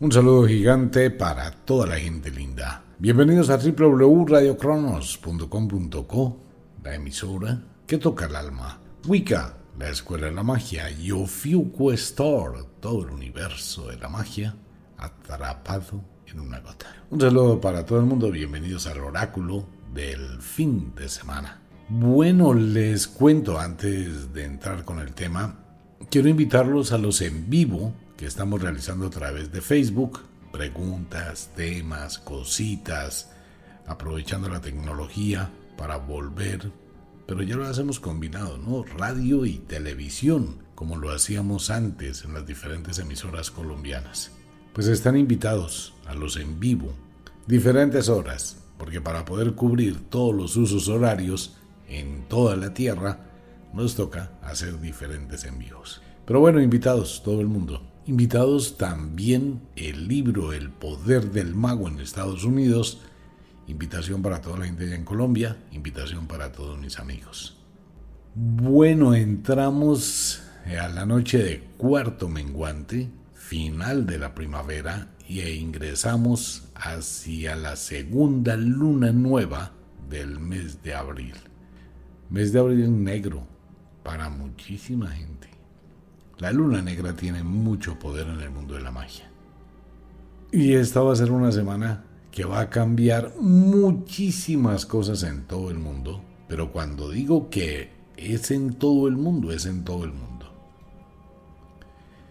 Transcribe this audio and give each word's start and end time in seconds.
Un 0.00 0.12
saludo 0.12 0.46
gigante 0.46 1.10
para 1.10 1.50
toda 1.50 1.88
la 1.88 1.98
gente 1.98 2.30
linda. 2.30 2.84
Bienvenidos 3.00 3.50
a 3.50 3.56
www.radiocronos.com.co, 3.56 6.40
la 6.84 6.94
emisora 6.94 7.60
que 7.84 7.98
toca 7.98 8.26
el 8.26 8.36
alma. 8.36 8.78
Wicca, 9.08 9.56
la 9.76 9.88
escuela 9.88 10.26
de 10.26 10.32
la 10.32 10.44
magia. 10.44 10.88
Y 10.88 11.10
Ofiuco 11.10 11.92
Store, 11.94 12.60
todo 12.78 13.02
el 13.02 13.10
universo 13.10 13.88
de 13.88 13.98
la 13.98 14.08
magia 14.08 14.54
atrapado 14.98 16.00
en 16.28 16.38
una 16.38 16.60
gota. 16.60 16.86
Un 17.10 17.20
saludo 17.20 17.60
para 17.60 17.84
todo 17.84 17.98
el 17.98 18.06
mundo. 18.06 18.30
Bienvenidos 18.30 18.86
al 18.86 19.00
oráculo 19.00 19.66
del 19.92 20.40
fin 20.40 20.92
de 20.94 21.08
semana. 21.08 21.60
Bueno, 21.88 22.54
les 22.54 23.08
cuento 23.08 23.58
antes 23.58 24.32
de 24.32 24.44
entrar 24.44 24.84
con 24.84 25.00
el 25.00 25.12
tema, 25.12 25.58
quiero 26.08 26.28
invitarlos 26.28 26.92
a 26.92 26.98
los 26.98 27.20
en 27.20 27.50
vivo 27.50 27.94
que 28.18 28.26
estamos 28.26 28.60
realizando 28.60 29.06
a 29.06 29.10
través 29.10 29.52
de 29.52 29.62
Facebook. 29.62 30.20
Preguntas, 30.50 31.50
temas, 31.54 32.18
cositas, 32.18 33.30
aprovechando 33.86 34.48
la 34.48 34.60
tecnología 34.60 35.50
para 35.76 35.98
volver, 35.98 36.72
pero 37.26 37.42
ya 37.42 37.54
lo 37.54 37.64
hacemos 37.64 38.00
combinado, 38.00 38.58
¿no? 38.58 38.82
Radio 38.82 39.46
y 39.46 39.58
televisión, 39.58 40.58
como 40.74 40.96
lo 40.96 41.12
hacíamos 41.12 41.70
antes 41.70 42.24
en 42.24 42.34
las 42.34 42.44
diferentes 42.44 42.98
emisoras 42.98 43.52
colombianas. 43.52 44.32
Pues 44.72 44.88
están 44.88 45.16
invitados 45.16 45.94
a 46.04 46.14
los 46.14 46.36
en 46.38 46.58
vivo, 46.58 46.92
diferentes 47.46 48.08
horas, 48.08 48.56
porque 48.78 49.00
para 49.00 49.24
poder 49.24 49.52
cubrir 49.54 50.10
todos 50.10 50.34
los 50.34 50.56
usos 50.56 50.88
horarios 50.88 51.56
en 51.88 52.26
toda 52.26 52.56
la 52.56 52.74
Tierra, 52.74 53.20
nos 53.72 53.94
toca 53.94 54.32
hacer 54.42 54.80
diferentes 54.80 55.44
envíos. 55.44 56.02
Pero 56.26 56.40
bueno, 56.40 56.60
invitados, 56.60 57.22
todo 57.22 57.40
el 57.40 57.46
mundo. 57.46 57.87
Invitados 58.08 58.78
también 58.78 59.60
el 59.76 60.08
libro 60.08 60.54
El 60.54 60.70
Poder 60.70 61.30
del 61.30 61.54
Mago 61.54 61.88
en 61.88 62.00
Estados 62.00 62.42
Unidos. 62.42 63.02
Invitación 63.66 64.22
para 64.22 64.40
toda 64.40 64.60
la 64.60 64.64
gente 64.64 64.84
allá 64.84 64.94
en 64.94 65.04
Colombia. 65.04 65.58
Invitación 65.72 66.26
para 66.26 66.50
todos 66.50 66.78
mis 66.78 66.98
amigos. 66.98 67.58
Bueno, 68.34 69.14
entramos 69.14 70.42
a 70.64 70.88
la 70.88 71.04
noche 71.04 71.36
de 71.36 71.60
cuarto 71.76 72.30
menguante, 72.30 73.10
final 73.34 74.06
de 74.06 74.16
la 74.16 74.34
primavera, 74.34 75.10
e 75.28 75.52
ingresamos 75.56 76.70
hacia 76.76 77.56
la 77.56 77.76
segunda 77.76 78.56
luna 78.56 79.12
nueva 79.12 79.72
del 80.08 80.40
mes 80.40 80.82
de 80.82 80.94
abril. 80.94 81.34
Mes 82.30 82.54
de 82.54 82.58
abril 82.58 83.04
negro 83.04 83.46
para 84.02 84.30
muchísima 84.30 85.08
gente. 85.08 85.57
La 86.38 86.52
luna 86.52 86.80
negra 86.82 87.14
tiene 87.14 87.42
mucho 87.42 87.98
poder 87.98 88.28
en 88.28 88.40
el 88.40 88.50
mundo 88.50 88.74
de 88.74 88.80
la 88.80 88.92
magia. 88.92 89.28
Y 90.52 90.74
esta 90.74 91.00
va 91.00 91.12
a 91.12 91.16
ser 91.16 91.32
una 91.32 91.50
semana 91.50 92.04
que 92.30 92.44
va 92.44 92.60
a 92.60 92.70
cambiar 92.70 93.34
muchísimas 93.40 94.86
cosas 94.86 95.24
en 95.24 95.44
todo 95.44 95.70
el 95.70 95.78
mundo. 95.78 96.22
Pero 96.46 96.70
cuando 96.70 97.10
digo 97.10 97.50
que 97.50 97.90
es 98.16 98.52
en 98.52 98.74
todo 98.74 99.08
el 99.08 99.16
mundo, 99.16 99.52
es 99.52 99.66
en 99.66 99.84
todo 99.84 100.04
el 100.04 100.12
mundo. 100.12 100.28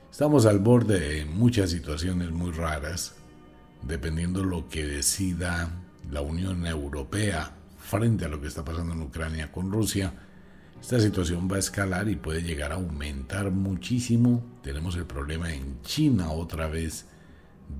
Estamos 0.09 0.45
al 0.45 0.59
borde 0.59 0.99
de 0.99 1.25
muchas 1.25 1.69
situaciones 1.69 2.31
muy 2.31 2.51
raras, 2.51 3.15
dependiendo 3.83 4.43
lo 4.43 4.69
que 4.69 4.85
decida 4.85 5.69
la 6.09 6.21
Unión 6.21 6.65
Europea 6.65 7.51
frente 7.77 8.25
a 8.25 8.29
lo 8.29 8.41
que 8.41 8.47
está 8.47 8.63
pasando 8.63 8.93
en 8.93 9.01
Ucrania 9.01 9.51
con 9.51 9.71
Rusia 9.71 10.13
esta 10.81 10.99
situación 10.99 11.49
va 11.51 11.57
a 11.57 11.59
escalar 11.59 12.07
y 12.09 12.15
puede 12.15 12.43
llegar 12.43 12.71
a 12.71 12.75
aumentar 12.75 13.51
muchísimo. 13.51 14.43
Tenemos 14.61 14.95
el 14.95 15.05
problema 15.05 15.53
en 15.53 15.81
China 15.81 16.31
otra 16.31 16.67
vez 16.67 17.05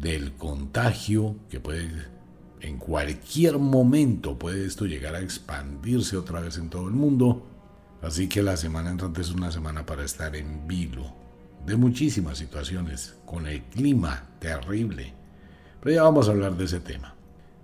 del 0.01 0.33
contagio 0.33 1.35
que 1.49 1.59
puede 1.59 2.17
en 2.61 2.77
cualquier 2.77 3.59
momento 3.59 4.37
puede 4.37 4.65
esto 4.65 4.85
llegar 4.85 5.15
a 5.15 5.21
expandirse 5.21 6.17
otra 6.17 6.41
vez 6.41 6.57
en 6.57 6.69
todo 6.69 6.87
el 6.87 6.93
mundo. 6.93 7.45
Así 8.01 8.27
que 8.27 8.43
la 8.43 8.57
semana 8.57 8.91
entrante 8.91 9.21
es 9.21 9.31
una 9.31 9.51
semana 9.51 9.85
para 9.85 10.03
estar 10.03 10.35
en 10.35 10.67
vilo 10.67 11.13
de 11.65 11.75
muchísimas 11.75 12.37
situaciones 12.37 13.15
con 13.25 13.47
el 13.47 13.63
clima 13.63 14.29
terrible. 14.39 15.13
Pero 15.81 15.95
ya 15.95 16.03
vamos 16.03 16.27
a 16.27 16.31
hablar 16.31 16.55
de 16.55 16.65
ese 16.65 16.79
tema. 16.79 17.16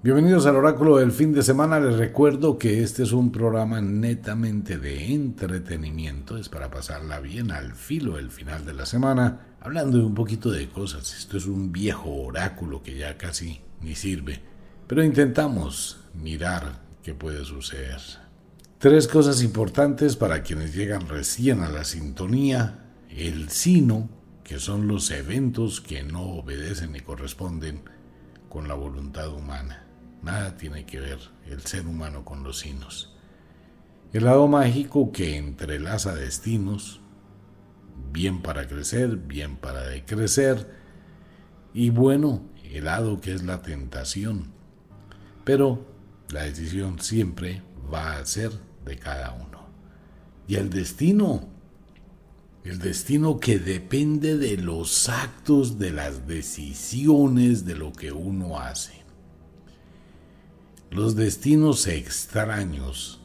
Bienvenidos 0.04 0.46
al 0.48 0.58
oráculo 0.58 0.98
del 0.98 1.14
fin 1.14 1.32
de 1.32 1.44
semana. 1.44 1.80
Les 1.80 1.96
recuerdo 1.96 2.58
que 2.58 2.84
este 2.84 3.04
es 3.04 3.14
un 3.14 3.32
programa 3.32 3.80
netamente 3.80 4.78
de 4.78 5.14
entretenimiento. 5.14 6.36
Es 6.36 6.50
para 6.50 6.70
pasarla 6.70 7.22
bien 7.22 7.52
al 7.52 7.74
filo 7.74 8.18
del 8.18 8.30
final 8.30 8.66
de 8.66 8.74
la 8.74 8.86
semana, 8.86 9.56
hablando 9.62 9.98
de 9.98 10.04
un 10.04 10.14
poquito 10.14 10.52
de 10.52 10.68
cosas. 10.68 11.16
Esto 11.18 11.38
es 11.38 11.46
un 11.46 11.72
viejo 11.72 12.14
oráculo 12.14 12.84
que 12.84 12.98
ya 12.98 13.18
casi 13.18 13.62
ni 13.80 13.96
sirve. 13.96 14.42
Pero 14.88 15.06
intentamos 15.06 16.02
mirar 16.14 16.82
qué 17.02 17.14
puede 17.14 17.46
suceder. 17.46 18.02
Tres 18.80 19.08
cosas 19.08 19.42
importantes 19.42 20.18
para 20.18 20.44
quienes 20.44 20.76
llegan 20.76 21.08
recién 21.08 21.62
a 21.62 21.70
la 21.70 21.86
sintonía. 21.86 22.90
El 23.10 23.48
sino, 23.48 24.10
que 24.44 24.60
son 24.60 24.86
los 24.86 25.10
eventos 25.12 25.80
que 25.80 26.04
no 26.04 26.24
obedecen 26.24 26.92
ni 26.92 27.00
corresponden 27.00 27.84
con 28.50 28.68
la 28.68 28.74
voluntad 28.74 29.34
humana. 29.34 29.83
Nada 30.24 30.56
tiene 30.56 30.86
que 30.86 31.00
ver 31.00 31.20
el 31.46 31.62
ser 31.62 31.86
humano 31.86 32.24
con 32.24 32.44
los 32.44 32.60
sinos. 32.60 33.14
El 34.14 34.26
lado 34.26 34.48
mágico 34.48 35.12
que 35.12 35.38
entrelaza 35.38 36.16
destinos, 36.16 37.02
bien 38.12 38.42
para 38.42 38.68
crecer, 38.68 39.18
bien 39.18 39.58
para 39.58 39.84
decrecer, 39.84 40.72
y 41.74 41.90
bueno, 41.90 42.44
el 42.64 42.86
lado 42.86 43.20
que 43.20 43.34
es 43.34 43.44
la 43.44 43.62
tentación. 43.62 44.54
Pero 45.44 45.86
la 46.30 46.44
decisión 46.44 47.00
siempre 47.00 47.62
va 47.92 48.18
a 48.18 48.26
ser 48.26 48.52
de 48.86 48.98
cada 48.98 49.34
uno. 49.34 49.68
Y 50.48 50.56
el 50.56 50.70
destino, 50.70 51.50
el 52.64 52.80
destino 52.80 53.40
que 53.40 53.60
depende 53.60 54.38
de 54.38 54.58
los 54.58 55.10
actos, 55.10 55.80
de 55.80 55.92
las 55.92 56.28
decisiones, 56.28 57.66
de 57.66 57.76
lo 57.76 57.92
que 57.92 58.12
uno 58.12 58.60
hace. 58.60 59.03
Los 60.94 61.16
destinos 61.16 61.88
extraños 61.88 63.20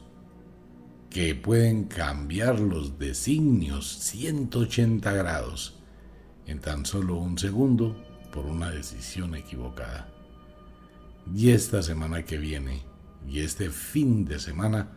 que 1.11 1.35
pueden 1.35 1.83
cambiar 1.83 2.59
los 2.59 2.97
designios 2.97 3.87
180 3.99 5.13
grados 5.13 5.79
en 6.47 6.61
tan 6.61 6.87
solo 6.87 7.17
un 7.17 7.37
segundo 7.37 7.95
por 8.33 8.47
una 8.47 8.71
decisión 8.71 9.35
equivocada. 9.35 10.11
Y 11.31 11.51
esta 11.51 11.83
semana 11.83 12.25
que 12.25 12.39
viene 12.39 12.81
y 13.27 13.41
este 13.41 13.69
fin 13.69 14.25
de 14.25 14.39
semana 14.39 14.89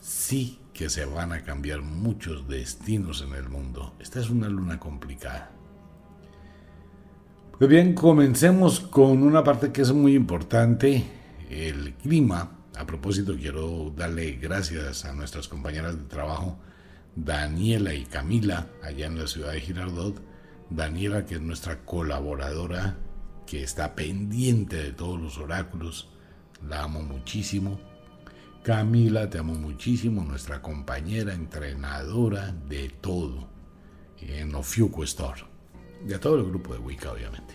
sí 0.00 0.58
que 0.72 0.88
se 0.88 1.04
van 1.04 1.34
a 1.34 1.42
cambiar 1.42 1.82
muchos 1.82 2.48
destinos 2.48 3.20
en 3.20 3.34
el 3.34 3.50
mundo. 3.50 3.92
Esta 4.00 4.20
es 4.20 4.30
una 4.30 4.48
luna 4.48 4.80
complicada. 4.80 5.50
Pues 7.58 7.68
bien, 7.68 7.92
comencemos 7.92 8.80
con 8.80 9.22
una 9.22 9.44
parte 9.44 9.70
que 9.70 9.82
es 9.82 9.92
muy 9.92 10.14
importante 10.14 11.25
el 11.50 11.94
clima. 11.94 12.58
A 12.76 12.86
propósito, 12.86 13.36
quiero 13.36 13.92
darle 13.96 14.32
gracias 14.32 15.04
a 15.04 15.12
nuestras 15.12 15.48
compañeras 15.48 15.96
de 15.96 16.04
trabajo, 16.04 16.58
Daniela 17.14 17.94
y 17.94 18.04
Camila, 18.04 18.68
allá 18.82 19.06
en 19.06 19.18
la 19.18 19.26
ciudad 19.26 19.52
de 19.52 19.60
Girardot. 19.60 20.20
Daniela, 20.68 21.24
que 21.24 21.36
es 21.36 21.40
nuestra 21.40 21.84
colaboradora, 21.84 22.98
que 23.46 23.62
está 23.62 23.94
pendiente 23.94 24.76
de 24.76 24.92
todos 24.92 25.20
los 25.20 25.38
oráculos. 25.38 26.10
La 26.68 26.82
amo 26.82 27.02
muchísimo. 27.02 27.80
Camila, 28.62 29.30
te 29.30 29.38
amo 29.38 29.54
muchísimo, 29.54 30.24
nuestra 30.24 30.60
compañera, 30.60 31.32
entrenadora 31.32 32.52
de 32.68 32.88
todo 33.00 33.48
en 34.20 34.54
Ofiuco 34.54 35.04
Store. 35.04 35.42
Y 36.06 36.12
a 36.12 36.20
todo 36.20 36.36
el 36.36 36.44
grupo 36.44 36.72
de 36.72 36.80
Wicca, 36.80 37.12
obviamente. 37.12 37.54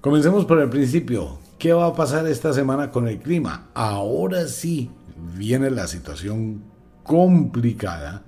Comencemos 0.00 0.44
por 0.44 0.60
el 0.60 0.68
principio. 0.68 1.38
¿Qué 1.58 1.72
va 1.72 1.86
a 1.86 1.94
pasar 1.94 2.24
esta 2.28 2.52
semana 2.52 2.92
con 2.92 3.08
el 3.08 3.18
clima? 3.18 3.70
Ahora 3.74 4.46
sí 4.46 4.92
viene 5.34 5.72
la 5.72 5.88
situación 5.88 6.62
complicada 7.02 8.22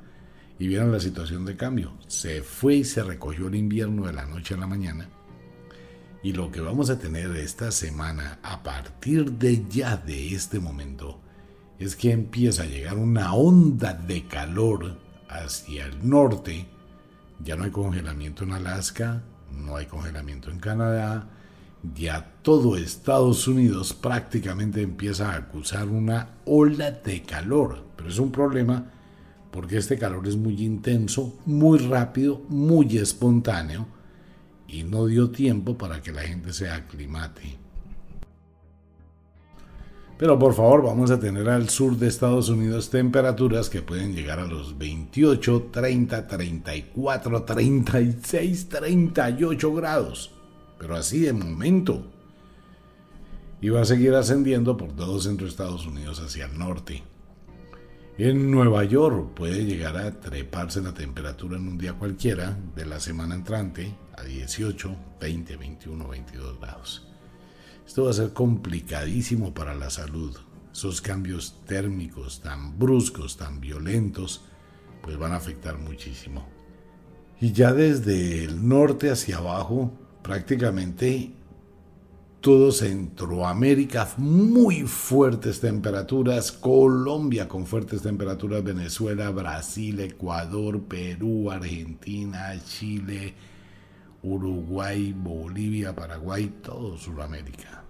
y 0.58 0.66
viene 0.66 0.88
la 0.88 0.98
situación 0.98 1.44
de 1.44 1.56
cambio. 1.56 1.92
Se 2.08 2.42
fue 2.42 2.74
y 2.74 2.84
se 2.84 3.04
recogió 3.04 3.46
el 3.46 3.54
invierno 3.54 4.06
de 4.06 4.14
la 4.14 4.26
noche 4.26 4.54
a 4.54 4.56
la 4.56 4.66
mañana. 4.66 5.08
Y 6.24 6.32
lo 6.32 6.50
que 6.50 6.60
vamos 6.60 6.90
a 6.90 6.98
tener 6.98 7.36
esta 7.36 7.70
semana, 7.70 8.40
a 8.42 8.64
partir 8.64 9.30
de 9.30 9.64
ya 9.68 9.96
de 9.96 10.34
este 10.34 10.58
momento, 10.58 11.20
es 11.78 11.94
que 11.94 12.10
empieza 12.10 12.64
a 12.64 12.66
llegar 12.66 12.96
una 12.96 13.32
onda 13.32 13.94
de 13.94 14.26
calor 14.26 14.98
hacia 15.28 15.86
el 15.86 16.08
norte. 16.08 16.66
Ya 17.44 17.54
no 17.54 17.62
hay 17.62 17.70
congelamiento 17.70 18.42
en 18.42 18.54
Alaska, 18.54 19.22
no 19.52 19.76
hay 19.76 19.86
congelamiento 19.86 20.50
en 20.50 20.58
Canadá, 20.58 21.28
ya 21.94 22.34
todo 22.42 22.76
Estados 22.76 23.48
Unidos 23.48 23.94
prácticamente 23.94 24.82
empieza 24.82 25.32
a 25.32 25.36
acusar 25.36 25.88
una 25.88 26.30
ola 26.44 26.90
de 26.90 27.22
calor, 27.22 27.84
pero 27.96 28.08
es 28.08 28.18
un 28.18 28.30
problema 28.30 28.90
porque 29.50 29.78
este 29.78 29.98
calor 29.98 30.26
es 30.28 30.36
muy 30.36 30.62
intenso, 30.62 31.38
muy 31.46 31.78
rápido, 31.78 32.42
muy 32.48 32.98
espontáneo 32.98 33.86
y 34.68 34.84
no 34.84 35.06
dio 35.06 35.30
tiempo 35.30 35.76
para 35.76 36.00
que 36.00 36.12
la 36.12 36.22
gente 36.22 36.52
se 36.52 36.68
aclimate. 36.68 37.58
Pero 40.16 40.38
por 40.38 40.52
favor, 40.52 40.82
vamos 40.82 41.10
a 41.10 41.18
tener 41.18 41.48
al 41.48 41.70
sur 41.70 41.96
de 41.96 42.06
Estados 42.06 42.50
Unidos 42.50 42.90
temperaturas 42.90 43.70
que 43.70 43.80
pueden 43.80 44.14
llegar 44.14 44.38
a 44.38 44.46
los 44.46 44.76
28, 44.76 45.70
30, 45.72 46.26
34, 46.26 47.42
36, 47.44 48.68
38 48.68 49.74
grados. 49.74 50.39
Pero 50.80 50.96
así 50.96 51.20
de 51.20 51.34
momento. 51.34 52.10
Y 53.60 53.68
va 53.68 53.82
a 53.82 53.84
seguir 53.84 54.14
ascendiendo 54.14 54.78
por 54.78 54.92
todo 54.92 55.20
centro 55.20 55.44
de 55.44 55.50
Estados 55.50 55.86
Unidos 55.86 56.20
hacia 56.20 56.46
el 56.46 56.58
norte. 56.58 57.02
En 58.16 58.50
Nueva 58.50 58.84
York 58.84 59.34
puede 59.34 59.66
llegar 59.66 59.98
a 59.98 60.20
treparse 60.20 60.80
la 60.80 60.94
temperatura 60.94 61.58
en 61.58 61.68
un 61.68 61.76
día 61.76 61.92
cualquiera 61.92 62.58
de 62.74 62.86
la 62.86 62.98
semana 62.98 63.34
entrante 63.34 63.94
a 64.16 64.24
18, 64.24 64.96
20, 65.20 65.56
21, 65.56 66.08
22 66.08 66.58
grados. 66.58 67.06
Esto 67.86 68.04
va 68.04 68.10
a 68.10 68.14
ser 68.14 68.32
complicadísimo 68.32 69.52
para 69.52 69.74
la 69.74 69.90
salud. 69.90 70.34
Esos 70.72 71.02
cambios 71.02 71.60
térmicos 71.66 72.40
tan 72.40 72.78
bruscos, 72.78 73.36
tan 73.36 73.60
violentos, 73.60 74.42
pues 75.02 75.18
van 75.18 75.32
a 75.32 75.36
afectar 75.36 75.76
muchísimo. 75.76 76.48
Y 77.38 77.52
ya 77.52 77.74
desde 77.74 78.44
el 78.44 78.66
norte 78.66 79.10
hacia 79.10 79.38
abajo, 79.38 79.92
prácticamente 80.22 81.32
todo 82.40 82.72
Centroamérica, 82.72 84.08
muy 84.16 84.82
fuertes 84.82 85.60
temperaturas, 85.60 86.52
Colombia 86.52 87.48
con 87.48 87.66
fuertes 87.66 88.02
temperaturas, 88.02 88.64
Venezuela, 88.64 89.30
Brasil, 89.30 90.00
Ecuador, 90.00 90.80
Perú, 90.80 91.50
Argentina, 91.50 92.54
Chile, 92.64 93.34
Uruguay, 94.22 95.12
Bolivia, 95.12 95.94
Paraguay, 95.94 96.50
todo 96.62 96.96
Sudamérica. 96.96 97.84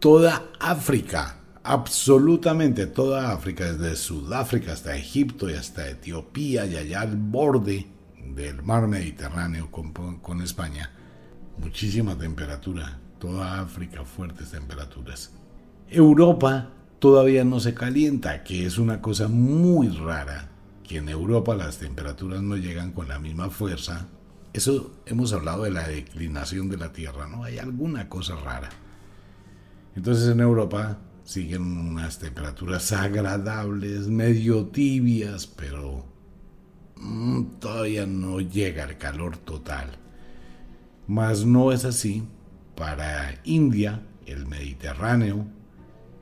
Toda 0.00 0.50
África, 0.58 1.36
absolutamente 1.62 2.86
toda 2.86 3.32
África, 3.32 3.72
desde 3.72 3.96
Sudáfrica 3.96 4.72
hasta 4.72 4.96
Egipto 4.96 5.48
y 5.48 5.54
hasta 5.54 5.88
Etiopía 5.88 6.66
y 6.66 6.76
allá 6.76 7.02
al 7.02 7.16
borde 7.16 7.86
del 8.34 8.62
mar 8.62 8.88
Mediterráneo 8.88 9.70
con, 9.70 9.92
con 9.92 10.40
España, 10.40 10.90
muchísima 11.60 12.16
temperatura. 12.16 12.98
Toda 13.18 13.60
África 13.60 14.04
fuertes 14.04 14.50
temperaturas. 14.50 15.32
Europa 15.88 16.70
todavía 16.98 17.44
no 17.44 17.60
se 17.60 17.74
calienta, 17.74 18.42
que 18.44 18.66
es 18.66 18.78
una 18.78 19.00
cosa 19.00 19.28
muy 19.28 19.88
rara, 19.88 20.48
que 20.82 20.98
en 20.98 21.08
Europa 21.08 21.54
las 21.54 21.78
temperaturas 21.78 22.42
no 22.42 22.56
llegan 22.56 22.92
con 22.92 23.08
la 23.08 23.18
misma 23.18 23.50
fuerza 23.50 24.06
eso 24.52 24.96
hemos 25.06 25.32
hablado 25.32 25.64
de 25.64 25.70
la 25.70 25.86
declinación 25.86 26.68
de 26.68 26.76
la 26.76 26.92
Tierra, 26.92 27.28
¿no? 27.28 27.44
Hay 27.44 27.58
alguna 27.58 28.08
cosa 28.08 28.34
rara. 28.36 28.68
Entonces 29.94 30.28
en 30.28 30.40
Europa 30.40 30.98
siguen 31.24 31.62
unas 31.62 32.18
temperaturas 32.18 32.90
agradables, 32.92 34.08
medio 34.08 34.66
tibias, 34.66 35.46
pero 35.46 36.04
mm, 36.96 37.42
todavía 37.60 38.06
no 38.06 38.40
llega 38.40 38.84
el 38.84 38.98
calor 38.98 39.36
total. 39.36 39.96
Mas 41.10 41.44
no 41.44 41.72
es 41.72 41.84
así 41.84 42.22
para 42.76 43.40
India, 43.42 44.00
el 44.26 44.46
Mediterráneo 44.46 45.44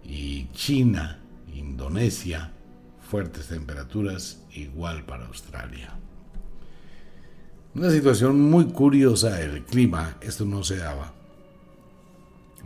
y 0.02 0.49
China, 0.55 1.19
Indonesia, 1.55 2.52
fuertes 2.99 3.49
temperaturas, 3.49 4.46
igual 4.50 5.05
para 5.05 5.26
Australia. 5.26 5.93
Una 7.75 7.90
situación 7.90 8.40
muy 8.40 8.69
curiosa 8.69 9.35
del 9.35 9.62
clima, 9.67 10.17
esto 10.23 10.46
no 10.46 10.64
se 10.64 10.79
daba. 10.79 11.12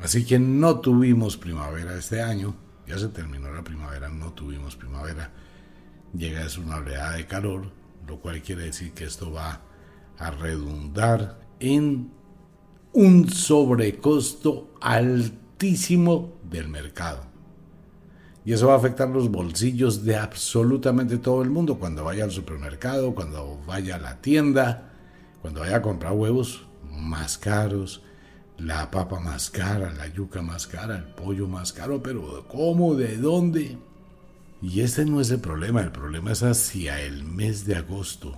Así 0.00 0.24
que 0.24 0.38
no 0.38 0.78
tuvimos 0.78 1.36
primavera 1.36 1.98
este 1.98 2.22
año, 2.22 2.54
ya 2.86 3.00
se 3.00 3.08
terminó 3.08 3.52
la 3.52 3.64
primavera, 3.64 4.08
no 4.08 4.32
tuvimos 4.32 4.76
primavera. 4.76 5.32
Llega 6.14 6.46
es 6.46 6.56
una 6.56 6.76
oleada 6.76 7.16
de 7.16 7.26
calor, 7.26 7.72
lo 8.06 8.20
cual 8.20 8.40
quiere 8.42 8.66
decir 8.66 8.92
que 8.92 9.06
esto 9.06 9.32
va 9.32 9.60
a 10.18 10.30
redundar 10.30 11.41
en 11.62 12.10
un 12.92 13.30
sobrecosto 13.30 14.74
altísimo 14.80 16.32
del 16.50 16.68
mercado. 16.68 17.22
Y 18.44 18.52
eso 18.52 18.66
va 18.66 18.74
a 18.74 18.78
afectar 18.78 19.08
los 19.08 19.30
bolsillos 19.30 20.04
de 20.04 20.16
absolutamente 20.16 21.18
todo 21.18 21.42
el 21.42 21.50
mundo 21.50 21.78
cuando 21.78 22.02
vaya 22.02 22.24
al 22.24 22.32
supermercado, 22.32 23.14
cuando 23.14 23.60
vaya 23.64 23.94
a 23.94 24.00
la 24.00 24.20
tienda, 24.20 24.90
cuando 25.40 25.60
vaya 25.60 25.76
a 25.76 25.82
comprar 25.82 26.12
huevos 26.12 26.66
más 26.90 27.38
caros, 27.38 28.02
la 28.58 28.90
papa 28.90 29.20
más 29.20 29.48
cara, 29.48 29.92
la 29.92 30.08
yuca 30.08 30.42
más 30.42 30.66
cara, 30.66 30.96
el 30.96 31.04
pollo 31.04 31.46
más 31.46 31.72
caro, 31.72 32.02
pero 32.02 32.44
¿cómo? 32.48 32.96
¿De 32.96 33.16
dónde? 33.16 33.78
Y 34.60 34.80
este 34.80 35.04
no 35.04 35.20
es 35.20 35.30
el 35.30 35.40
problema, 35.40 35.80
el 35.80 35.92
problema 35.92 36.32
es 36.32 36.42
hacia 36.42 37.00
el 37.00 37.22
mes 37.22 37.64
de 37.64 37.76
agosto, 37.76 38.36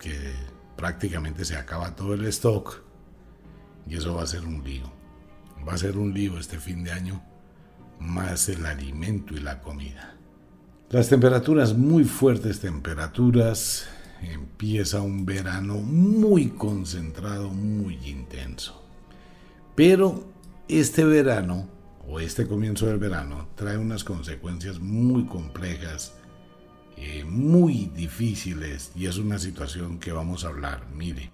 que 0.00 0.51
prácticamente 0.82 1.44
se 1.44 1.54
acaba 1.54 1.94
todo 1.94 2.14
el 2.14 2.24
stock 2.24 2.82
y 3.88 3.94
eso 3.94 4.16
va 4.16 4.24
a 4.24 4.26
ser 4.26 4.44
un 4.44 4.64
lío. 4.64 4.92
Va 5.64 5.74
a 5.74 5.78
ser 5.78 5.96
un 5.96 6.12
lío 6.12 6.36
este 6.40 6.58
fin 6.58 6.82
de 6.82 6.90
año, 6.90 7.22
más 8.00 8.48
el 8.48 8.66
alimento 8.66 9.32
y 9.32 9.38
la 9.38 9.60
comida. 9.60 10.16
Las 10.90 11.08
temperaturas, 11.08 11.76
muy 11.76 12.02
fuertes 12.02 12.58
temperaturas, 12.58 13.86
empieza 14.22 15.02
un 15.02 15.24
verano 15.24 15.76
muy 15.76 16.48
concentrado, 16.48 17.50
muy 17.50 17.94
intenso. 18.04 18.82
Pero 19.76 20.24
este 20.66 21.04
verano, 21.04 21.68
o 22.08 22.18
este 22.18 22.48
comienzo 22.48 22.86
del 22.86 22.98
verano, 22.98 23.46
trae 23.54 23.78
unas 23.78 24.02
consecuencias 24.02 24.80
muy 24.80 25.26
complejas, 25.26 26.14
eh, 26.96 27.24
muy 27.24 27.90
difíciles, 27.94 28.92
y 28.94 29.06
es 29.06 29.18
una 29.18 29.38
situación 29.38 29.98
que 29.98 30.12
vamos 30.12 30.44
a 30.44 30.48
hablar. 30.48 30.86
Mire, 30.94 31.30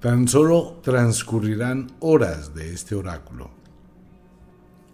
tan 0.00 0.28
solo 0.28 0.80
transcurrirán 0.82 1.92
horas 2.00 2.54
de 2.54 2.72
este 2.72 2.94
oráculo. 2.94 3.50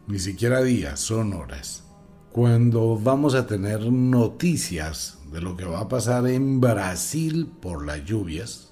Ni 0.07 0.19
siquiera 0.19 0.63
días, 0.63 1.01
son 1.01 1.33
horas. 1.33 1.85
Cuando 2.31 2.99
vamos 2.99 3.35
a 3.35 3.47
tener 3.47 3.91
noticias 3.91 5.19
de 5.33 5.41
lo 5.41 5.57
que 5.57 5.65
va 5.65 5.81
a 5.81 5.89
pasar 5.89 6.27
en 6.29 6.61
Brasil 6.61 7.51
por 7.61 7.85
las 7.85 8.05
lluvias. 8.05 8.71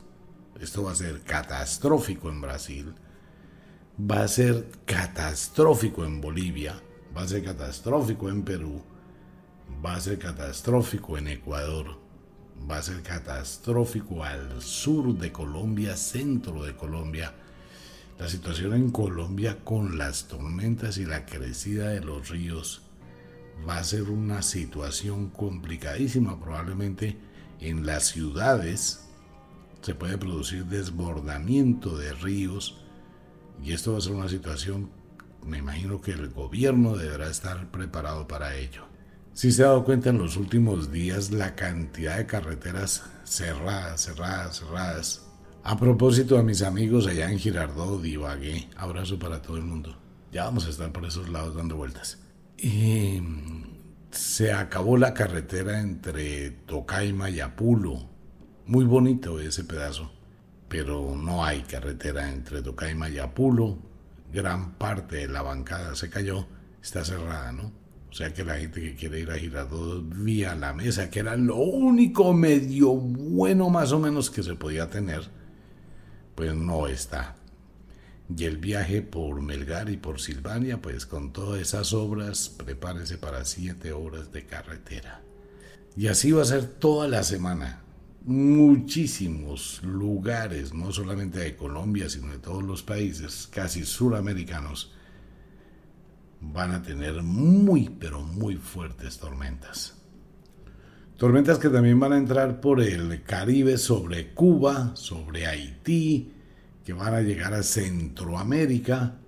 Esto 0.60 0.84
va 0.84 0.92
a 0.92 0.96
ser 0.96 1.22
catastrófico 1.22 2.28
en 2.28 2.40
Brasil. 2.40 2.94
Va 3.98 4.22
a 4.22 4.28
ser 4.28 4.70
catastrófico 4.84 6.04
en 6.04 6.20
Bolivia. 6.20 6.80
Va 7.16 7.22
a 7.22 7.28
ser 7.28 7.42
catastrófico 7.42 8.28
en 8.28 8.42
Perú. 8.42 8.82
Va 9.84 9.94
a 9.94 10.00
ser 10.00 10.18
catastrófico 10.18 11.18
en 11.18 11.28
Ecuador. 11.28 11.98
Va 12.70 12.78
a 12.78 12.82
ser 12.82 13.02
catastrófico 13.02 14.24
al 14.24 14.62
sur 14.62 15.16
de 15.16 15.30
Colombia, 15.32 15.96
centro 15.96 16.64
de 16.64 16.74
Colombia. 16.74 17.34
La 18.18 18.28
situación 18.28 18.74
en 18.74 18.90
Colombia 18.90 19.58
con 19.64 19.98
las 19.98 20.28
tormentas 20.28 20.98
y 20.98 21.04
la 21.04 21.26
crecida 21.26 21.88
de 21.88 22.00
los 22.00 22.28
ríos 22.28 22.82
va 23.68 23.78
a 23.78 23.84
ser 23.84 24.04
una 24.04 24.42
situación 24.42 25.30
complicadísima. 25.30 26.40
Probablemente 26.40 27.16
en 27.60 27.86
las 27.86 28.04
ciudades 28.04 29.04
se 29.82 29.94
puede 29.94 30.16
producir 30.16 30.64
desbordamiento 30.64 31.96
de 31.98 32.12
ríos 32.14 32.78
y 33.62 33.72
esto 33.72 33.92
va 33.92 33.98
a 33.98 34.00
ser 34.00 34.12
una 34.12 34.28
situación, 34.28 34.90
me 35.44 35.58
imagino 35.58 36.00
que 36.00 36.12
el 36.12 36.28
gobierno 36.30 36.96
deberá 36.96 37.28
estar 37.28 37.70
preparado 37.70 38.26
para 38.26 38.56
ello. 38.56 38.93
Si 39.34 39.50
se 39.50 39.64
ha 39.64 39.66
dado 39.66 39.84
cuenta 39.84 40.10
en 40.10 40.18
los 40.18 40.36
últimos 40.36 40.92
días 40.92 41.32
la 41.32 41.56
cantidad 41.56 42.18
de 42.18 42.26
carreteras 42.26 43.02
cerradas, 43.24 44.02
cerradas, 44.02 44.58
cerradas. 44.58 45.26
A 45.64 45.76
propósito 45.76 46.38
a 46.38 46.44
mis 46.44 46.62
amigos 46.62 47.08
allá 47.08 47.28
en 47.28 47.40
Girardot 47.40 48.04
y 48.04 48.16
Bagué, 48.16 48.68
abrazo 48.76 49.18
para 49.18 49.42
todo 49.42 49.56
el 49.56 49.64
mundo. 49.64 49.98
Ya 50.30 50.44
vamos 50.44 50.66
a 50.66 50.70
estar 50.70 50.92
por 50.92 51.04
esos 51.04 51.28
lados 51.28 51.56
dando 51.56 51.74
vueltas. 51.74 52.18
Y 52.56 53.20
se 54.12 54.52
acabó 54.52 54.96
la 54.96 55.12
carretera 55.14 55.80
entre 55.80 56.52
Tocaima 56.52 57.28
y 57.28 57.40
Apulo. 57.40 58.08
Muy 58.66 58.84
bonito 58.84 59.40
ese 59.40 59.64
pedazo, 59.64 60.12
pero 60.68 61.16
no 61.16 61.44
hay 61.44 61.62
carretera 61.62 62.30
entre 62.30 62.62
Tocaima 62.62 63.08
y 63.08 63.18
Apulo. 63.18 63.78
Gran 64.32 64.74
parte 64.74 65.16
de 65.16 65.28
la 65.28 65.42
bancada 65.42 65.96
se 65.96 66.08
cayó, 66.08 66.46
está 66.80 67.04
cerrada, 67.04 67.50
¿no? 67.50 67.83
O 68.14 68.16
sea 68.16 68.32
que 68.32 68.44
la 68.44 68.58
gente 68.58 68.80
que 68.80 68.94
quiere 68.94 69.18
ir 69.18 69.30
a 69.32 69.36
Girardot 69.36 70.04
vía 70.08 70.54
la 70.54 70.72
mesa, 70.72 71.10
que 71.10 71.18
era 71.18 71.36
lo 71.36 71.56
único 71.56 72.32
medio 72.32 72.92
bueno 72.92 73.70
más 73.70 73.90
o 73.90 73.98
menos 73.98 74.30
que 74.30 74.44
se 74.44 74.54
podía 74.54 74.88
tener, 74.88 75.22
pues 76.36 76.54
no 76.54 76.86
está. 76.86 77.34
Y 78.36 78.44
el 78.44 78.58
viaje 78.58 79.02
por 79.02 79.42
Melgar 79.42 79.90
y 79.90 79.96
por 79.96 80.20
Silvania, 80.20 80.80
pues 80.80 81.06
con 81.06 81.32
todas 81.32 81.60
esas 81.60 81.92
obras, 81.92 82.50
prepárese 82.50 83.18
para 83.18 83.44
siete 83.44 83.90
horas 83.92 84.30
de 84.30 84.46
carretera. 84.46 85.20
Y 85.96 86.06
así 86.06 86.30
va 86.30 86.42
a 86.42 86.44
ser 86.44 86.66
toda 86.66 87.08
la 87.08 87.24
semana. 87.24 87.82
muchísimos 88.24 89.82
lugares, 89.82 90.72
no 90.72 90.92
solamente 90.92 91.40
de 91.40 91.56
Colombia, 91.56 92.08
sino 92.08 92.30
de 92.30 92.38
todos 92.38 92.62
los 92.62 92.84
países, 92.84 93.48
casi 93.50 93.84
suramericanos, 93.84 94.93
van 96.52 96.72
a 96.72 96.82
tener 96.82 97.22
muy, 97.22 97.88
pero 97.88 98.22
muy 98.22 98.56
fuertes 98.56 99.18
tormentas. 99.18 99.94
Tormentas 101.16 101.58
que 101.58 101.68
también 101.68 101.98
van 102.00 102.12
a 102.12 102.18
entrar 102.18 102.60
por 102.60 102.80
el 102.80 103.22
Caribe 103.22 103.78
sobre 103.78 104.32
Cuba, 104.34 104.96
sobre 104.96 105.46
Haití, 105.46 106.32
que 106.84 106.92
van 106.92 107.14
a 107.14 107.20
llegar 107.20 107.54
a 107.54 107.62
Centroamérica, 107.62 109.18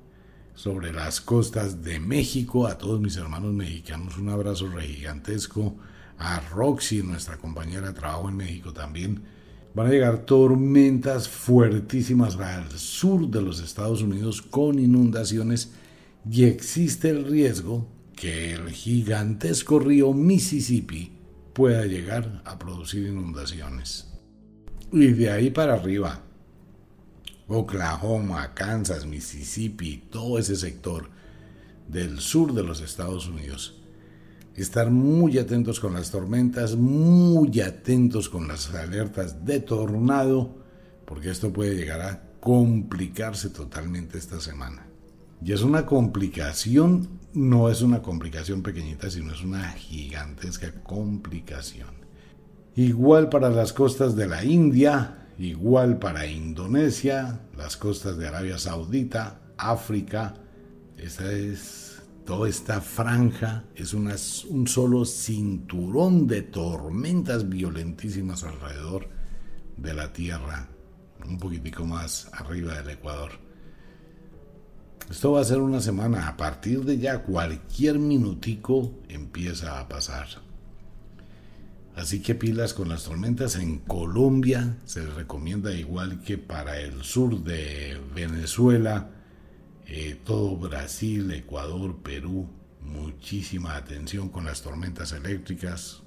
sobre 0.55 0.93
las 0.93 1.21
costas 1.21 1.85
de 1.85 2.01
México. 2.01 2.67
A 2.67 2.77
todos 2.77 3.01
mis 3.01 3.17
hermanos 3.17 3.53
mexicanos 3.53 4.19
un 4.19 4.31
abrazo 4.31 4.69
gigantesco. 4.79 5.77
A 6.19 6.41
Roxy, 6.41 7.03
nuestra 7.03 7.37
compañera 7.37 7.89
de 7.89 7.93
trabajo 7.93 8.29
en 8.29 8.37
México 8.37 8.73
también. 8.73 9.23
Van 9.75 9.87
a 9.87 9.91
llegar 9.91 10.21
tormentas 10.21 11.29
fuertísimas 11.29 12.37
al 12.37 12.71
sur 12.73 13.29
de 13.29 13.43
los 13.43 13.61
Estados 13.61 14.01
Unidos 14.01 14.41
con 14.41 14.79
inundaciones 14.79 15.73
y 16.31 16.45
existe 16.45 17.11
el 17.11 17.25
riesgo 17.25 17.87
que 18.15 18.53
el 18.53 18.71
gigantesco 18.71 19.79
río 19.79 20.13
Mississippi 20.13 21.13
pueda 21.53 21.87
llegar 21.87 22.43
a 22.45 22.59
producir 22.59 23.07
inundaciones. 23.07 24.09
Y 24.93 25.09
de 25.09 25.31
ahí 25.31 25.51
para 25.51 25.75
arriba, 25.75 26.23
Oklahoma, 27.49 28.55
Kansas, 28.55 29.07
Mississippi, 29.07 30.09
todo 30.11 30.39
ese 30.39 30.57
sector 30.57 31.09
del 31.89 32.19
sur 32.19 32.53
de 32.55 32.63
los 32.63 32.81
Estados 32.81 33.29
Unidos. 33.29 33.81
Estar 34.57 34.91
muy 34.91 35.39
atentos 35.39 35.79
con 35.79 35.93
las 35.93 36.11
tormentas, 36.11 36.77
muy 36.77 37.61
atentos 37.61 38.29
con 38.29 38.49
las 38.49 38.75
alertas 38.75 39.45
de 39.45 39.61
tornado, 39.61 40.57
porque 41.05 41.31
esto 41.31 41.53
puede 41.53 41.77
llegar 41.77 42.01
a 42.01 42.23
complicarse 42.41 43.51
totalmente 43.51 44.19
esta 44.19 44.41
semana. 44.41 44.86
Y 45.45 45.53
es 45.53 45.63
una 45.63 45.87
complicación, 45.87 47.09
no 47.35 47.69
es 47.69 47.83
una 47.83 48.03
complicación 48.03 48.63
pequeñita, 48.63 49.11
sino 49.11 49.33
es 49.33 49.43
una 49.43 49.71
gigantesca 49.73 50.73
complicación. 50.83 51.91
Igual 52.75 53.29
para 53.29 53.51
las 53.51 53.73
costas 53.73 54.17
de 54.17 54.27
la 54.27 54.45
India, 54.45 55.29
igual 55.39 55.99
para 55.99 56.27
Indonesia, 56.27 57.41
las 57.57 57.77
costas 57.77 58.19
de 58.19 58.29
Arabia 58.29 58.59
Saudita, 58.59 59.41
África. 59.57 60.35
Esta 60.97 61.31
es 61.33 62.03
toda 62.25 62.49
esta 62.49 62.81
franja, 62.81 63.65
es 63.75 63.95
un 63.95 64.67
solo 64.67 65.05
cinturón 65.05 66.27
de 66.27 66.43
tormentas 66.43 67.49
violentísimas 67.49 68.43
alrededor 68.45 69.09
de 69.77 69.95
la 69.95 70.13
Tierra, 70.13 70.69
un 71.27 71.39
poquitico 71.39 71.85
más 71.85 72.29
arriba 72.33 72.75
del 72.75 72.91
Ecuador. 72.91 73.46
Esto 75.11 75.33
va 75.33 75.41
a 75.41 75.45
ser 75.45 75.59
una 75.59 75.81
semana, 75.81 76.27
a 76.27 76.37
partir 76.37 76.85
de 76.85 76.99
ya 76.99 77.23
cualquier 77.23 78.01
minutico 78.01 78.93
empieza 79.09 79.79
a 79.79 79.89
pasar. 79.89 80.27
Así 81.95 82.21
que 82.21 82.35
pilas 82.35 82.75
con 82.75 82.89
las 82.89 83.05
tormentas 83.05 83.55
en 83.55 83.79
Colombia. 83.79 84.77
Se 84.85 85.05
les 85.05 85.15
recomienda 85.15 85.73
igual 85.73 86.21
que 86.23 86.39
para 86.39 86.81
el 86.81 87.05
sur 87.05 87.43
de 87.43 88.01
Venezuela, 88.15 89.11
eh, 89.87 90.21
todo 90.25 90.57
Brasil, 90.57 91.31
Ecuador, 91.31 92.03
Perú. 92.03 92.49
Muchísima 92.83 93.77
atención 93.77 94.29
con 94.29 94.45
las 94.45 94.61
tormentas 94.61 95.13
eléctricas. 95.13 96.03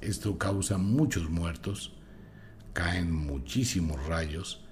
Esto 0.00 0.38
causa 0.38 0.78
muchos 0.78 1.28
muertos. 1.28 1.92
Caen 2.72 3.12
muchísimos 3.12 4.04
rayos 4.06 4.64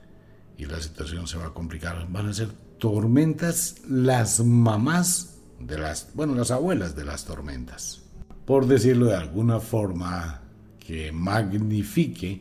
y 0.57 0.65
la 0.65 0.81
situación 0.81 1.29
se 1.29 1.37
va 1.37 1.49
a 1.49 1.55
complicar. 1.55 2.11
Van 2.11 2.27
a 2.27 2.33
ser 2.33 2.49
tormentas 2.79 3.77
las 3.89 4.41
mamás 4.41 5.39
de 5.61 5.79
las, 5.79 6.11
bueno, 6.15 6.35
las 6.35 6.51
abuelas 6.51 6.95
de 6.97 7.05
las 7.05 7.25
tormentas. 7.25 8.03
Por 8.47 8.67
decirlo 8.67 9.07
de 9.07 9.17
alguna 9.17 9.61
forma, 9.61 10.43
que 10.79 11.13
magnifique 11.13 12.41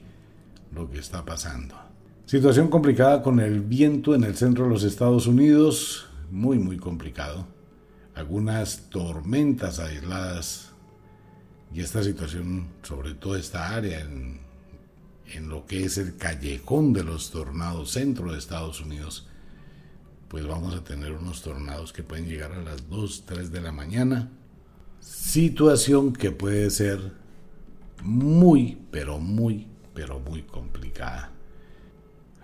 lo 0.74 0.90
que 0.90 1.00
está 1.00 1.26
pasando. 1.26 1.76
Situación 2.26 2.70
complicada 2.70 3.22
con 3.22 3.40
el 3.40 3.62
viento 3.62 4.16
en 4.16 4.24
el 4.24 4.36
centro 4.36 4.66
de 4.66 4.70
los 4.70 4.84
Estados 4.84 5.28
Unidos, 5.28 6.08
muy 6.32 6.58
muy 6.60 6.78
complicado. 6.78 7.46
Algunas 8.16 8.90
tormentas 8.90 9.80
aisladas 9.80 10.72
y 11.74 11.82
esta 11.82 12.02
situación, 12.04 12.68
sobre 12.84 13.14
todo 13.14 13.36
esta 13.36 13.76
área 13.76 14.00
en, 14.00 14.40
lo 15.50 15.66
que 15.66 15.84
es 15.84 15.98
el 15.98 16.16
callejón 16.16 16.94
de 16.94 17.04
los 17.04 17.32
tornados 17.32 17.92
centro 17.92 18.32
de 18.32 18.40
Estados 18.40 18.80
Unidos, 18.80 19.28
pues 20.28 20.46
vamos 20.46 20.76
a 20.76 20.84
tener 20.84 21.14
unos 21.14 21.42
tornados 21.42 21.94
que 21.94 22.04
pueden 22.04 22.28
llegar 22.28 22.52
a 22.52 22.62
las 22.62 22.90
2, 22.90 23.24
3 23.26 23.52
de 23.52 23.62
la 23.62 23.72
mañana. 23.72 24.30
Situación 25.00 26.14
que 26.14 26.32
puede 26.32 26.70
ser 26.70 27.14
muy, 28.04 28.78
pero 28.92 29.20
muy, 29.20 29.68
pero 29.94 30.20
muy 30.20 30.44
complicada. 30.44 31.32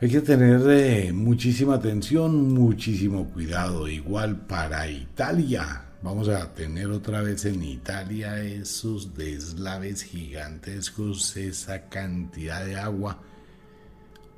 Hay 0.02 0.10
que 0.10 0.22
tener 0.22 0.62
eh, 0.70 1.14
muchísima 1.14 1.76
atención, 1.76 2.54
muchísimo 2.54 3.30
cuidado. 3.30 3.88
Igual 3.88 4.46
para 4.48 4.88
Italia. 4.90 5.86
Vamos 6.02 6.28
a 6.28 6.54
tener 6.54 6.88
otra 6.88 7.22
vez 7.22 7.46
en 7.46 7.64
Italia 7.64 8.44
esos 8.44 9.16
deslaves 9.16 10.04
gigantescos, 10.04 11.38
esa 11.38 11.88
cantidad 11.88 12.66
de 12.66 12.76
agua. 12.76 13.20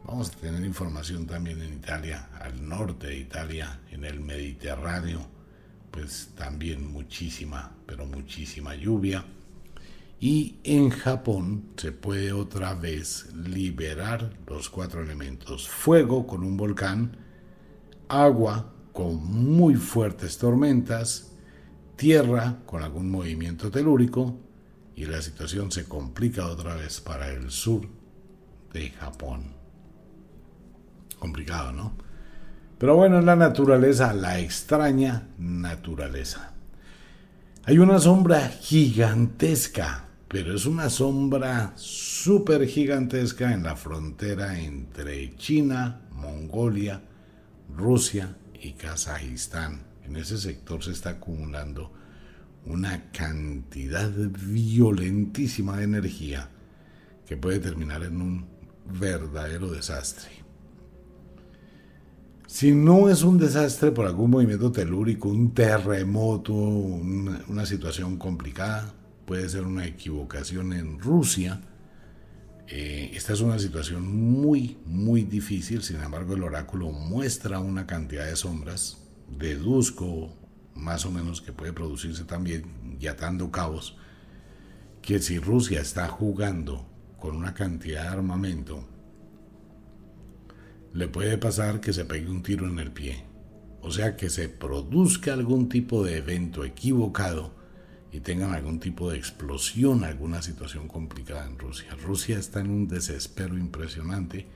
Vamos 0.07 0.29
a 0.29 0.39
tener 0.39 0.63
información 0.63 1.25
también 1.25 1.59
en 1.63 1.73
Italia, 1.73 2.29
al 2.39 2.67
norte 2.67 3.07
de 3.07 3.17
Italia, 3.17 3.79
en 3.89 4.05
el 4.05 4.19
Mediterráneo. 4.19 5.25
Pues 5.89 6.29
también 6.35 6.91
muchísima, 6.91 7.75
pero 7.87 8.05
muchísima 8.05 8.75
lluvia. 8.75 9.25
Y 10.19 10.57
en 10.63 10.91
Japón 10.91 11.71
se 11.75 11.91
puede 11.91 12.33
otra 12.33 12.75
vez 12.75 13.33
liberar 13.33 14.37
los 14.45 14.69
cuatro 14.69 15.01
elementos. 15.01 15.67
Fuego 15.67 16.27
con 16.27 16.43
un 16.43 16.55
volcán, 16.55 17.17
agua 18.07 18.73
con 18.93 19.25
muy 19.25 19.73
fuertes 19.73 20.37
tormentas, 20.37 21.31
tierra 21.95 22.59
con 22.67 22.83
algún 22.83 23.09
movimiento 23.09 23.71
telúrico 23.71 24.37
y 24.95 25.05
la 25.05 25.21
situación 25.23 25.71
se 25.71 25.85
complica 25.85 26.45
otra 26.45 26.75
vez 26.75 27.01
para 27.01 27.31
el 27.31 27.49
sur 27.49 27.87
de 28.71 28.91
Japón. 28.91 29.54
Complicado, 31.25 31.71
¿no? 31.71 31.97
Pero 32.77 32.95
bueno, 32.95 33.19
es 33.19 33.25
la 33.25 33.35
naturaleza, 33.35 34.13
la 34.13 34.39
extraña 34.39 35.27
naturaleza. 35.37 36.53
Hay 37.65 37.79
una 37.79 37.99
sombra 37.99 38.47
gigantesca 38.49 40.05
pero 40.27 40.53
es 40.53 40.65
una 40.65 40.89
sombra 40.89 41.71
súper 41.77 42.67
gigantesca 42.67 43.53
en 43.53 43.63
la 43.63 43.75
frontera 43.75 44.59
entre 44.59 45.35
China, 45.37 46.01
Mongolia, 46.11 47.01
Rusia 47.73 48.35
y 48.61 48.73
Kazajistán. 48.73 49.83
En 50.03 50.17
ese 50.17 50.37
sector 50.37 50.83
se 50.83 50.91
está 50.91 51.11
acumulando 51.11 51.93
una 52.65 53.11
cantidad 53.11 54.11
violentísima 54.11 55.77
de 55.77 55.83
energía 55.83 56.49
que 57.25 57.37
puede 57.37 57.59
terminar 57.59 58.03
en 58.03 58.21
un 58.21 58.47
verdadero 58.99 59.71
desastre. 59.71 60.44
Si 62.55 62.71
no 62.71 63.09
es 63.09 63.23
un 63.23 63.37
desastre 63.37 63.91
por 63.91 64.05
algún 64.05 64.31
movimiento 64.31 64.71
telúrico, 64.71 65.27
un 65.27 65.53
terremoto, 65.53 66.53
una, 66.53 67.65
situación 67.65 68.15
complicada, 68.15 68.93
puede 69.25 69.49
ser 69.49 69.63
una 69.63 69.85
equivocación 69.85 70.71
en 70.71 70.97
Rusia. 70.97 71.59
Eh, 72.69 73.11
esta 73.13 73.33
es 73.33 73.41
una 73.41 73.59
situación 73.59 74.07
muy, 74.07 74.77
muy 74.85 75.23
difícil, 75.23 75.83
sin 75.83 75.99
embargo 75.99 76.33
el 76.33 76.43
oráculo 76.43 76.93
muestra 76.93 77.59
una 77.59 77.85
cantidad 77.85 78.25
de 78.25 78.37
sombras, 78.37 78.99
deduzco 79.37 80.33
más 80.75 81.05
o 81.05 81.11
menos 81.11 81.41
que 81.41 81.51
puede 81.51 81.73
producirse 81.73 82.23
también, 82.23 82.95
y 83.01 83.07
atando 83.07 83.51
cabos, 83.51 83.97
que 85.01 85.19
si 85.19 85.39
Rusia 85.39 85.81
está 85.81 86.07
jugando 86.07 86.87
con 87.19 87.35
una 87.35 87.53
cantidad 87.53 88.03
de 88.03 88.07
armamento, 88.07 88.94
le 90.95 91.09
puede 91.09 91.37
pasar 91.37 91.81
que 91.81 91.91
se 91.91 92.05
pegue 92.05 92.29
un 92.29 92.41
tiro 92.41 92.65
en 92.67 92.79
el 92.79 92.89
pie, 92.89 93.25
o 93.81 93.91
sea 93.91 94.15
que 94.15 94.29
se 94.29 94.47
produzca 94.47 95.33
algún 95.33 95.67
tipo 95.67 96.05
de 96.05 96.19
evento 96.19 96.63
equivocado 96.63 97.53
y 98.13 98.21
tengan 98.21 98.53
algún 98.53 98.79
tipo 98.79 99.11
de 99.11 99.17
explosión, 99.17 100.05
alguna 100.05 100.41
situación 100.41 100.87
complicada 100.87 101.45
en 101.45 101.59
Rusia. 101.59 101.93
Rusia 102.01 102.39
está 102.39 102.61
en 102.61 102.71
un 102.71 102.87
desespero 102.87 103.57
impresionante 103.57 104.47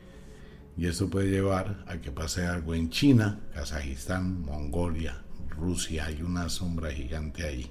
y 0.77 0.87
esto 0.87 1.09
puede 1.09 1.29
llevar 1.29 1.83
a 1.87 1.97
que 1.97 2.09
pase 2.09 2.45
algo 2.45 2.73
en 2.73 2.89
China, 2.89 3.41
Kazajistán, 3.53 4.41
Mongolia, 4.43 5.21
Rusia. 5.49 6.05
Hay 6.05 6.21
una 6.21 6.47
sombra 6.47 6.89
gigante 6.89 7.43
ahí. 7.43 7.69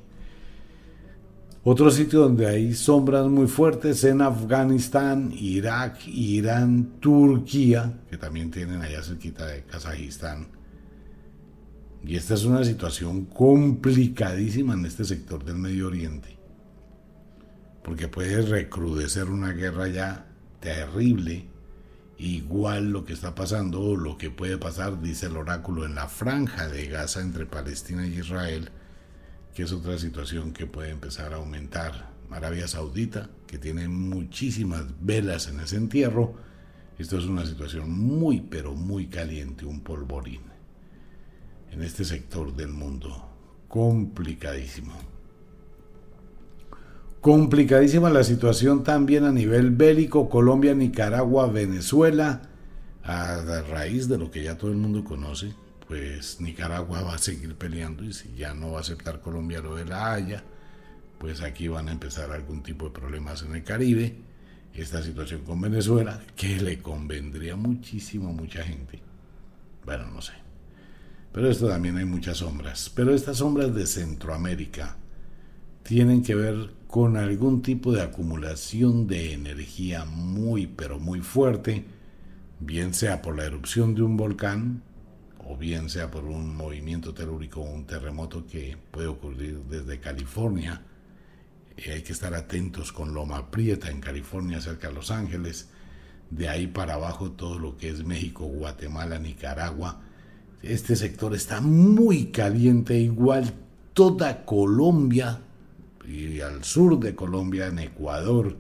Otro 1.65 1.91
sitio 1.91 2.21
donde 2.21 2.47
hay 2.47 2.73
sombras 2.73 3.27
muy 3.27 3.49
fuertes 3.49 4.05
en 4.05 4.23
Afganistán, 4.23 5.33
Irak, 5.37 6.07
Irán, 6.07 7.01
Turquía, 7.01 8.01
que 8.09 8.17
también 8.17 8.51
tienen 8.51 8.81
allá 8.81 9.03
cerquita 9.03 9.45
de 9.47 9.65
Kazajistán. 9.65 10.47
Y 12.05 12.15
esta 12.15 12.35
es 12.35 12.45
una 12.45 12.63
situación 12.63 13.25
complicadísima 13.25 14.75
en 14.75 14.87
este 14.87 15.05
sector 15.05 15.45
del 15.45 15.57
Medio 15.57 15.89
Oriente. 15.89 16.39
Porque 17.83 18.07
puede 18.07 18.41
recrudecer 18.43 19.25
una 19.25 19.53
guerra 19.53 19.89
ya 19.89 20.27
terrible, 20.61 21.49
igual 22.19 22.93
lo 22.93 23.05
que 23.05 23.15
está 23.15 23.35
pasando 23.35 23.81
o 23.81 23.97
lo 23.97 24.17
que 24.17 24.31
puede 24.31 24.59
pasar, 24.59 25.03
dice 25.03 25.27
el 25.27 25.37
oráculo, 25.37 25.85
en 25.85 25.97
la 25.97 26.07
franja 26.07 26.69
de 26.69 26.87
Gaza 26.87 27.21
entre 27.21 27.47
Palestina 27.47 28.07
y 28.07 28.21
Israel 28.21 28.71
que 29.55 29.63
es 29.63 29.73
otra 29.73 29.99
situación 29.99 30.53
que 30.53 30.67
puede 30.67 30.91
empezar 30.91 31.33
a 31.33 31.37
aumentar. 31.37 32.11
Arabia 32.31 32.69
Saudita, 32.69 33.31
que 33.47 33.59
tiene 33.59 33.89
muchísimas 33.89 34.85
velas 35.01 35.49
en 35.49 35.61
ese 35.61 35.77
entierro, 35.77 36.35
esto 36.99 37.17
es 37.17 37.25
una 37.25 37.47
situación 37.47 37.91
muy, 37.91 38.41
pero 38.41 38.75
muy 38.75 39.07
caliente, 39.07 39.65
un 39.65 39.81
polvorín. 39.81 40.43
En 41.71 41.83
este 41.83 42.05
sector 42.05 42.55
del 42.55 42.69
mundo, 42.69 43.29
complicadísimo. 43.69 44.95
Complicadísima 47.21 48.11
la 48.11 48.25
situación 48.25 48.85
también 48.85 49.25
a 49.25 49.33
nivel 49.33 49.71
bélico, 49.71 50.29
Colombia, 50.29 50.75
Nicaragua, 50.75 51.47
Venezuela, 51.49 52.43
a 53.03 53.63
raíz 53.71 54.09
de 54.09 54.19
lo 54.19 54.31
que 54.31 54.43
ya 54.43 54.59
todo 54.59 54.71
el 54.71 54.77
mundo 54.77 55.05
conoce, 55.05 55.55
pues 55.89 56.39
Nicaragua 56.41 57.01
va 57.01 57.15
a 57.15 57.19
seguir 57.19 57.57
peleando 57.57 58.05
y 58.05 58.13
si 58.13 58.35
ya 58.37 58.53
no 58.53 58.73
va 58.73 58.79
a 58.79 58.81
aceptar 58.83 59.23
Colombia 59.23 59.61
lo 59.61 59.75
de 59.75 59.87
la 59.87 60.13
Haya, 60.13 60.45
pues 61.19 61.41
aquí 61.41 61.67
van 61.67 61.89
a 61.89 61.93
empezar 61.93 62.31
algún 62.31 62.63
tipo 62.63 62.85
de 62.85 62.93
problemas 62.93 63.43
en 63.43 63.55
el 63.55 63.65
Caribe. 63.65 64.17
Esta 64.75 65.03
situación 65.03 65.43
con 65.43 65.61
Venezuela, 65.61 66.21
que 66.37 66.61
le 66.61 66.81
convendría 66.81 67.57
muchísimo 67.57 68.29
a 68.29 68.33
mucha 68.33 68.63
gente. 68.63 69.01
Bueno, 69.85 70.07
no 70.13 70.21
sé. 70.21 70.35
Pero 71.33 71.51
esto 71.51 71.69
también 71.69 71.97
hay 71.97 72.05
muchas 72.05 72.37
sombras. 72.37 72.93
Pero 72.95 73.15
estas 73.15 73.39
sombras 73.39 73.75
de 73.75 73.87
Centroamérica 73.87 74.97
tienen 75.83 76.23
que 76.23 76.35
ver 76.35 76.71
con 76.87 77.17
algún 77.17 77.63
tipo 77.63 77.93
de 77.93 78.03
acumulación 78.03 79.07
de 79.07 79.33
energía 79.33 80.05
muy, 80.05 80.67
pero 80.67 81.01
muy 81.01 81.23
fuerte, 81.23 81.87
bien 82.61 82.93
sea 82.93 83.23
por 83.23 83.37
la 83.37 83.47
erupción 83.47 83.95
de 83.95 84.03
un 84.03 84.17
volcán, 84.17 84.83
o 85.49 85.57
bien 85.57 85.89
sea 85.89 86.11
por 86.11 86.25
un 86.25 86.55
movimiento 86.55 87.15
telúrico 87.15 87.61
o 87.61 87.71
un 87.71 87.87
terremoto 87.87 88.47
que 88.47 88.77
puede 88.91 89.07
ocurrir 89.07 89.61
desde 89.71 89.99
California. 89.99 90.83
Hay 91.91 92.03
que 92.03 92.13
estar 92.13 92.35
atentos 92.35 92.93
con 92.93 93.15
Loma 93.15 93.51
Prieta 93.51 93.91
en 93.91 94.01
California, 94.01 94.61
cerca 94.61 94.89
de 94.89 94.95
Los 94.95 95.11
Ángeles. 95.11 95.69
De 96.29 96.51
ahí 96.51 96.67
para 96.67 96.95
abajo 96.95 97.31
todo 97.31 97.59
lo 97.59 97.79
que 97.79 97.89
es 97.89 98.05
México, 98.05 98.45
Guatemala, 98.45 99.19
Nicaragua. 99.19 100.03
Este 100.63 100.97
sector 100.97 101.35
está 101.35 101.63
muy 101.63 102.27
caliente, 102.27 102.99
igual 102.99 103.55
toda 103.95 104.45
Colombia 104.45 105.41
y 106.07 106.41
al 106.41 106.63
sur 106.63 106.99
de 107.01 107.15
Colombia, 107.15 107.69
en 107.69 107.79
Ecuador, 107.79 108.59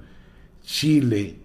Chile, 0.62 1.37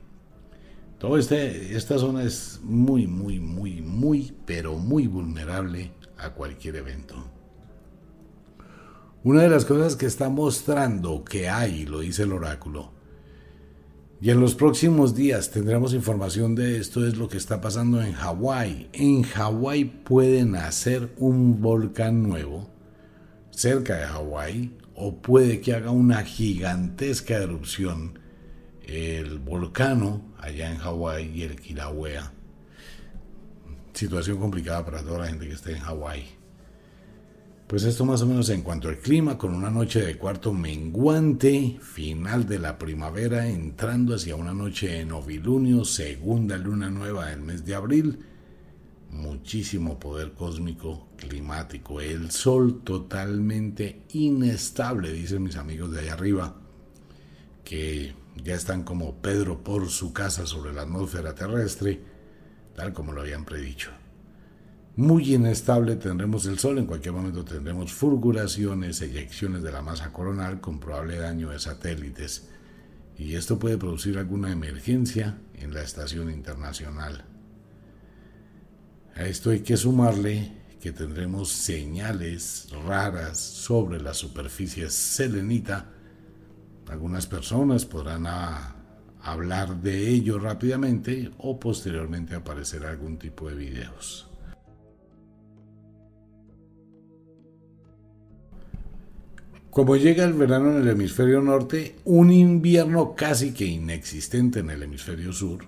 Toda 1.04 1.20
este, 1.20 1.76
esta 1.76 2.00
zona 2.00 2.24
es 2.24 2.62
muy, 2.64 3.08
muy, 3.08 3.38
muy, 3.38 3.82
muy, 3.82 4.34
pero 4.46 4.78
muy 4.78 5.06
vulnerable 5.08 5.92
a 6.18 6.30
cualquier 6.30 6.78
evento. 6.78 7.16
Una 9.22 9.42
de 9.42 9.50
las 9.50 9.66
cosas 9.66 9.98
que 9.98 10.06
está 10.06 10.30
mostrando 10.30 11.26
que 11.26 11.50
hay, 11.50 11.86
lo 11.86 12.00
dice 12.00 12.24
el 12.24 12.32
oráculo, 12.32 12.94
y 14.22 14.30
en 14.30 14.40
los 14.40 14.56
próximos 14.56 15.14
días 15.14 15.52
tendremos 15.52 15.94
información 15.94 16.56
de 16.56 16.78
esto, 16.78 17.06
es 17.06 17.18
lo 17.18 17.28
que 17.28 17.36
está 17.36 17.60
pasando 17.60 18.02
en 18.02 18.14
Hawái. 18.14 18.88
En 18.94 19.24
Hawái 19.24 19.84
puede 19.84 20.46
nacer 20.46 21.14
un 21.18 21.60
volcán 21.62 22.24
nuevo 22.24 22.70
cerca 23.52 23.98
de 23.98 24.06
Hawái 24.06 24.78
o 24.96 25.18
puede 25.18 25.60
que 25.60 25.74
haga 25.74 25.92
una 25.92 26.24
gigantesca 26.24 27.36
erupción 27.36 28.23
el 28.84 29.40
volcano 29.40 30.34
allá 30.40 30.72
en 30.72 30.78
Hawái 30.78 31.32
y 31.34 31.44
el 31.44 31.60
Kilauea. 31.60 32.32
Situación 33.94 34.40
complicada 34.40 34.86
para 34.86 35.04
toda 35.04 35.20
la 35.20 35.28
gente 35.28 35.48
que 35.48 35.54
esté 35.54 35.72
en 35.72 35.80
Hawái. 35.80 36.44
Pues 37.68 37.86
esto 37.86 38.06
más 38.06 38.22
o 38.22 38.28
menos 38.28 38.50
en 38.50 38.62
cuanto 38.62 38.90
al 38.90 39.00
clima, 39.00 39.38
con 39.38 39.54
una 39.54 39.72
noche 39.72 40.02
de 40.02 40.18
cuarto 40.18 40.54
menguante, 40.54 41.80
final 41.82 42.46
de 42.46 42.60
la 42.60 42.78
primavera, 42.78 43.48
entrando 43.48 44.16
hacia 44.16 44.36
una 44.36 44.54
noche 44.54 44.90
de 44.90 45.06
novilunio, 45.06 45.86
segunda 45.86 46.58
luna 46.58 46.90
nueva 46.92 47.28
del 47.28 47.42
mes 47.42 47.66
de 47.66 47.74
abril, 47.74 48.20
muchísimo 49.10 50.00
poder 50.00 50.34
cósmico, 50.34 51.08
climático, 51.16 52.02
el 52.02 52.32
sol 52.32 52.82
totalmente 52.84 54.04
inestable, 54.12 55.12
dicen 55.12 55.44
mis 55.44 55.56
amigos 55.56 55.92
de 55.94 56.02
allá 56.02 56.14
arriba, 56.14 56.56
que 57.64 58.14
ya 58.42 58.56
están 58.56 58.84
como 58.84 59.22
Pedro 59.22 59.64
por 59.64 59.90
su 59.90 60.14
casa 60.14 60.46
sobre 60.46 60.74
la 60.74 60.84
atmósfera 60.84 61.36
terrestre, 61.36 62.02
tal 62.76 62.94
como 62.94 63.12
lo 63.12 63.22
habían 63.22 63.46
predicho. 63.46 63.92
Muy 64.96 65.34
inestable 65.34 65.96
tendremos 65.96 66.46
el 66.46 66.60
Sol, 66.60 66.78
en 66.78 66.86
cualquier 66.86 67.14
momento 67.14 67.44
tendremos 67.44 67.92
fulguraciones, 67.92 69.02
eyecciones 69.02 69.64
de 69.64 69.72
la 69.72 69.82
masa 69.82 70.14
coronal 70.14 70.62
con 70.62 70.80
probable 70.80 71.18
daño 71.18 71.50
de 71.50 71.60
satélites, 71.60 72.50
y 73.18 73.36
esto 73.36 73.60
puede 73.60 73.78
producir 73.78 74.18
alguna 74.18 74.52
emergencia 74.52 75.38
en 75.56 75.74
la 75.74 75.82
estación 75.82 76.30
internacional. 76.30 77.26
A 79.16 79.26
esto 79.26 79.52
hay 79.52 79.60
que 79.62 79.78
sumarle 79.78 80.52
que 80.82 80.92
tendremos 80.92 81.50
señales 81.50 82.68
raras 82.86 83.40
sobre 83.40 84.02
la 84.02 84.14
superficie 84.14 84.90
selenita 84.90 85.93
algunas 86.94 87.26
personas 87.26 87.86
podrán 87.86 88.28
ah, 88.28 88.76
hablar 89.24 89.78
de 89.82 90.10
ello 90.10 90.38
rápidamente 90.38 91.32
o 91.40 91.60
posteriormente 91.60 92.36
aparecer 92.36 92.86
algún 92.86 93.18
tipo 93.18 93.50
de 93.50 93.56
videos. 93.56 94.30
Como 99.72 99.96
llega 99.96 100.24
el 100.24 100.34
verano 100.34 100.70
en 100.70 100.84
el 100.84 100.88
hemisferio 100.88 101.42
norte, 101.42 101.96
un 102.06 102.32
invierno 102.32 103.16
casi 103.16 103.56
que 103.56 103.66
inexistente 103.66 104.60
en 104.60 104.70
el 104.70 104.84
hemisferio 104.84 105.34
sur, 105.34 105.66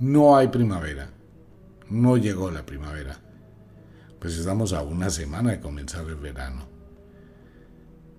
no 0.00 0.36
hay 0.36 0.48
primavera, 0.48 1.08
no 1.88 2.18
llegó 2.18 2.50
la 2.50 2.66
primavera, 2.66 3.18
pues 4.20 4.36
estamos 4.36 4.74
a 4.74 4.82
una 4.82 5.08
semana 5.08 5.52
de 5.52 5.60
comenzar 5.60 6.04
el 6.04 6.16
verano. 6.16 6.68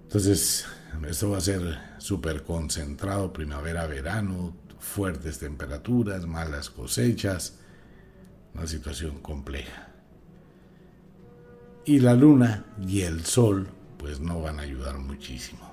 Entonces, 0.01 0.65
esto 1.07 1.31
va 1.31 1.37
a 1.37 1.41
ser 1.41 1.77
súper 1.97 2.43
concentrado, 2.43 3.33
primavera, 3.33 3.85
verano, 3.87 4.55
fuertes 4.79 5.39
temperaturas, 5.39 6.25
malas 6.25 6.69
cosechas, 6.69 7.59
una 8.53 8.67
situación 8.67 9.19
compleja. 9.19 9.89
Y 11.85 11.99
la 11.99 12.13
luna 12.13 12.65
y 12.87 13.01
el 13.01 13.25
sol 13.25 13.67
pues 13.97 14.19
no 14.19 14.41
van 14.41 14.59
a 14.59 14.63
ayudar 14.63 14.97
muchísimo. 14.99 15.71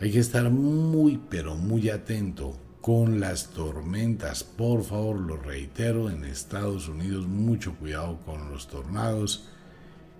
Hay 0.00 0.12
que 0.12 0.20
estar 0.20 0.50
muy 0.50 1.20
pero 1.28 1.54
muy 1.54 1.90
atento 1.90 2.56
con 2.80 3.20
las 3.20 3.50
tormentas. 3.50 4.44
Por 4.44 4.84
favor, 4.84 5.18
lo 5.18 5.36
reitero, 5.36 6.08
en 6.08 6.24
Estados 6.24 6.88
Unidos 6.88 7.26
mucho 7.26 7.74
cuidado 7.74 8.20
con 8.24 8.50
los 8.50 8.68
tornados 8.68 9.48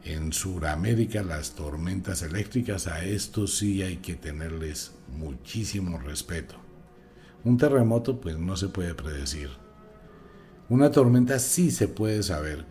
en 0.08 0.32
Sudamérica 0.32 1.22
las 1.22 1.54
tormentas 1.54 2.22
eléctricas, 2.22 2.86
a 2.86 3.04
esto 3.04 3.46
sí 3.46 3.82
hay 3.82 3.98
que 3.98 4.14
tenerles 4.14 4.92
muchísimo 5.14 5.98
respeto. 5.98 6.54
Un 7.44 7.58
terremoto 7.58 8.18
pues 8.18 8.38
no 8.38 8.56
se 8.56 8.68
puede 8.68 8.94
predecir. 8.94 9.50
Una 10.70 10.90
tormenta 10.90 11.38
sí 11.38 11.70
se 11.70 11.88
puede 11.88 12.22
saber, 12.22 12.64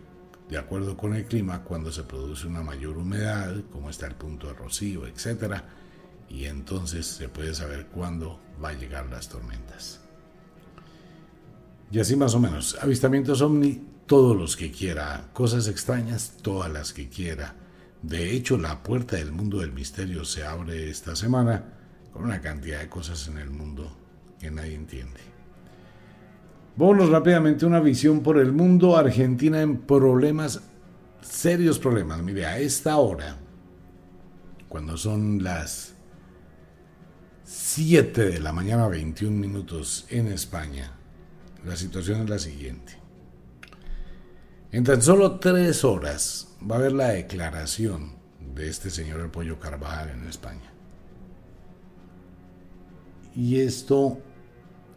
de 0.48 0.58
acuerdo 0.58 0.96
con 0.96 1.14
el 1.14 1.26
clima, 1.26 1.62
cuando 1.62 1.92
se 1.92 2.02
produce 2.02 2.48
una 2.48 2.62
mayor 2.62 2.98
humedad, 2.98 3.54
como 3.70 3.88
está 3.88 4.06
el 4.08 4.16
punto 4.16 4.48
de 4.48 4.54
rocío, 4.54 5.06
etc. 5.06 5.62
Y 6.28 6.46
entonces 6.46 7.06
se 7.06 7.28
puede 7.28 7.54
saber 7.54 7.86
cuándo 7.86 8.40
va 8.62 8.70
a 8.70 8.78
llegar 8.78 9.08
las 9.10 9.28
tormentas. 9.28 10.00
Y 11.92 12.00
así 12.00 12.16
más 12.16 12.34
o 12.34 12.40
menos. 12.40 12.76
Avistamientos 12.80 13.40
ovni 13.42 13.80
todos 14.08 14.34
los 14.34 14.56
que 14.56 14.72
quiera, 14.72 15.28
cosas 15.34 15.68
extrañas, 15.68 16.32
todas 16.42 16.72
las 16.72 16.92
que 16.92 17.08
quiera. 17.08 17.54
De 18.02 18.32
hecho, 18.32 18.56
la 18.56 18.82
puerta 18.82 19.16
del 19.16 19.30
mundo 19.30 19.58
del 19.58 19.70
misterio 19.70 20.24
se 20.24 20.44
abre 20.44 20.90
esta 20.90 21.14
semana 21.14 21.64
con 22.12 22.24
una 22.24 22.40
cantidad 22.40 22.80
de 22.80 22.88
cosas 22.88 23.28
en 23.28 23.38
el 23.38 23.50
mundo 23.50 23.96
que 24.40 24.50
nadie 24.50 24.74
entiende. 24.74 25.20
Vámonos 26.74 27.10
rápidamente 27.10 27.66
una 27.66 27.80
visión 27.80 28.22
por 28.22 28.38
el 28.38 28.50
mundo. 28.50 28.96
Argentina 28.96 29.60
en 29.60 29.78
problemas, 29.78 30.62
serios 31.20 31.78
problemas. 31.78 32.22
Mire, 32.22 32.46
a 32.46 32.58
esta 32.58 32.96
hora, 32.96 33.36
cuando 34.68 34.96
son 34.96 35.42
las 35.42 35.92
7 37.44 38.24
de 38.24 38.40
la 38.40 38.52
mañana, 38.52 38.88
21 38.88 39.36
minutos 39.36 40.06
en 40.08 40.28
España. 40.28 40.92
La 41.66 41.76
situación 41.76 42.22
es 42.22 42.30
la 42.30 42.38
siguiente. 42.38 42.97
En 44.70 44.84
tan 44.84 45.00
solo 45.00 45.38
tres 45.38 45.84
horas 45.84 46.48
va 46.60 46.76
a 46.76 46.78
haber 46.78 46.92
la 46.92 47.08
declaración 47.08 48.12
de 48.54 48.68
este 48.68 48.90
señor 48.90 49.20
el 49.20 49.30
pollo 49.30 49.58
Carvajal 49.58 50.10
en 50.10 50.28
España. 50.28 50.72
Y 53.34 53.60
esto, 53.60 54.18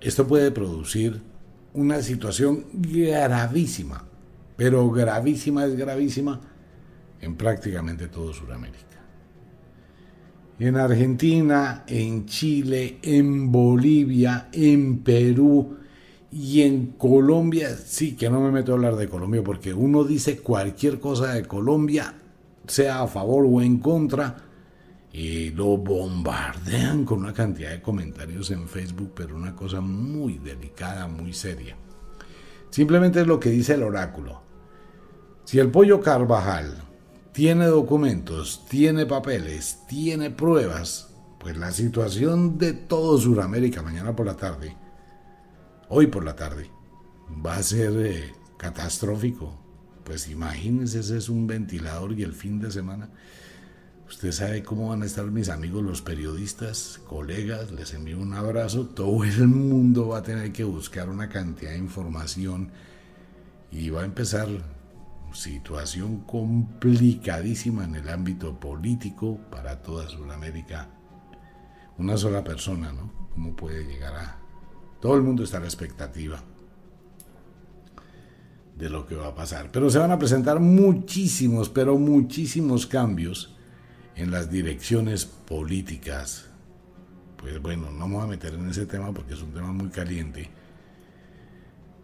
esto 0.02 0.28
puede 0.28 0.52
producir 0.52 1.22
una 1.74 2.02
situación 2.02 2.66
gravísima, 2.74 4.04
pero 4.58 4.90
gravísima 4.92 5.66
es 5.66 5.76
gravísima 5.76 6.42
en 7.22 7.36
prácticamente 7.36 8.08
todo 8.08 8.34
Sudamérica 8.34 8.92
en 10.68 10.78
Argentina, 10.78 11.84
en 11.88 12.26
Chile, 12.28 13.00
en 13.02 13.52
Bolivia, 13.52 14.50
en 14.52 15.00
Perú 15.00 15.78
y 16.32 16.62
en 16.62 16.88
Colombia. 16.98 17.76
Sí, 17.76 18.16
que 18.16 18.30
no 18.30 18.40
me 18.40 18.52
meto 18.52 18.72
a 18.72 18.76
hablar 18.76 18.96
de 18.96 19.10
Colombia 19.10 19.44
porque 19.44 19.74
uno 19.74 20.04
dice 20.04 20.40
cualquier 20.40 21.00
cosa 21.00 21.34
de 21.34 21.46
Colombia, 21.46 22.16
sea 22.68 23.02
a 23.02 23.08
favor 23.08 23.46
o 23.48 23.62
en 23.62 23.80
contra, 23.80 24.38
y 25.14 25.50
lo 25.50 25.78
bombardean 25.78 27.04
con 27.04 27.20
una 27.20 27.34
cantidad 27.34 27.72
de 27.72 27.82
comentarios 27.82 28.50
en 28.52 28.68
Facebook, 28.70 29.12
pero 29.14 29.36
una 29.36 29.56
cosa 29.56 29.82
muy 29.82 30.38
delicada, 30.38 31.08
muy 31.08 31.34
seria. 31.34 31.76
Simplemente 32.70 33.20
es 33.20 33.28
lo 33.28 33.40
que 33.40 33.50
dice 33.50 33.74
el 33.74 33.84
oráculo. 33.84 34.42
Si 35.44 35.60
el 35.60 35.70
pollo 35.70 36.00
Carvajal 36.00 36.78
tiene 37.34 37.66
documentos, 37.66 38.66
tiene 38.70 39.06
papeles, 39.06 39.80
tiene 39.90 40.30
pruebas, 40.32 41.10
pues 41.40 41.58
la 41.58 41.72
situación 41.72 42.58
de 42.58 42.72
todo 42.72 43.18
Sudamérica 43.18 43.82
mañana 43.82 44.16
por 44.16 44.26
la 44.26 44.38
tarde, 44.38 44.78
hoy 45.94 46.08
por 46.08 46.24
la 46.24 46.38
tarde, 46.38 46.72
va 47.46 47.58
a 47.58 47.64
ser 47.64 47.92
eh, 47.98 48.34
catastrófico. 48.58 49.60
Pues 50.06 50.30
imagínense, 50.30 51.02
ese 51.02 51.18
es 51.18 51.28
un 51.28 51.48
ventilador 51.48 52.18
y 52.18 52.24
el 52.24 52.32
fin 52.32 52.62
de 52.62 52.72
semana. 52.72 53.10
Usted 54.08 54.32
sabe 54.32 54.64
cómo 54.64 54.90
van 54.90 55.04
a 55.04 55.06
estar 55.06 55.26
mis 55.26 55.50
amigos 55.50 55.84
los 55.84 56.02
periodistas, 56.02 57.02
colegas, 57.08 57.72
les 57.72 57.94
envío 57.94 58.20
un 58.20 58.34
abrazo. 58.34 58.88
Todo 58.88 59.26
el 59.26 59.48
mundo 59.48 60.08
va 60.08 60.20
a 60.20 60.24
tener 60.24 60.54
que 60.54 60.64
buscar 60.64 61.10
una 61.10 61.28
cantidad 61.28 61.72
de 61.72 61.78
información 61.78 62.72
y 63.70 63.90
va 63.90 64.02
a 64.02 64.06
empezar 64.06 64.48
situación 65.34 66.22
complicadísima 66.22 67.84
en 67.84 67.96
el 67.96 68.08
ámbito 68.08 68.58
político 68.58 69.40
para 69.52 69.82
toda 69.82 70.08
Sudamérica. 70.08 70.90
Una 71.98 72.16
sola 72.16 72.44
persona, 72.46 72.94
¿no? 72.94 73.30
¿Cómo 73.34 73.56
puede 73.58 73.84
llegar 73.84 74.16
a...? 74.16 74.41
Todo 75.02 75.16
el 75.16 75.24
mundo 75.24 75.44
está 75.44 75.58
a 75.58 75.62
la 75.62 75.66
expectativa 75.66 76.42
de 78.78 78.90
lo 78.90 79.06
que 79.06 79.16
va 79.16 79.28
a 79.28 79.36
pasar. 79.36 79.72
Pero 79.72 79.90
se 79.90 80.00
van 80.00 80.12
a 80.12 80.20
presentar 80.20 80.60
muchísimos, 80.60 81.70
pero 81.70 81.98
muchísimos 81.98 82.88
cambios 82.88 83.56
en 84.16 84.32
las 84.32 84.50
direcciones 84.50 85.26
políticas. 85.26 86.46
Pues 87.38 87.62
bueno, 87.62 87.92
no 87.92 88.08
me 88.08 88.16
voy 88.16 88.24
a 88.24 88.28
meter 88.28 88.54
en 88.54 88.70
ese 88.70 88.86
tema 88.86 89.12
porque 89.12 89.34
es 89.34 89.42
un 89.42 89.52
tema 89.52 89.74
muy 89.74 89.90
caliente 89.90 90.50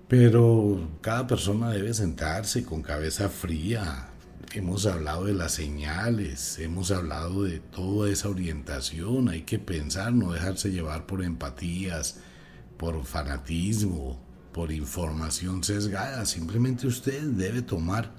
pero 0.07 0.89
cada 1.01 1.27
persona 1.27 1.69
debe 1.69 1.93
sentarse 1.93 2.63
con 2.63 2.81
cabeza 2.81 3.29
fría. 3.29 4.09
Hemos 4.53 4.85
hablado 4.85 5.25
de 5.25 5.33
las 5.33 5.51
señales, 5.51 6.57
hemos 6.59 6.91
hablado 6.91 7.43
de 7.43 7.59
toda 7.59 8.09
esa 8.09 8.29
orientación. 8.29 9.27
Hay 9.27 9.41
que 9.41 9.59
pensar, 9.59 10.13
no 10.13 10.31
dejarse 10.31 10.71
llevar 10.71 11.05
por 11.05 11.23
empatías, 11.23 12.19
por 12.77 13.03
fanatismo, 13.03 14.19
por 14.53 14.71
información 14.71 15.63
sesgada. 15.63 16.25
Simplemente 16.25 16.87
usted 16.87 17.21
debe 17.23 17.61
tomar 17.61 18.13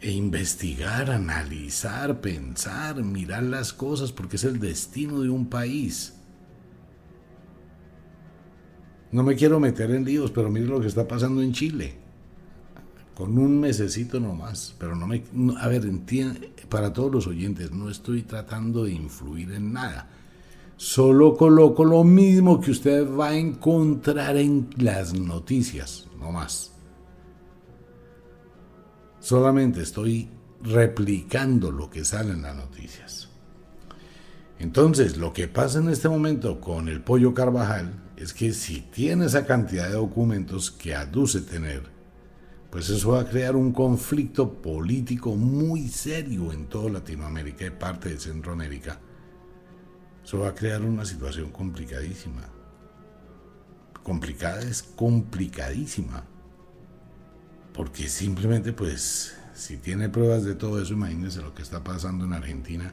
e 0.00 0.12
investigar, 0.12 1.10
analizar, 1.10 2.20
pensar, 2.20 3.02
mirar 3.02 3.42
las 3.42 3.72
cosas, 3.72 4.12
porque 4.12 4.36
es 4.36 4.44
el 4.44 4.60
destino 4.60 5.20
de 5.20 5.30
un 5.30 5.46
país. 5.46 6.14
No 9.10 9.22
me 9.22 9.34
quiero 9.34 9.58
meter 9.58 9.90
en 9.90 10.04
líos, 10.04 10.30
pero 10.30 10.50
mire 10.50 10.66
lo 10.66 10.80
que 10.80 10.86
está 10.86 11.08
pasando 11.08 11.42
en 11.42 11.52
Chile. 11.52 11.94
Con 13.14 13.36
un 13.38 13.58
mesecito 13.58 14.20
nomás. 14.20 14.76
Pero 14.78 14.94
no 14.94 15.06
me. 15.06 15.24
a 15.58 15.66
ver, 15.66 15.84
entiende, 15.86 16.52
para 16.68 16.92
todos 16.92 17.10
los 17.10 17.26
oyentes, 17.26 17.72
no 17.72 17.90
estoy 17.90 18.22
tratando 18.22 18.84
de 18.84 18.92
influir 18.92 19.52
en 19.52 19.72
nada. 19.72 20.10
Solo 20.78 21.36
coloco 21.36 21.84
lo 21.84 22.04
mismo 22.04 22.60
que 22.60 22.70
usted 22.70 23.04
va 23.04 23.30
a 23.30 23.36
encontrar 23.36 24.36
en 24.36 24.70
las 24.76 25.12
noticias, 25.12 26.06
no 26.20 26.30
más. 26.30 26.70
Solamente 29.18 29.82
estoy 29.82 30.28
replicando 30.62 31.72
lo 31.72 31.90
que 31.90 32.04
sale 32.04 32.32
en 32.32 32.42
las 32.42 32.54
noticias. 32.54 33.28
Entonces, 34.60 35.16
lo 35.16 35.32
que 35.32 35.48
pasa 35.48 35.80
en 35.80 35.88
este 35.88 36.08
momento 36.08 36.60
con 36.60 36.88
el 36.88 37.00
pollo 37.02 37.34
Carvajal 37.34 38.12
es 38.16 38.32
que 38.32 38.52
si 38.52 38.82
tiene 38.82 39.26
esa 39.26 39.46
cantidad 39.46 39.88
de 39.88 39.94
documentos 39.94 40.70
que 40.70 40.94
aduce 40.94 41.40
tener, 41.40 41.82
pues 42.70 42.88
eso 42.88 43.10
va 43.10 43.22
a 43.22 43.28
crear 43.28 43.56
un 43.56 43.72
conflicto 43.72 44.62
político 44.62 45.34
muy 45.34 45.88
serio 45.88 46.52
en 46.52 46.66
toda 46.66 46.88
Latinoamérica 46.88 47.66
y 47.66 47.70
parte 47.70 48.10
de 48.10 48.20
Centroamérica. 48.20 49.00
Eso 50.28 50.40
va 50.40 50.48
a 50.48 50.54
crear 50.54 50.82
una 50.82 51.06
situación 51.06 51.50
complicadísima. 51.50 52.42
Complicada 54.02 54.60
es 54.60 54.82
complicadísima. 54.82 56.22
Porque 57.72 58.10
simplemente 58.10 58.74
pues 58.74 59.34
si 59.54 59.78
tiene 59.78 60.10
pruebas 60.10 60.44
de 60.44 60.54
todo 60.54 60.82
eso, 60.82 60.92
imagínense 60.92 61.40
lo 61.40 61.54
que 61.54 61.62
está 61.62 61.82
pasando 61.82 62.26
en 62.26 62.34
Argentina 62.34 62.92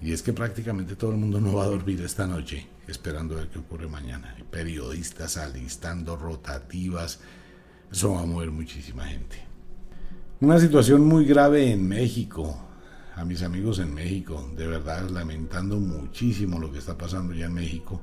y 0.00 0.12
es 0.12 0.22
que 0.22 0.32
prácticamente 0.32 0.96
todo 0.96 1.10
el 1.10 1.18
mundo 1.18 1.42
no 1.42 1.52
va 1.52 1.64
a 1.64 1.68
dormir 1.68 2.00
esta 2.00 2.26
noche 2.26 2.66
esperando 2.88 3.34
a 3.34 3.40
ver 3.40 3.50
qué 3.50 3.58
ocurre 3.58 3.86
mañana. 3.86 4.34
periodistas 4.50 5.36
alistando 5.36 6.16
rotativas. 6.16 7.20
Eso 7.92 8.14
va 8.14 8.22
a 8.22 8.24
mover 8.24 8.50
muchísima 8.50 9.04
gente. 9.04 9.36
Una 10.40 10.58
situación 10.58 11.04
muy 11.04 11.26
grave 11.26 11.70
en 11.70 11.86
México. 11.86 12.71
A 13.16 13.24
mis 13.24 13.42
amigos 13.42 13.78
en 13.78 13.94
México, 13.94 14.50
de 14.56 14.66
verdad 14.66 15.08
lamentando 15.10 15.76
muchísimo 15.76 16.58
lo 16.58 16.72
que 16.72 16.78
está 16.78 16.96
pasando 16.96 17.34
ya 17.34 17.46
en 17.46 17.54
México. 17.54 18.00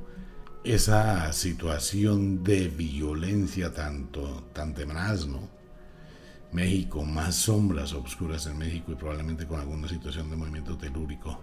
Esa 0.63 1.31
situación 1.33 2.43
de 2.43 2.67
violencia 2.67 3.73
tanto, 3.73 4.49
tan 4.53 4.73
tenaz, 4.73 5.25
¿no? 5.25 5.49
México, 6.51 7.03
más 7.03 7.35
sombras 7.35 7.93
oscuras 7.93 8.45
en 8.47 8.57
México 8.57 8.91
y 8.91 8.95
probablemente 8.95 9.45
con 9.45 9.59
alguna 9.59 9.87
situación 9.87 10.29
de 10.29 10.35
movimiento 10.35 10.77
telúrico 10.77 11.39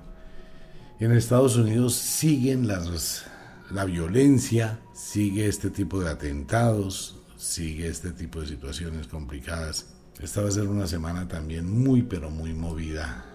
en 0.98 1.12
Estados 1.12 1.56
Unidos 1.56 1.94
siguen 1.94 2.66
las, 2.66 3.24
la 3.70 3.84
violencia, 3.84 4.80
sigue 4.94 5.46
este 5.46 5.68
tipo 5.68 6.00
de 6.00 6.08
atentados, 6.08 7.18
sigue 7.36 7.88
este 7.88 8.12
tipo 8.12 8.40
de 8.40 8.46
situaciones 8.46 9.06
complicadas. 9.06 9.88
Esta 10.20 10.40
va 10.40 10.48
a 10.48 10.52
ser 10.52 10.68
una 10.68 10.86
semana 10.86 11.28
también 11.28 11.70
muy 11.70 12.02
pero 12.02 12.30
muy 12.30 12.54
movida. 12.54 13.26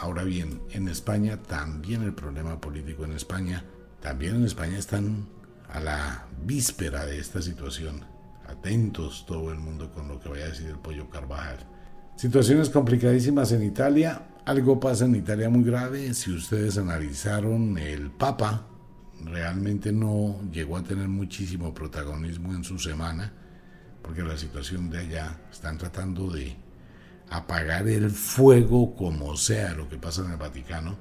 Ahora 0.00 0.24
bien, 0.24 0.62
en 0.70 0.88
España 0.88 1.42
también 1.42 2.02
el 2.02 2.14
problema 2.14 2.58
político 2.58 3.04
en 3.04 3.12
España, 3.12 3.66
también 4.00 4.36
en 4.36 4.44
España 4.44 4.78
están 4.78 5.28
a 5.68 5.78
la 5.78 6.26
víspera 6.42 7.04
de 7.04 7.18
esta 7.18 7.42
situación. 7.42 8.06
Atentos 8.48 9.26
todo 9.26 9.52
el 9.52 9.58
mundo 9.58 9.92
con 9.92 10.08
lo 10.08 10.18
que 10.18 10.30
vaya 10.30 10.46
a 10.46 10.48
decir 10.48 10.68
el 10.68 10.78
pollo 10.78 11.10
Carvajal. 11.10 11.58
Situaciones 12.16 12.70
complicadísimas 12.70 13.52
en 13.52 13.62
Italia. 13.62 14.26
Algo 14.46 14.80
pasa 14.80 15.04
en 15.04 15.16
Italia 15.16 15.50
muy 15.50 15.64
grave. 15.64 16.14
Si 16.14 16.32
ustedes 16.32 16.78
analizaron, 16.78 17.76
el 17.76 18.10
Papa 18.10 18.66
realmente 19.22 19.92
no 19.92 20.40
llegó 20.50 20.78
a 20.78 20.82
tener 20.82 21.08
muchísimo 21.08 21.74
protagonismo 21.74 22.54
en 22.54 22.64
su 22.64 22.78
semana, 22.78 23.34
porque 24.00 24.22
la 24.22 24.38
situación 24.38 24.88
de 24.88 25.00
allá 25.00 25.40
están 25.52 25.76
tratando 25.76 26.30
de 26.30 26.56
apagar 27.30 27.88
el 27.88 28.10
fuego 28.10 28.94
como 28.94 29.36
sea 29.36 29.72
lo 29.72 29.88
que 29.88 29.96
pasa 29.96 30.24
en 30.24 30.32
el 30.32 30.36
Vaticano. 30.36 30.98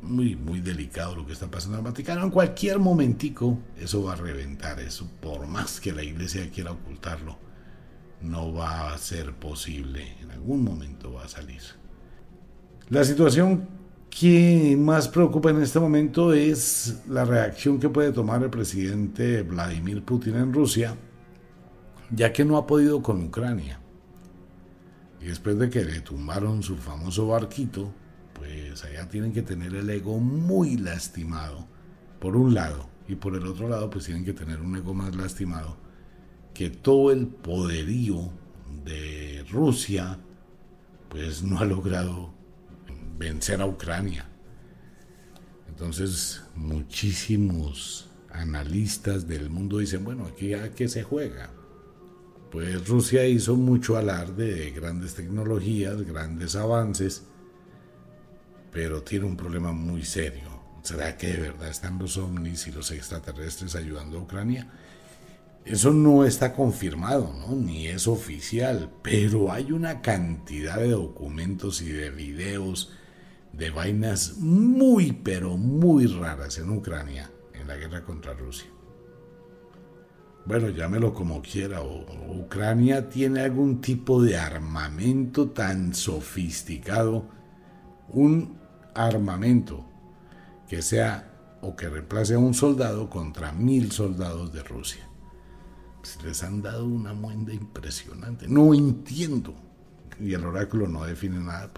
Muy, 0.00 0.34
muy 0.34 0.60
delicado 0.60 1.14
lo 1.14 1.26
que 1.26 1.32
está 1.32 1.50
pasando 1.50 1.78
en 1.78 1.84
el 1.84 1.90
Vaticano. 1.90 2.24
En 2.24 2.30
cualquier 2.30 2.78
momentico 2.78 3.58
eso 3.78 4.04
va 4.04 4.14
a 4.14 4.16
reventar 4.16 4.80
eso, 4.80 5.08
por 5.20 5.46
más 5.46 5.80
que 5.80 5.92
la 5.92 6.02
iglesia 6.02 6.50
quiera 6.50 6.72
ocultarlo 6.72 7.52
no 8.22 8.52
va 8.52 8.92
a 8.92 8.98
ser 8.98 9.34
posible. 9.34 10.16
En 10.22 10.30
algún 10.30 10.64
momento 10.64 11.12
va 11.12 11.24
a 11.24 11.28
salir. 11.28 11.60
La 12.88 13.04
situación 13.04 13.68
que 14.10 14.76
más 14.78 15.08
preocupa 15.08 15.50
en 15.50 15.62
este 15.62 15.80
momento 15.80 16.32
es 16.32 17.02
la 17.08 17.24
reacción 17.24 17.80
que 17.80 17.88
puede 17.88 18.12
tomar 18.12 18.42
el 18.42 18.50
presidente 18.50 19.42
Vladimir 19.42 20.04
Putin 20.04 20.36
en 20.36 20.52
Rusia, 20.52 20.96
ya 22.10 22.32
que 22.32 22.44
no 22.44 22.56
ha 22.56 22.66
podido 22.66 23.02
con 23.02 23.22
Ucrania. 23.22 23.80
Y 25.22 25.26
después 25.26 25.58
de 25.58 25.70
que 25.70 25.84
le 25.84 26.00
tumbaron 26.00 26.62
su 26.62 26.76
famoso 26.76 27.28
barquito, 27.28 27.94
pues 28.34 28.84
allá 28.84 29.08
tienen 29.08 29.32
que 29.32 29.42
tener 29.42 29.74
el 29.74 29.88
ego 29.88 30.18
muy 30.18 30.76
lastimado 30.76 31.68
por 32.18 32.36
un 32.36 32.54
lado, 32.54 32.90
y 33.06 33.14
por 33.14 33.36
el 33.36 33.46
otro 33.46 33.68
lado, 33.68 33.88
pues 33.90 34.06
tienen 34.06 34.24
que 34.24 34.32
tener 34.32 34.60
un 34.60 34.76
ego 34.76 34.94
más 34.94 35.14
lastimado, 35.14 35.76
que 36.54 36.70
todo 36.70 37.12
el 37.12 37.28
poderío 37.28 38.32
de 38.84 39.44
Rusia, 39.50 40.18
pues 41.08 41.42
no 41.42 41.58
ha 41.58 41.64
logrado 41.64 42.34
vencer 43.18 43.60
a 43.60 43.66
Ucrania. 43.66 44.28
Entonces, 45.68 46.42
muchísimos 46.54 48.08
analistas 48.30 49.28
del 49.28 49.50
mundo 49.50 49.78
dicen, 49.78 50.04
bueno, 50.04 50.26
aquí 50.26 50.54
a 50.54 50.72
qué 50.72 50.88
se 50.88 51.02
juega. 51.02 51.50
Pues 52.52 52.86
Rusia 52.86 53.26
hizo 53.26 53.56
mucho 53.56 53.96
alarde 53.96 54.54
de 54.54 54.70
grandes 54.72 55.14
tecnologías, 55.14 56.02
grandes 56.02 56.54
avances, 56.54 57.22
pero 58.70 59.02
tiene 59.02 59.24
un 59.24 59.38
problema 59.38 59.72
muy 59.72 60.04
serio. 60.04 60.52
¿Será 60.82 61.16
que 61.16 61.28
de 61.28 61.40
verdad 61.40 61.70
están 61.70 61.98
los 61.98 62.18
ovnis 62.18 62.66
y 62.66 62.72
los 62.72 62.90
extraterrestres 62.90 63.74
ayudando 63.74 64.18
a 64.18 64.22
Ucrania? 64.22 64.70
Eso 65.64 65.94
no 65.94 66.26
está 66.26 66.52
confirmado, 66.52 67.32
¿no? 67.32 67.56
ni 67.56 67.86
es 67.86 68.06
oficial, 68.06 68.92
pero 69.00 69.50
hay 69.50 69.72
una 69.72 70.02
cantidad 70.02 70.76
de 70.76 70.90
documentos 70.90 71.80
y 71.80 71.90
de 71.90 72.10
videos 72.10 72.92
de 73.54 73.70
vainas 73.70 74.36
muy, 74.36 75.12
pero 75.12 75.56
muy 75.56 76.06
raras 76.06 76.58
en 76.58 76.68
Ucrania, 76.68 77.30
en 77.54 77.66
la 77.66 77.76
guerra 77.76 78.04
contra 78.04 78.34
Rusia. 78.34 78.68
Bueno, 80.44 80.70
llámelo 80.70 81.14
como 81.14 81.40
quiera, 81.40 81.80
Ucrania 81.82 83.08
tiene 83.08 83.40
algún 83.40 83.80
tipo 83.80 84.20
de 84.20 84.36
armamento 84.36 85.50
tan 85.50 85.94
sofisticado, 85.94 87.28
un 88.08 88.58
armamento 88.94 89.86
que 90.68 90.82
sea 90.82 91.58
o 91.60 91.76
que 91.76 91.88
reemplace 91.88 92.34
a 92.34 92.38
un 92.38 92.54
soldado 92.54 93.08
contra 93.08 93.52
mil 93.52 93.92
soldados 93.92 94.52
de 94.52 94.64
Rusia. 94.64 95.08
Pues, 96.00 96.18
les 96.24 96.42
han 96.42 96.60
dado 96.60 96.84
una 96.84 97.14
muenda 97.14 97.52
impresionante. 97.52 98.48
No 98.48 98.74
entiendo. 98.74 99.54
Y 100.20 100.34
el 100.34 100.44
oráculo 100.44 100.88
no 100.88 101.04
define 101.04 101.38
nada, 101.38 101.70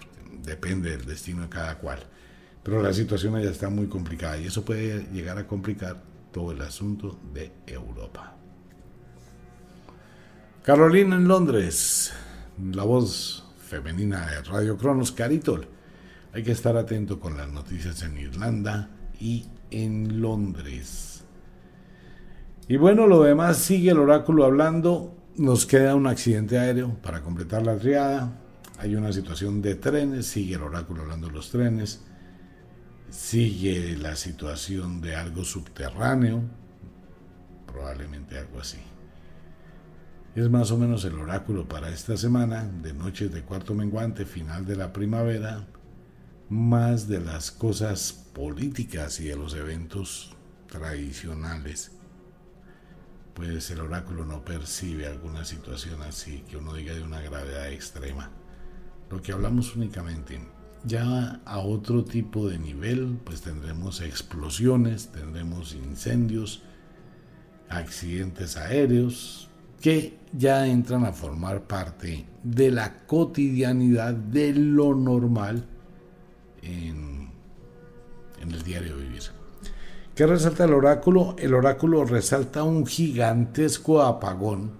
depende 0.42 0.90
del 0.90 1.04
destino 1.04 1.42
de 1.42 1.48
cada 1.50 1.78
cual. 1.78 2.00
Pero 2.62 2.82
la 2.82 2.94
situación 2.94 3.40
ya 3.42 3.50
está 3.50 3.68
muy 3.68 3.88
complicada 3.88 4.38
y 4.38 4.46
eso 4.46 4.64
puede 4.64 5.06
llegar 5.12 5.36
a 5.36 5.46
complicar 5.46 6.02
todo 6.32 6.52
el 6.52 6.62
asunto 6.62 7.20
de 7.34 7.52
Europa. 7.66 8.34
Carolina 10.64 11.16
en 11.16 11.28
Londres, 11.28 12.10
la 12.72 12.84
voz 12.84 13.44
femenina 13.58 14.24
de 14.24 14.40
Radio 14.44 14.78
Cronos, 14.78 15.12
Caritol. 15.12 15.68
Hay 16.32 16.42
que 16.42 16.52
estar 16.52 16.74
atento 16.78 17.20
con 17.20 17.36
las 17.36 17.52
noticias 17.52 18.00
en 18.00 18.16
Irlanda 18.16 18.88
y 19.20 19.44
en 19.70 20.22
Londres. 20.22 21.22
Y 22.66 22.78
bueno, 22.78 23.06
lo 23.06 23.22
demás 23.22 23.58
sigue 23.58 23.90
el 23.90 23.98
oráculo 23.98 24.46
hablando. 24.46 25.14
Nos 25.36 25.66
queda 25.66 25.96
un 25.96 26.06
accidente 26.06 26.58
aéreo 26.58 26.94
para 27.02 27.20
completar 27.20 27.62
la 27.62 27.76
triada. 27.76 28.32
Hay 28.78 28.96
una 28.96 29.12
situación 29.12 29.60
de 29.60 29.74
trenes, 29.74 30.24
sigue 30.28 30.54
el 30.54 30.62
oráculo 30.62 31.02
hablando 31.02 31.26
de 31.26 31.34
los 31.34 31.50
trenes. 31.50 32.02
Sigue 33.10 33.98
la 33.98 34.16
situación 34.16 35.02
de 35.02 35.14
algo 35.14 35.44
subterráneo, 35.44 36.40
probablemente 37.66 38.38
algo 38.38 38.60
así. 38.60 38.78
Es 40.34 40.50
más 40.50 40.70
o 40.70 40.78
menos 40.78 41.04
el 41.04 41.14
oráculo 41.14 41.68
para 41.68 41.90
esta 41.90 42.16
semana, 42.16 42.64
de 42.64 42.92
noches 42.92 43.32
de 43.32 43.42
cuarto 43.42 43.74
menguante, 43.74 44.24
final 44.24 44.66
de 44.66 44.76
la 44.76 44.92
primavera, 44.92 45.66
más 46.48 47.06
de 47.06 47.20
las 47.20 47.50
cosas 47.50 48.12
políticas 48.12 49.20
y 49.20 49.26
de 49.26 49.36
los 49.36 49.54
eventos 49.54 50.34
tradicionales 50.68 51.92
pues 53.34 53.70
el 53.70 53.80
oráculo 53.80 54.24
no 54.24 54.44
percibe 54.44 55.06
alguna 55.06 55.44
situación 55.44 56.00
así 56.02 56.44
que 56.48 56.56
uno 56.56 56.74
diga 56.74 56.94
de 56.94 57.02
una 57.02 57.20
gravedad 57.20 57.70
extrema. 57.70 58.30
Lo 59.10 59.20
que 59.20 59.32
hablamos 59.32 59.74
únicamente, 59.76 60.40
ya 60.84 61.40
a 61.44 61.58
otro 61.58 62.04
tipo 62.04 62.48
de 62.48 62.58
nivel, 62.58 63.18
pues 63.24 63.42
tendremos 63.42 64.00
explosiones, 64.00 65.08
tendremos 65.08 65.74
incendios, 65.74 66.62
accidentes 67.68 68.56
aéreos, 68.56 69.50
que 69.84 70.16
ya 70.32 70.66
entran 70.66 71.04
a 71.04 71.12
formar 71.12 71.64
parte 71.64 72.24
de 72.42 72.70
la 72.70 73.04
cotidianidad 73.04 74.14
de 74.14 74.54
lo 74.54 74.94
normal 74.94 75.62
en, 76.62 77.28
el 78.40 78.62
diario 78.62 78.96
vivir. 78.96 79.24
¿Qué 80.14 80.26
resalta 80.26 80.64
el 80.64 80.72
oráculo? 80.72 81.36
El 81.38 81.52
oráculo 81.52 82.02
resalta 82.06 82.62
un 82.62 82.86
gigantesco 82.86 84.00
apagón, 84.00 84.72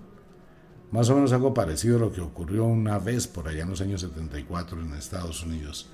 más 0.91 1.11
o 1.11 1.17
menos 1.17 1.35
algo 1.35 1.53
parecido 1.53 1.99
a 1.99 2.01
lo 2.01 2.11
que 2.11 2.23
ocurrió 2.23 2.65
una 2.65 2.99
vez 2.99 3.27
por 3.27 3.47
allá 3.47 3.65
en 3.65 3.69
los 3.69 3.83
años 3.83 4.01
74 4.01 4.81
en 4.81 4.95
Estados 4.95 5.43
Unidos, 5.43 5.91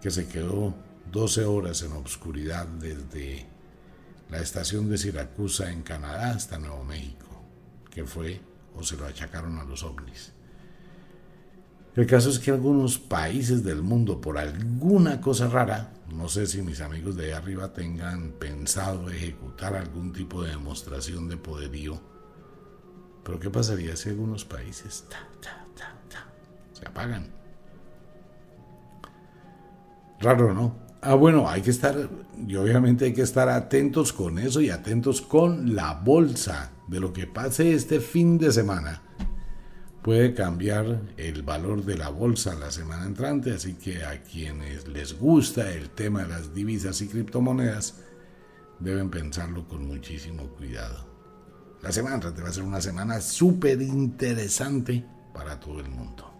que 0.00 0.10
se 0.10 0.26
quedó 0.26 0.72
12 1.12 1.44
horas 1.44 1.82
en 1.82 1.92
obscuridad 1.92 2.66
desde 2.66 3.46
la 4.30 4.38
estación 4.38 4.88
de 4.88 4.96
Siracusa 4.96 5.70
en 5.70 5.82
Canadá 5.82 6.30
hasta 6.30 6.58
Nuevo 6.58 6.82
México, 6.84 7.27
fue 8.04 8.40
o 8.76 8.82
se 8.82 8.96
lo 8.96 9.06
achacaron 9.06 9.58
a 9.58 9.64
los 9.64 9.82
ovnis. 9.82 10.32
El 11.96 12.06
caso 12.06 12.30
es 12.30 12.38
que 12.38 12.52
algunos 12.52 12.98
países 12.98 13.64
del 13.64 13.82
mundo, 13.82 14.20
por 14.20 14.38
alguna 14.38 15.20
cosa 15.20 15.48
rara, 15.48 15.92
no 16.14 16.28
sé 16.28 16.46
si 16.46 16.62
mis 16.62 16.80
amigos 16.80 17.16
de 17.16 17.26
ahí 17.26 17.30
arriba 17.32 17.72
tengan 17.72 18.30
pensado 18.38 19.10
ejecutar 19.10 19.74
algún 19.74 20.12
tipo 20.12 20.42
de 20.42 20.50
demostración 20.50 21.28
de 21.28 21.36
poderío, 21.36 22.00
pero 23.24 23.40
¿qué 23.40 23.50
pasaría 23.50 23.96
si 23.96 24.10
algunos 24.10 24.44
países 24.44 25.04
se 26.72 26.86
apagan? 26.86 27.26
Raro, 30.20 30.54
¿no? 30.54 30.76
Ah, 31.00 31.14
bueno, 31.14 31.48
hay 31.48 31.62
que 31.62 31.70
estar, 31.70 32.08
y 32.46 32.54
obviamente 32.56 33.06
hay 33.06 33.12
que 33.12 33.22
estar 33.22 33.48
atentos 33.48 34.12
con 34.12 34.38
eso 34.38 34.60
y 34.60 34.70
atentos 34.70 35.20
con 35.20 35.74
la 35.74 35.94
bolsa 35.94 36.70
de 36.88 37.00
lo 37.00 37.12
que 37.12 37.26
pase 37.26 37.74
este 37.74 38.00
fin 38.00 38.38
de 38.38 38.52
semana 38.52 39.02
puede 40.02 40.32
cambiar 40.32 41.02
el 41.16 41.42
valor 41.42 41.84
de 41.84 41.98
la 41.98 42.08
bolsa 42.08 42.54
la 42.54 42.70
semana 42.70 43.04
entrante, 43.04 43.52
así 43.52 43.74
que 43.74 44.04
a 44.04 44.22
quienes 44.22 44.88
les 44.88 45.18
gusta 45.18 45.70
el 45.70 45.90
tema 45.90 46.22
de 46.22 46.28
las 46.28 46.54
divisas 46.54 47.00
y 47.02 47.08
criptomonedas 47.08 47.96
deben 48.78 49.10
pensarlo 49.10 49.68
con 49.68 49.86
muchísimo 49.86 50.44
cuidado. 50.48 51.06
La 51.82 51.92
semana 51.92 52.14
entrante 52.16 52.42
va 52.42 52.48
a 52.48 52.52
ser 52.52 52.62
una 52.64 52.80
semana 52.80 53.20
súper 53.20 53.82
interesante 53.82 55.04
para 55.34 55.60
todo 55.60 55.80
el 55.80 55.90
mundo. 55.90 56.32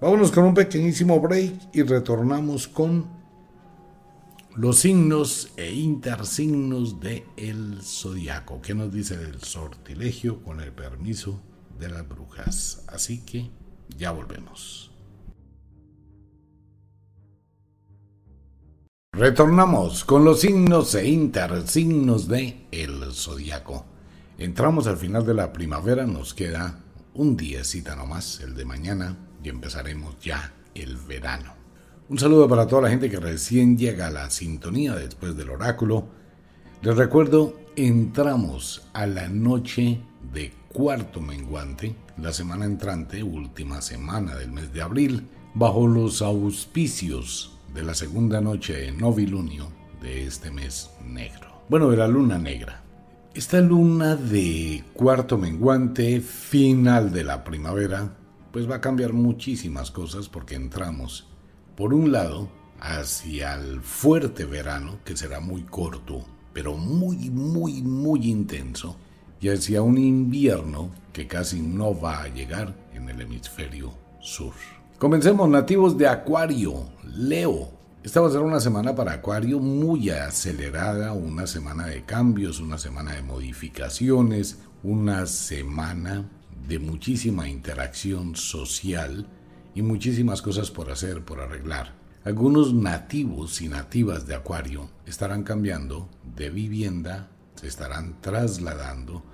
Vámonos 0.00 0.30
con 0.30 0.44
un 0.44 0.54
pequeñísimo 0.54 1.20
break 1.20 1.70
y 1.72 1.82
retornamos 1.82 2.68
con 2.68 3.21
los 4.56 4.78
signos 4.78 5.52
e 5.56 5.72
intersignos 5.72 7.00
del 7.00 7.24
el 7.36 7.80
zodiaco. 7.82 8.60
¿Qué 8.60 8.74
nos 8.74 8.92
dice 8.92 9.16
del 9.16 9.40
sortilegio 9.42 10.42
con 10.42 10.60
el 10.60 10.72
permiso 10.72 11.40
de 11.82 11.90
las 11.90 12.08
brujas. 12.08 12.84
Así 12.86 13.20
que 13.20 13.50
ya 13.96 14.12
volvemos. 14.12 14.90
Retornamos 19.12 20.04
con 20.04 20.24
los 20.24 20.40
signos 20.40 20.94
e 20.94 21.08
intersignos 21.08 22.28
de 22.28 22.66
el 22.70 23.12
zodiaco. 23.12 23.84
Entramos 24.38 24.86
al 24.86 24.96
final 24.96 25.26
de 25.26 25.34
la 25.34 25.52
primavera, 25.52 26.06
nos 26.06 26.32
queda 26.32 26.80
un 27.14 27.36
diecita 27.36 27.94
nomás, 27.94 28.40
el 28.40 28.54
de 28.54 28.64
mañana, 28.64 29.18
y 29.44 29.50
empezaremos 29.50 30.18
ya 30.20 30.54
el 30.74 30.96
verano. 30.96 31.61
Un 32.12 32.18
saludo 32.18 32.46
para 32.46 32.66
toda 32.66 32.82
la 32.82 32.90
gente 32.90 33.08
que 33.08 33.18
recién 33.18 33.78
llega 33.78 34.08
a 34.08 34.10
la 34.10 34.28
sintonía 34.28 34.94
después 34.94 35.34
del 35.34 35.48
oráculo. 35.48 36.08
Les 36.82 36.94
recuerdo, 36.94 37.58
entramos 37.74 38.82
a 38.92 39.06
la 39.06 39.30
noche 39.30 39.98
de 40.30 40.52
cuarto 40.74 41.22
menguante, 41.22 41.96
la 42.18 42.34
semana 42.34 42.66
entrante, 42.66 43.22
última 43.22 43.80
semana 43.80 44.34
del 44.34 44.52
mes 44.52 44.74
de 44.74 44.82
abril, 44.82 45.26
bajo 45.54 45.86
los 45.86 46.20
auspicios 46.20 47.58
de 47.72 47.82
la 47.82 47.94
segunda 47.94 48.42
noche 48.42 48.74
de 48.74 48.92
novilunio 48.92 49.68
de 50.02 50.26
este 50.26 50.50
mes 50.50 50.90
negro. 51.02 51.62
Bueno, 51.70 51.88
de 51.88 51.96
la 51.96 52.08
luna 52.08 52.36
negra. 52.36 52.82
Esta 53.32 53.62
luna 53.62 54.16
de 54.16 54.84
cuarto 54.92 55.38
menguante, 55.38 56.20
final 56.20 57.10
de 57.10 57.24
la 57.24 57.42
primavera, 57.42 58.14
pues 58.52 58.70
va 58.70 58.74
a 58.74 58.80
cambiar 58.82 59.14
muchísimas 59.14 59.90
cosas 59.90 60.28
porque 60.28 60.56
entramos, 60.56 61.31
por 61.82 61.94
un 61.94 62.12
lado, 62.12 62.48
hacia 62.78 63.54
el 63.54 63.80
fuerte 63.80 64.44
verano, 64.44 65.00
que 65.04 65.16
será 65.16 65.40
muy 65.40 65.62
corto, 65.62 66.24
pero 66.52 66.76
muy, 66.76 67.28
muy, 67.28 67.82
muy 67.82 68.30
intenso, 68.30 68.96
y 69.40 69.48
hacia 69.48 69.82
un 69.82 69.98
invierno 69.98 70.92
que 71.12 71.26
casi 71.26 71.60
no 71.60 72.00
va 72.00 72.22
a 72.22 72.28
llegar 72.28 72.72
en 72.94 73.08
el 73.08 73.22
hemisferio 73.22 73.92
sur. 74.20 74.52
Comencemos 74.96 75.48
nativos 75.48 75.98
de 75.98 76.06
Acuario, 76.06 76.84
Leo, 77.16 77.72
Esta 78.04 78.20
va 78.20 78.28
a 78.28 78.30
ser 78.30 78.42
una 78.42 78.60
semana 78.60 78.94
para 78.94 79.14
Acuario 79.14 79.58
muy 79.58 80.10
acelerada, 80.10 81.12
una 81.12 81.48
semana 81.48 81.88
de 81.88 82.04
cambios, 82.04 82.60
una 82.60 82.78
semana 82.78 83.14
de 83.14 83.22
modificaciones, 83.22 84.60
una 84.84 85.26
semana 85.26 86.30
de 86.68 86.78
muchísima 86.78 87.48
interacción 87.48 88.36
social 88.36 89.26
y 89.74 89.82
muchísimas 89.82 90.42
cosas 90.42 90.70
por 90.70 90.90
hacer, 90.90 91.24
por 91.24 91.40
arreglar. 91.40 91.94
Algunos 92.24 92.72
nativos 92.72 93.60
y 93.60 93.68
nativas 93.68 94.26
de 94.26 94.34
Acuario 94.34 94.90
estarán 95.06 95.42
cambiando 95.42 96.08
de 96.36 96.50
vivienda, 96.50 97.30
se 97.56 97.66
estarán 97.66 98.20
trasladando, 98.20 99.24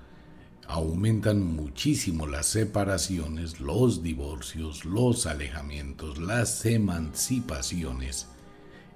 aumentan 0.66 1.42
muchísimo 1.42 2.26
las 2.26 2.46
separaciones, 2.46 3.60
los 3.60 4.02
divorcios, 4.02 4.84
los 4.84 5.26
alejamientos, 5.26 6.18
las 6.18 6.64
emancipaciones 6.64 8.28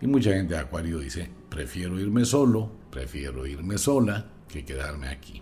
y 0.02 0.08
mucha 0.08 0.32
gente 0.32 0.54
de 0.54 0.60
Acuario 0.60 0.98
dice, 0.98 1.30
prefiero 1.48 1.98
irme 2.00 2.24
solo, 2.24 2.72
prefiero 2.90 3.46
irme 3.46 3.78
sola 3.78 4.26
que 4.48 4.64
quedarme 4.64 5.08
aquí. 5.08 5.40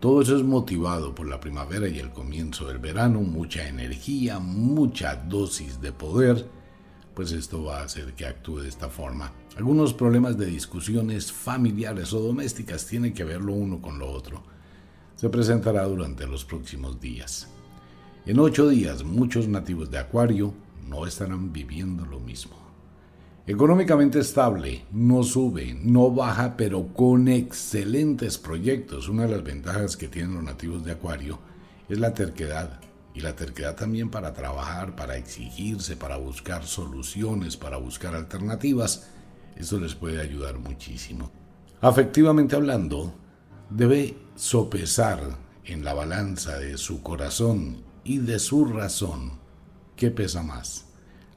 Todo 0.00 0.22
eso 0.22 0.36
es 0.36 0.44
motivado 0.44 1.12
por 1.12 1.26
la 1.26 1.40
primavera 1.40 1.88
y 1.88 1.98
el 1.98 2.10
comienzo 2.12 2.68
del 2.68 2.78
verano, 2.78 3.20
mucha 3.20 3.66
energía, 3.66 4.38
mucha 4.38 5.16
dosis 5.16 5.80
de 5.80 5.90
poder, 5.90 6.46
pues 7.14 7.32
esto 7.32 7.64
va 7.64 7.80
a 7.80 7.84
hacer 7.84 8.14
que 8.14 8.24
actúe 8.24 8.60
de 8.60 8.68
esta 8.68 8.88
forma. 8.88 9.32
Algunos 9.56 9.92
problemas 9.92 10.38
de 10.38 10.46
discusiones 10.46 11.32
familiares 11.32 12.12
o 12.12 12.20
domésticas 12.20 12.86
tienen 12.86 13.12
que 13.12 13.24
ver 13.24 13.40
lo 13.40 13.54
uno 13.54 13.82
con 13.82 13.98
lo 13.98 14.08
otro. 14.08 14.44
Se 15.16 15.28
presentará 15.28 15.82
durante 15.82 16.28
los 16.28 16.44
próximos 16.44 17.00
días. 17.00 17.48
En 18.24 18.38
ocho 18.38 18.68
días 18.68 19.02
muchos 19.02 19.48
nativos 19.48 19.90
de 19.90 19.98
Acuario 19.98 20.54
no 20.86 21.08
estarán 21.08 21.52
viviendo 21.52 22.06
lo 22.06 22.20
mismo. 22.20 22.67
Económicamente 23.48 24.18
estable, 24.18 24.84
no 24.92 25.22
sube, 25.22 25.74
no 25.82 26.10
baja, 26.10 26.54
pero 26.54 26.88
con 26.88 27.28
excelentes 27.28 28.36
proyectos. 28.36 29.08
Una 29.08 29.22
de 29.22 29.36
las 29.36 29.42
ventajas 29.42 29.96
que 29.96 30.06
tienen 30.06 30.34
los 30.34 30.44
nativos 30.44 30.84
de 30.84 30.92
Acuario 30.92 31.38
es 31.88 31.98
la 31.98 32.12
terquedad. 32.12 32.78
Y 33.14 33.20
la 33.20 33.34
terquedad 33.34 33.74
también 33.74 34.10
para 34.10 34.34
trabajar, 34.34 34.94
para 34.94 35.16
exigirse, 35.16 35.96
para 35.96 36.18
buscar 36.18 36.66
soluciones, 36.66 37.56
para 37.56 37.78
buscar 37.78 38.14
alternativas. 38.14 39.08
Eso 39.56 39.80
les 39.80 39.94
puede 39.94 40.20
ayudar 40.20 40.58
muchísimo. 40.58 41.30
Afectivamente 41.80 42.54
hablando, 42.54 43.14
debe 43.70 44.14
sopesar 44.36 45.20
en 45.64 45.84
la 45.84 45.94
balanza 45.94 46.58
de 46.58 46.76
su 46.76 47.02
corazón 47.02 47.78
y 48.04 48.18
de 48.18 48.40
su 48.40 48.66
razón 48.66 49.38
qué 49.96 50.10
pesa 50.10 50.42
más 50.42 50.87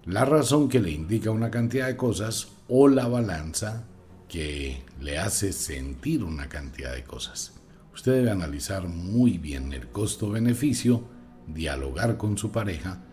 la 0.06 0.26
razón 0.26 0.68
que 0.68 0.80
le 0.80 0.92
indica 0.92 1.30
una 1.30 1.52
cantidad 1.52 1.88
de 1.88 1.96
cosas 1.96 2.48
o 2.68 2.88
la 2.88 3.08
balanza 3.08 3.84
que 4.28 4.82
le 5.00 5.20
hace 5.20 5.54
sentir 5.54 6.24
una 6.24 6.50
cantidad 6.50 6.94
de 6.94 7.04
cosas. 7.04 7.54
Usted 7.94 8.14
debe 8.14 8.32
analizar 8.32 8.88
muy 8.88 9.38
bien 9.38 9.74
el 9.74 9.90
costo-beneficio, 9.90 11.04
dialogar 11.48 12.18
con 12.18 12.38
su 12.38 12.52
pareja, 12.52 13.04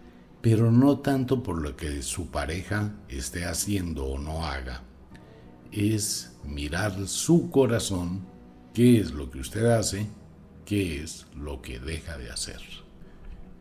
pero 0.40 0.70
no 0.70 1.00
tanto 1.00 1.42
por 1.42 1.60
lo 1.60 1.76
que 1.76 2.02
su 2.02 2.30
pareja 2.30 2.94
esté 3.08 3.44
haciendo 3.44 4.06
o 4.06 4.18
no 4.18 4.46
haga. 4.46 4.82
Es 5.72 6.36
mirar 6.44 7.06
su 7.06 7.50
corazón, 7.50 8.24
qué 8.72 8.98
es 8.98 9.10
lo 9.10 9.30
que 9.30 9.40
usted 9.40 9.66
hace, 9.66 10.06
qué 10.64 11.02
es 11.02 11.26
lo 11.36 11.60
que 11.60 11.80
deja 11.80 12.16
de 12.16 12.30
hacer. 12.30 12.60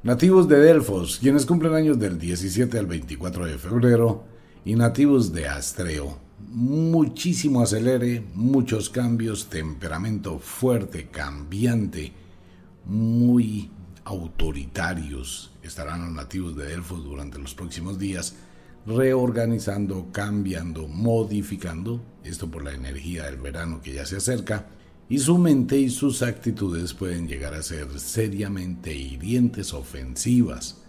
Nativos 0.07 0.47
de 0.47 0.57
Delfos, 0.57 1.17
quienes 1.19 1.45
cumplen 1.45 1.73
años 1.73 1.99
del 1.99 2.17
17 2.17 2.79
al 2.79 2.85
24 2.85 3.45
de 3.45 3.57
febrero, 3.57 4.23
y 4.63 4.73
nativos 4.77 5.33
de 5.33 5.49
Astreo. 5.49 6.17
Muchísimo 6.47 7.61
acelere, 7.61 8.23
muchos 8.33 8.89
cambios, 8.89 9.47
temperamento 9.47 10.39
fuerte, 10.39 11.09
cambiante, 11.09 12.13
muy 12.85 13.69
autoritarios. 14.05 15.51
Estarán 15.61 16.03
los 16.03 16.11
nativos 16.13 16.55
de 16.55 16.67
Delfos 16.67 17.03
durante 17.03 17.37
los 17.37 17.53
próximos 17.53 17.99
días, 17.99 18.35
reorganizando, 18.85 20.07
cambiando, 20.13 20.87
modificando, 20.87 22.01
esto 22.23 22.49
por 22.49 22.63
la 22.63 22.71
energía 22.71 23.25
del 23.25 23.41
verano 23.41 23.81
que 23.81 23.95
ya 23.95 24.05
se 24.05 24.15
acerca, 24.15 24.67
y 25.09 25.19
su 25.19 25.37
mente 25.37 25.77
y 25.77 25.89
sus 25.89 26.21
actitudes 26.21 26.93
pueden 26.93 27.27
llegar 27.27 27.53
a 27.53 27.63
ser 27.63 27.99
seriamente 27.99 28.93
hirientes, 28.93 29.73
ofensivas. 29.73 30.81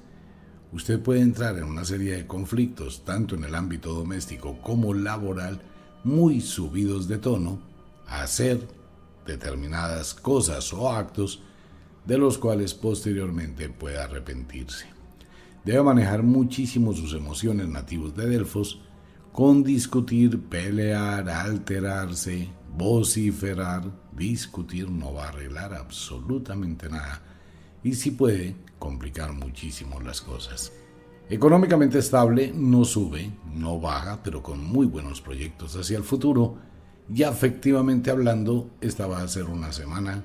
Usted 0.72 1.00
puede 1.00 1.20
entrar 1.20 1.56
en 1.56 1.64
una 1.64 1.84
serie 1.84 2.16
de 2.16 2.26
conflictos, 2.26 3.04
tanto 3.04 3.36
en 3.36 3.44
el 3.44 3.54
ámbito 3.54 3.94
doméstico 3.94 4.60
como 4.60 4.92
laboral, 4.92 5.62
muy 6.02 6.40
subidos 6.40 7.06
de 7.08 7.18
tono, 7.18 7.60
a 8.06 8.22
hacer 8.22 8.66
determinadas 9.24 10.14
cosas 10.14 10.72
o 10.72 10.90
actos 10.90 11.42
de 12.04 12.18
los 12.18 12.38
cuales 12.38 12.74
posteriormente 12.74 13.68
pueda 13.68 14.04
arrepentirse. 14.04 14.86
Debe 15.64 15.82
manejar 15.82 16.22
muchísimo 16.22 16.94
sus 16.94 17.12
emociones 17.12 17.68
nativos 17.68 18.16
de 18.16 18.26
Delfos, 18.26 18.80
con 19.38 19.62
discutir, 19.62 20.48
pelear, 20.48 21.30
alterarse, 21.30 22.48
vociferar, 22.76 23.84
discutir 24.10 24.90
no 24.90 25.14
va 25.14 25.26
a 25.26 25.28
arreglar 25.28 25.74
absolutamente 25.74 26.88
nada 26.88 27.22
y 27.84 27.94
si 27.94 28.10
puede 28.10 28.56
complicar 28.80 29.32
muchísimo 29.32 30.00
las 30.00 30.22
cosas. 30.22 30.72
Económicamente 31.30 32.00
estable, 32.00 32.52
no 32.52 32.84
sube, 32.84 33.30
no 33.54 33.78
baja, 33.78 34.20
pero 34.24 34.42
con 34.42 34.60
muy 34.60 34.86
buenos 34.86 35.20
proyectos 35.20 35.76
hacia 35.76 35.98
el 35.98 36.02
futuro. 36.02 36.56
Y 37.08 37.22
afectivamente 37.22 38.10
hablando, 38.10 38.72
esta 38.80 39.06
va 39.06 39.22
a 39.22 39.28
ser 39.28 39.44
una 39.44 39.70
semana 39.70 40.24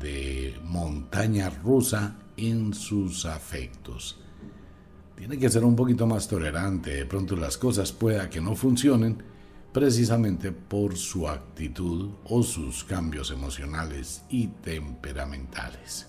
de 0.00 0.58
montaña 0.64 1.50
rusa 1.50 2.16
en 2.38 2.72
sus 2.72 3.26
afectos. 3.26 4.18
Tiene 5.16 5.38
que 5.38 5.48
ser 5.48 5.64
un 5.64 5.74
poquito 5.74 6.06
más 6.06 6.28
tolerante, 6.28 6.94
de 6.94 7.06
pronto 7.06 7.36
las 7.36 7.56
cosas 7.56 7.90
pueda 7.90 8.28
que 8.28 8.40
no 8.40 8.54
funcionen, 8.54 9.22
precisamente 9.72 10.52
por 10.52 10.96
su 10.96 11.28
actitud 11.28 12.10
o 12.24 12.42
sus 12.42 12.84
cambios 12.84 13.30
emocionales 13.30 14.22
y 14.28 14.48
temperamentales. 14.48 16.06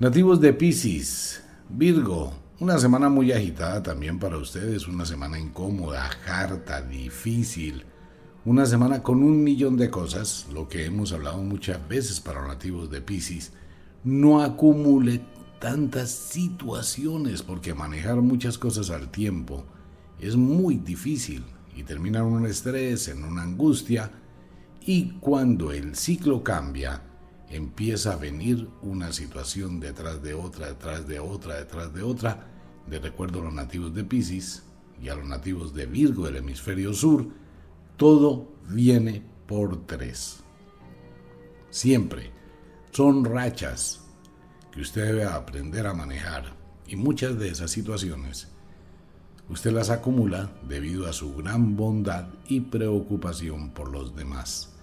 Nativos 0.00 0.40
de 0.40 0.52
Pisces, 0.52 1.42
Virgo, 1.68 2.32
una 2.60 2.78
semana 2.78 3.08
muy 3.08 3.32
agitada 3.32 3.82
también 3.82 4.18
para 4.18 4.36
ustedes, 4.36 4.88
una 4.88 5.04
semana 5.04 5.38
incómoda, 5.38 6.10
harta, 6.26 6.82
difícil, 6.82 7.84
una 8.44 8.66
semana 8.66 9.02
con 9.02 9.22
un 9.22 9.42
millón 9.42 9.76
de 9.76 9.90
cosas, 9.90 10.46
lo 10.52 10.68
que 10.68 10.84
hemos 10.84 11.12
hablado 11.12 11.38
muchas 11.38 11.86
veces 11.88 12.20
para 12.20 12.40
los 12.40 12.48
nativos 12.48 12.90
de 12.90 13.00
Pisces, 13.00 13.52
no 14.04 14.42
acumule 14.42 15.22
tantas 15.58 16.10
situaciones 16.10 17.42
porque 17.42 17.74
manejar 17.74 18.16
muchas 18.16 18.58
cosas 18.58 18.90
al 18.90 19.10
tiempo 19.10 19.64
es 20.20 20.36
muy 20.36 20.76
difícil 20.76 21.44
y 21.76 21.84
termina 21.84 22.20
en 22.20 22.26
un 22.26 22.46
estrés, 22.46 23.08
en 23.08 23.24
una 23.24 23.42
angustia, 23.42 24.10
y 24.84 25.10
cuando 25.20 25.70
el 25.70 25.94
ciclo 25.94 26.42
cambia, 26.42 27.02
empieza 27.50 28.12
a 28.12 28.16
venir 28.16 28.68
una 28.82 29.12
situación 29.12 29.78
detrás 29.80 30.22
de 30.22 30.34
otra, 30.34 30.68
detrás 30.68 31.06
de 31.06 31.20
otra, 31.20 31.56
detrás 31.56 31.92
de 31.92 32.02
otra. 32.02 32.46
De 32.86 32.98
recuerdo 32.98 33.40
a 33.40 33.44
los 33.44 33.52
nativos 33.52 33.94
de 33.94 34.02
Pisces 34.02 34.64
y 35.00 35.08
a 35.08 35.14
los 35.14 35.26
nativos 35.26 35.74
de 35.74 35.86
Virgo 35.86 36.24
del 36.26 36.36
hemisferio 36.36 36.92
sur, 36.92 37.28
todo 37.96 38.48
viene 38.68 39.22
por 39.46 39.86
tres. 39.86 40.40
Siempre 41.70 42.32
son 42.90 43.24
rachas 43.24 44.07
que 44.78 44.82
usted 44.82 45.06
debe 45.06 45.24
aprender 45.24 45.88
a 45.88 45.92
manejar 45.92 46.54
y 46.86 46.94
muchas 46.94 47.36
de 47.36 47.48
esas 47.48 47.68
situaciones 47.68 48.46
usted 49.48 49.72
las 49.72 49.90
acumula 49.90 50.52
debido 50.68 51.08
a 51.08 51.12
su 51.12 51.34
gran 51.34 51.76
bondad 51.76 52.28
y 52.46 52.60
preocupación 52.60 53.70
por 53.70 53.90
los 53.90 54.14
demás. 54.14 54.76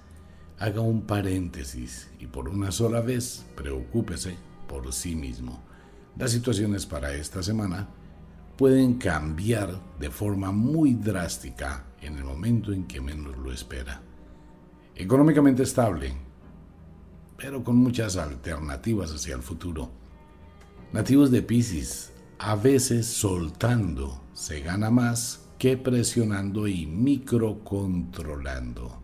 Haga 0.60 0.82
un 0.82 1.04
paréntesis 1.04 2.10
y 2.20 2.28
por 2.28 2.50
una 2.50 2.74
sola 2.74 3.00
vez 3.00 3.46
preocúpese 3.56 4.36
por 4.68 4.92
sí 4.92 5.16
mismo. 5.16 5.64
Las 6.18 6.32
situaciones 6.32 6.86
para 6.86 7.14
esta 7.14 7.42
semana 7.42 7.88
pueden 8.58 8.96
cambiar 8.96 9.80
de 9.98 10.10
forma 10.10 10.52
muy 10.52 10.96
drástica 10.96 11.86
en 12.02 12.18
el 12.18 12.26
momento 12.26 12.74
en 12.74 12.84
que 12.84 13.00
menos 13.00 13.38
lo 13.38 13.50
espera. 13.50 14.02
Económicamente 14.94 15.64
estable, 15.64 16.25
pero 17.38 17.64
con 17.64 17.78
muchas 17.78 18.18
alternativas 18.18 19.12
hacia 19.12 19.36
el 19.36 19.42
futuro. 19.42 19.90
Nativos 20.94 21.32
de 21.32 21.42
Pisces, 21.42 22.12
a 22.40 22.56
veces 22.56 23.08
soltando 23.08 24.22
se 24.34 24.62
gana 24.62 24.90
más 24.90 25.42
que 25.58 25.78
presionando 25.78 26.68
y 26.68 26.86
microcontrolando. 26.86 29.02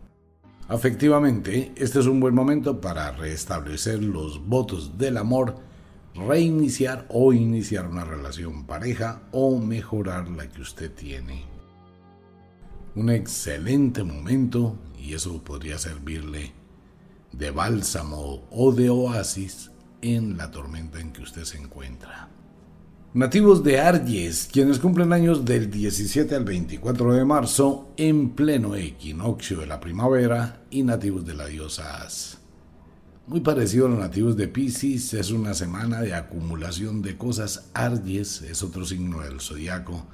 Afectivamente, 0.68 1.72
este 1.76 1.98
es 1.98 2.06
un 2.06 2.20
buen 2.20 2.34
momento 2.34 2.80
para 2.80 3.10
restablecer 3.12 4.02
los 4.02 4.46
votos 4.46 4.96
del 4.96 5.18
amor, 5.18 5.56
reiniciar 6.14 7.04
o 7.08 7.32
iniciar 7.32 7.88
una 7.88 8.04
relación 8.04 8.64
pareja 8.64 9.22
o 9.32 9.58
mejorar 9.58 10.28
la 10.28 10.48
que 10.48 10.62
usted 10.62 10.92
tiene. 10.92 11.44
Un 12.94 13.10
excelente 13.10 14.04
momento 14.04 14.76
y 14.98 15.14
eso 15.14 15.42
podría 15.42 15.78
servirle 15.78 16.61
de 17.32 17.50
bálsamo 17.50 18.46
o 18.50 18.72
de 18.72 18.90
oasis 18.90 19.70
en 20.00 20.36
la 20.36 20.50
tormenta 20.50 21.00
en 21.00 21.12
que 21.12 21.22
usted 21.22 21.44
se 21.44 21.58
encuentra. 21.58 22.28
Nativos 23.14 23.62
de 23.62 23.78
Aries, 23.78 24.48
quienes 24.50 24.78
cumplen 24.78 25.12
años 25.12 25.44
del 25.44 25.70
17 25.70 26.34
al 26.34 26.44
24 26.44 27.12
de 27.12 27.24
marzo 27.24 27.92
en 27.96 28.30
pleno 28.30 28.74
equinoccio 28.74 29.60
de 29.60 29.66
la 29.66 29.80
primavera 29.80 30.62
y 30.70 30.82
nativos 30.82 31.26
de 31.26 31.34
la 31.34 31.46
diosa 31.46 32.02
As. 32.02 32.38
Muy 33.26 33.40
parecido 33.40 33.86
a 33.86 33.90
los 33.90 33.98
nativos 33.98 34.36
de 34.36 34.48
Pisces, 34.48 35.12
es 35.14 35.30
una 35.30 35.54
semana 35.54 36.00
de 36.00 36.14
acumulación 36.14 37.02
de 37.02 37.16
cosas. 37.16 37.70
Aries 37.74 38.42
es 38.42 38.62
otro 38.62 38.84
signo 38.84 39.20
del 39.20 39.40
zodiaco 39.40 40.06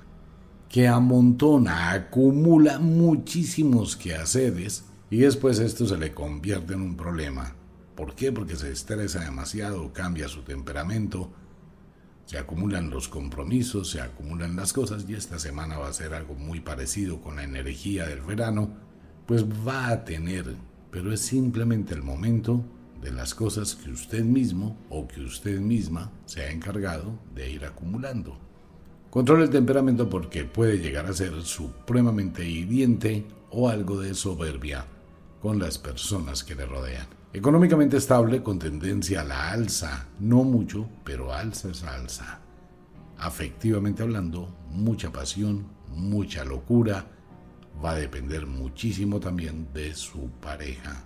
que 0.69 0.87
amontona, 0.87 1.93
acumula 1.93 2.79
muchísimos 2.79 3.97
quehaceres 3.97 4.85
y 5.11 5.19
después 5.19 5.59
esto 5.59 5.87
se 5.87 5.97
le 5.97 6.13
convierte 6.13 6.75
en 6.75 6.83
un 6.83 6.97
problema. 6.97 7.55
¿Por 7.95 8.15
qué? 8.15 8.31
Porque 8.31 8.57
se 8.57 8.71
estresa 8.71 9.21
demasiado, 9.21 9.93
cambia 9.93 10.29
su 10.29 10.43
temperamento, 10.43 11.33
se 12.27 12.39
acumulan 12.39 12.91
los 12.91 13.09
compromisos, 13.09 13.91
se 13.91 14.01
acumulan 14.01 14.55
las 14.55 14.73
cosas 14.73 15.07
y 15.09 15.15
esta 15.15 15.39
semana 15.39 15.79
va 15.79 15.89
a 15.89 15.93
ser 15.95 16.13
algo 16.13 16.35
muy 16.35 16.61
parecido 16.61 17.21
con 17.21 17.37
la 17.37 17.45
energía 17.45 18.07
del 18.07 18.21
verano, 18.21 18.71
pues 19.27 19.45
va 19.45 19.89
a 19.89 20.05
tener, 20.05 20.45
pero 20.91 21.13
es 21.13 21.21
simplemente 21.21 21.95
el 21.95 22.03
momento 22.03 22.65
de 23.01 23.13
las 23.13 23.35
cosas 23.35 23.75
que 23.77 23.91
usted 23.91 24.25
mismo 24.25 24.79
o 24.91 25.09
que 25.09 25.21
usted 25.21 25.59
misma 25.59 26.13
se 26.27 26.43
ha 26.43 26.51
encargado 26.51 27.19
de 27.35 27.51
ir 27.51 27.65
acumulando. 27.65 28.39
Controle 29.09 29.45
el 29.45 29.51
temperamento 29.51 30.11
porque 30.11 30.45
puede 30.45 30.79
llegar 30.79 31.07
a 31.07 31.15
ser 31.15 31.41
supremamente 31.43 32.47
hiriente 32.47 33.27
o 33.51 33.71
algo 33.71 33.99
de 34.01 34.13
soberbia 34.13 34.85
con 35.41 35.59
las 35.59 35.79
personas 35.79 36.45
que 36.45 36.55
le 36.55 36.67
rodean. 36.67 37.07
Económicamente 37.33 37.97
estable 37.97 38.43
con 38.43 38.59
tendencia 38.59 39.21
a 39.21 39.25
la 39.25 39.51
alza, 39.51 40.07
no 40.19 40.45
mucho, 40.45 40.89
pero 41.05 41.33
alza 41.33 41.71
es 41.71 41.85
alza. 41.85 42.41
Afectivamente 43.19 44.03
hablando, 44.03 44.49
mucha 44.71 45.11
pasión, 45.11 45.67
mucha 45.95 46.45
locura, 46.45 47.07
va 47.85 47.91
a 47.91 47.97
depender 47.97 48.47
muchísimo 48.47 49.21
también 49.21 49.69
de 49.73 49.95
su 49.95 50.31
pareja. 50.41 51.05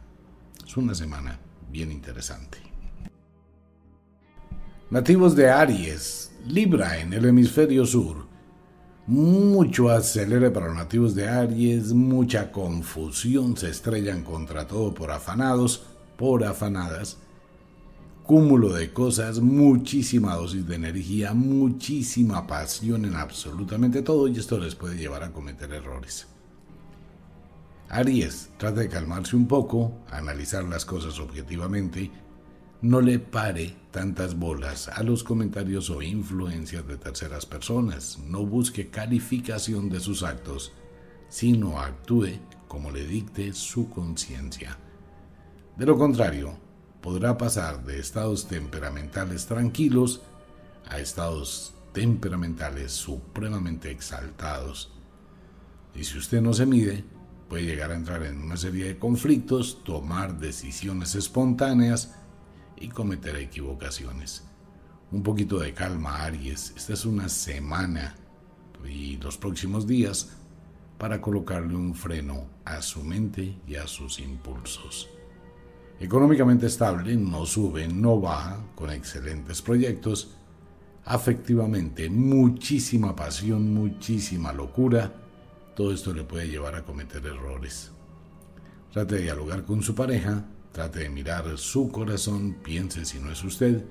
Es 0.64 0.76
una 0.76 0.94
semana 0.94 1.38
bien 1.70 1.90
interesante. 1.90 2.58
Nativos 4.90 5.34
de 5.34 5.50
Aries, 5.50 6.32
Libra 6.46 6.98
en 6.98 7.12
el 7.12 7.24
hemisferio 7.24 7.86
sur. 7.86 8.31
Mucho 9.06 9.90
acelere 9.90 10.52
para 10.52 10.68
los 10.68 10.76
nativos 10.76 11.16
de 11.16 11.28
Aries, 11.28 11.92
mucha 11.92 12.52
confusión, 12.52 13.56
se 13.56 13.68
estrellan 13.68 14.22
contra 14.22 14.68
todo 14.68 14.94
por 14.94 15.10
afanados, 15.10 15.82
por 16.16 16.44
afanadas. 16.44 17.18
Cúmulo 18.22 18.72
de 18.72 18.92
cosas, 18.92 19.40
muchísima 19.40 20.36
dosis 20.36 20.68
de 20.68 20.76
energía, 20.76 21.34
muchísima 21.34 22.46
pasión 22.46 23.04
en 23.04 23.16
absolutamente 23.16 24.02
todo 24.02 24.28
y 24.28 24.38
esto 24.38 24.56
les 24.58 24.76
puede 24.76 24.96
llevar 24.96 25.24
a 25.24 25.32
cometer 25.32 25.72
errores. 25.72 26.28
Aries, 27.88 28.50
trata 28.56 28.82
de 28.82 28.88
calmarse 28.88 29.34
un 29.34 29.48
poco, 29.48 29.92
analizar 30.12 30.62
las 30.62 30.84
cosas 30.84 31.18
objetivamente, 31.18 32.12
no 32.82 33.00
le 33.00 33.20
pare 33.20 33.76
tantas 33.92 34.36
bolas 34.36 34.88
a 34.88 35.04
los 35.04 35.22
comentarios 35.22 35.88
o 35.88 36.02
influencias 36.02 36.86
de 36.86 36.96
terceras 36.96 37.46
personas, 37.46 38.18
no 38.26 38.44
busque 38.44 38.90
calificación 38.90 39.88
de 39.88 40.00
sus 40.00 40.24
actos, 40.24 40.72
sino 41.28 41.78
actúe 41.78 42.40
como 42.66 42.90
le 42.90 43.06
dicte 43.06 43.52
su 43.52 43.88
conciencia. 43.88 44.78
De 45.76 45.86
lo 45.86 45.96
contrario, 45.96 46.58
podrá 47.00 47.38
pasar 47.38 47.84
de 47.84 48.00
estados 48.00 48.48
temperamentales 48.48 49.46
tranquilos 49.46 50.22
a 50.88 50.98
estados 50.98 51.74
temperamentales 51.92 52.90
supremamente 52.90 53.92
exaltados. 53.92 54.90
Y 55.94 56.02
si 56.02 56.18
usted 56.18 56.40
no 56.42 56.52
se 56.52 56.66
mide, 56.66 57.04
puede 57.48 57.64
llegar 57.64 57.92
a 57.92 57.96
entrar 57.96 58.24
en 58.24 58.38
una 58.38 58.56
serie 58.56 58.86
de 58.86 58.98
conflictos, 58.98 59.84
tomar 59.84 60.38
decisiones 60.38 61.14
espontáneas 61.14 62.16
y 62.82 62.88
cometer 62.88 63.36
equivocaciones. 63.36 64.44
Un 65.10 65.22
poquito 65.22 65.58
de 65.58 65.72
calma, 65.72 66.24
Aries. 66.24 66.74
Esta 66.76 66.92
es 66.92 67.04
una 67.04 67.28
semana 67.28 68.14
y 68.84 69.16
los 69.18 69.38
próximos 69.38 69.86
días 69.86 70.30
para 70.98 71.20
colocarle 71.20 71.76
un 71.76 71.94
freno 71.94 72.46
a 72.64 72.82
su 72.82 73.04
mente 73.04 73.56
y 73.66 73.76
a 73.76 73.86
sus 73.86 74.18
impulsos. 74.18 75.08
Económicamente 76.00 76.66
estable, 76.66 77.14
no 77.16 77.46
sube, 77.46 77.86
no 77.86 78.20
baja, 78.20 78.58
con 78.74 78.90
excelentes 78.90 79.62
proyectos. 79.62 80.34
Afectivamente, 81.04 82.10
muchísima 82.10 83.14
pasión, 83.14 83.72
muchísima 83.72 84.52
locura 84.52 85.22
todo 85.74 85.92
esto 85.92 86.12
le 86.12 86.24
puede 86.24 86.48
llevar 86.48 86.74
a 86.74 86.82
cometer 86.82 87.24
errores. 87.24 87.90
Trate 88.92 89.14
de 89.14 89.22
dialogar 89.22 89.64
con 89.64 89.82
su 89.82 89.94
pareja, 89.94 90.44
trate 90.72 91.00
de 91.00 91.10
mirar 91.10 91.58
su 91.58 91.90
corazón, 91.90 92.56
piense 92.62 93.04
si 93.04 93.18
no 93.18 93.30
es 93.30 93.44
usted 93.44 93.84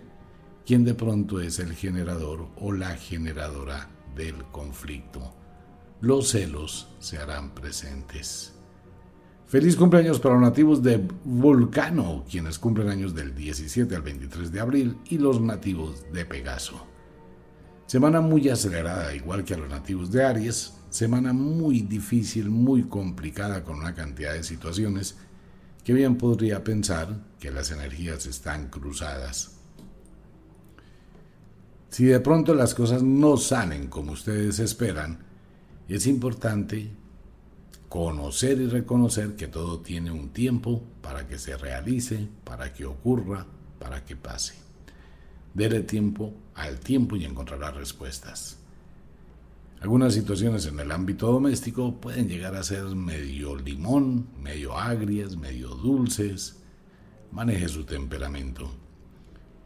quien 0.65 0.86
de 0.86 0.93
pronto 0.93 1.39
es 1.39 1.59
el 1.59 1.73
generador 1.73 2.47
o 2.57 2.71
la 2.71 2.95
generadora 2.95 3.89
del 4.15 4.36
conflicto. 4.51 5.34
Los 6.01 6.29
celos 6.29 6.88
se 6.99 7.17
harán 7.17 7.53
presentes. 7.53 8.53
Feliz 9.47 9.75
cumpleaños 9.75 10.19
para 10.19 10.36
los 10.36 10.43
nativos 10.43 10.82
de 10.82 11.05
Vulcano, 11.25 12.23
quienes 12.29 12.57
cumplen 12.57 12.89
años 12.89 13.13
del 13.13 13.36
17 13.36 13.95
al 13.95 14.01
23 14.01 14.51
de 14.51 14.59
abril, 14.59 14.97
y 15.09 15.17
los 15.17 15.41
nativos 15.41 16.05
de 16.13 16.25
Pegaso. 16.25 16.88
Semana 17.86 18.21
muy 18.21 18.47
acelerada, 18.47 19.13
igual 19.13 19.43
que 19.43 19.53
a 19.53 19.57
los 19.57 19.69
nativos 19.69 20.09
de 20.11 20.23
Aries, 20.23 20.73
semana 20.89 21.34
muy 21.34 21.82
difícil, 21.82 22.49
muy 22.49 22.84
complicada 22.84 23.65
con 23.65 23.79
una 23.79 23.93
cantidad 23.93 24.32
de 24.32 24.43
situaciones 24.43 25.17
que 25.84 25.93
bien 25.93 26.17
podría 26.17 26.63
pensar 26.63 27.17
que 27.39 27.51
las 27.51 27.71
energías 27.71 28.25
están 28.25 28.69
cruzadas. 28.69 29.57
Si 31.89 32.05
de 32.05 32.19
pronto 32.19 32.53
las 32.53 32.73
cosas 32.73 33.03
no 33.03 33.36
salen 33.38 33.88
como 33.88 34.13
ustedes 34.13 34.59
esperan, 34.59 35.19
es 35.89 36.07
importante 36.07 36.91
conocer 37.89 38.61
y 38.61 38.67
reconocer 38.67 39.36
que 39.36 39.47
todo 39.47 39.82
tiene 39.82 40.11
un 40.11 40.29
tiempo 40.29 40.82
para 41.01 41.27
que 41.27 41.38
se 41.38 41.57
realice, 41.57 42.29
para 42.45 42.71
que 42.71 42.86
ocurra, 42.86 43.45
para 43.79 44.05
que 44.05 44.15
pase. 44.15 44.53
Dele 45.53 45.82
tiempo 45.82 46.34
al 46.55 46.79
tiempo 46.79 47.17
y 47.17 47.25
encontrará 47.25 47.71
respuestas. 47.71 48.61
Algunas 49.82 50.13
situaciones 50.13 50.67
en 50.67 50.79
el 50.79 50.91
ámbito 50.91 51.32
doméstico 51.32 51.99
pueden 51.99 52.29
llegar 52.29 52.55
a 52.55 52.61
ser 52.61 52.84
medio 52.95 53.55
limón, 53.55 54.27
medio 54.39 54.77
agrias, 54.77 55.36
medio 55.36 55.69
dulces. 55.69 56.61
Maneje 57.32 57.67
su 57.67 57.84
temperamento. 57.84 58.71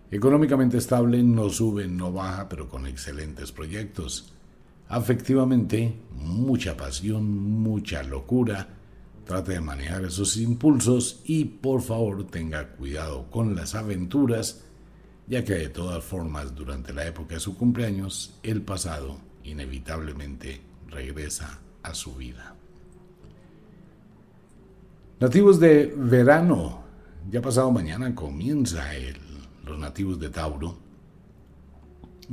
Económicamente 0.09 0.77
estable, 0.77 1.21
no 1.21 1.49
sube, 1.49 1.89
no 1.89 2.13
baja, 2.13 2.47
pero 2.47 2.69
con 2.69 2.87
excelentes 2.87 3.51
proyectos. 3.51 4.33
Afectivamente, 4.87 5.93
mucha 6.13 6.77
pasión, 6.77 7.25
mucha 7.61 8.01
locura. 8.01 8.69
Trate 9.25 9.51
de 9.51 9.59
manejar 9.59 10.05
esos 10.05 10.37
impulsos 10.37 11.23
y 11.25 11.43
por 11.43 11.81
favor 11.81 12.25
tenga 12.27 12.69
cuidado 12.69 13.29
con 13.29 13.53
las 13.53 13.75
aventuras, 13.75 14.63
ya 15.27 15.43
que 15.43 15.55
de 15.55 15.69
todas 15.69 16.05
formas 16.05 16.55
durante 16.55 16.93
la 16.93 17.05
época 17.05 17.33
de 17.33 17.41
su 17.41 17.57
cumpleaños, 17.57 18.39
el 18.43 18.61
pasado 18.61 19.34
inevitablemente 19.45 20.61
regresa 20.87 21.59
a 21.83 21.93
su 21.93 22.15
vida. 22.15 22.55
Nativos 25.19 25.59
de 25.59 25.93
verano, 25.95 26.83
ya 27.29 27.41
pasado 27.41 27.71
mañana 27.71 28.13
comienza 28.13 28.95
el, 28.95 29.17
los 29.65 29.79
nativos 29.79 30.19
de 30.19 30.29
Tauro 30.29 30.77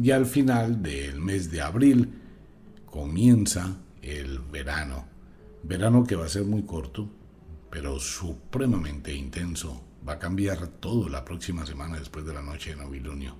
y 0.01 0.11
al 0.11 0.27
final 0.27 0.83
del 0.83 1.21
mes 1.21 1.51
de 1.51 1.61
abril 1.61 2.13
comienza 2.87 3.77
el 4.01 4.39
verano. 4.41 5.07
Verano 5.63 6.05
que 6.05 6.17
va 6.17 6.27
a 6.27 6.29
ser 6.29 6.45
muy 6.45 6.63
corto, 6.63 7.09
pero 7.71 7.99
supremamente 8.01 9.15
intenso. 9.15 9.83
Va 10.07 10.15
a 10.15 10.19
cambiar 10.19 10.67
todo 10.67 11.09
la 11.09 11.25
próxima 11.25 11.65
semana 11.65 11.99
después 11.99 12.27
de 12.27 12.35
la 12.35 12.43
noche 12.43 12.71
de 12.71 12.77
novilunio. 12.83 13.37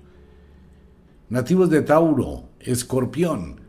Nativos 1.29 1.69
de 1.69 1.81
Tauro, 1.81 2.51
Escorpión, 2.59 3.59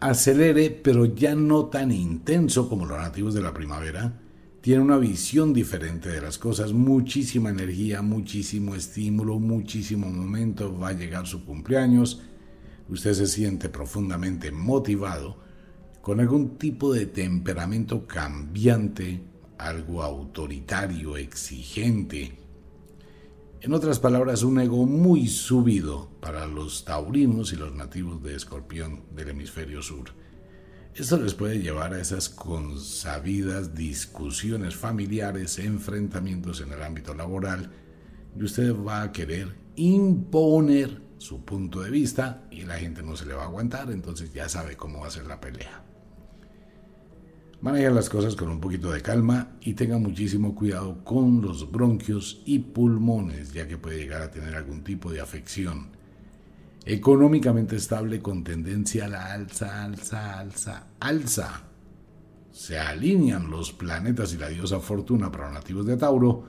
acelere, 0.00 0.70
pero 0.70 1.04
ya 1.06 1.34
no 1.34 1.66
tan 1.66 1.92
intenso 1.92 2.68
como 2.68 2.86
los 2.86 2.98
nativos 2.98 3.34
de 3.34 3.42
la 3.42 3.54
primavera. 3.54 4.20
tiene 4.60 4.82
una 4.82 4.98
visión 4.98 5.52
diferente 5.52 6.08
de 6.08 6.20
las 6.20 6.38
cosas, 6.38 6.72
muchísima 6.72 7.50
energía, 7.50 8.02
muchísimo 8.02 8.74
estímulo, 8.74 9.38
muchísimo 9.38 10.08
momento, 10.10 10.76
va 10.76 10.88
a 10.88 10.92
llegar 10.92 11.26
su 11.28 11.44
cumpleaños, 11.44 12.20
usted 12.88 13.12
se 13.12 13.28
siente 13.28 13.68
profundamente 13.68 14.50
motivado, 14.50 15.36
con 16.02 16.18
algún 16.18 16.58
tipo 16.58 16.92
de 16.92 17.06
temperamento 17.06 18.08
cambiante, 18.08 19.20
algo 19.58 20.02
autoritario, 20.02 21.16
exigente. 21.16 22.45
En 23.66 23.74
otras 23.74 23.98
palabras, 23.98 24.44
un 24.44 24.60
ego 24.60 24.86
muy 24.86 25.26
subido 25.26 26.08
para 26.20 26.46
los 26.46 26.84
taurinos 26.84 27.52
y 27.52 27.56
los 27.56 27.74
nativos 27.74 28.22
de 28.22 28.36
Escorpión 28.36 29.02
del 29.10 29.30
hemisferio 29.30 29.82
sur. 29.82 30.10
Esto 30.94 31.16
les 31.16 31.34
puede 31.34 31.58
llevar 31.58 31.92
a 31.92 32.00
esas 32.00 32.28
consabidas 32.28 33.74
discusiones 33.74 34.76
familiares, 34.76 35.58
enfrentamientos 35.58 36.60
en 36.60 36.74
el 36.74 36.80
ámbito 36.80 37.12
laboral, 37.12 37.72
y 38.38 38.44
usted 38.44 38.72
va 38.72 39.02
a 39.02 39.10
querer 39.10 39.56
imponer 39.74 41.02
su 41.18 41.44
punto 41.44 41.80
de 41.80 41.90
vista 41.90 42.46
y 42.52 42.62
la 42.66 42.78
gente 42.78 43.02
no 43.02 43.16
se 43.16 43.26
le 43.26 43.34
va 43.34 43.42
a 43.42 43.46
aguantar, 43.46 43.90
entonces 43.90 44.32
ya 44.32 44.48
sabe 44.48 44.76
cómo 44.76 45.00
va 45.00 45.08
a 45.08 45.10
ser 45.10 45.26
la 45.26 45.40
pelea. 45.40 45.85
Maneja 47.66 47.90
las 47.90 48.08
cosas 48.08 48.36
con 48.36 48.48
un 48.48 48.60
poquito 48.60 48.92
de 48.92 49.02
calma 49.02 49.56
y 49.60 49.74
tenga 49.74 49.98
muchísimo 49.98 50.54
cuidado 50.54 51.02
con 51.02 51.42
los 51.42 51.68
bronquios 51.68 52.40
y 52.44 52.60
pulmones, 52.60 53.52
ya 53.52 53.66
que 53.66 53.76
puede 53.76 53.98
llegar 53.98 54.22
a 54.22 54.30
tener 54.30 54.54
algún 54.54 54.84
tipo 54.84 55.10
de 55.10 55.20
afección. 55.20 55.88
Económicamente 56.84 57.74
estable 57.74 58.22
con 58.22 58.44
tendencia 58.44 59.06
a 59.06 59.08
la 59.08 59.32
alza, 59.32 59.82
alza, 59.82 60.38
alza, 60.38 60.86
alza. 61.00 61.64
Se 62.52 62.78
alinean 62.78 63.50
los 63.50 63.72
planetas 63.72 64.32
y 64.32 64.38
la 64.38 64.48
diosa 64.48 64.78
fortuna 64.78 65.32
para 65.32 65.50
nativos 65.50 65.86
de 65.86 65.96
Tauro 65.96 66.44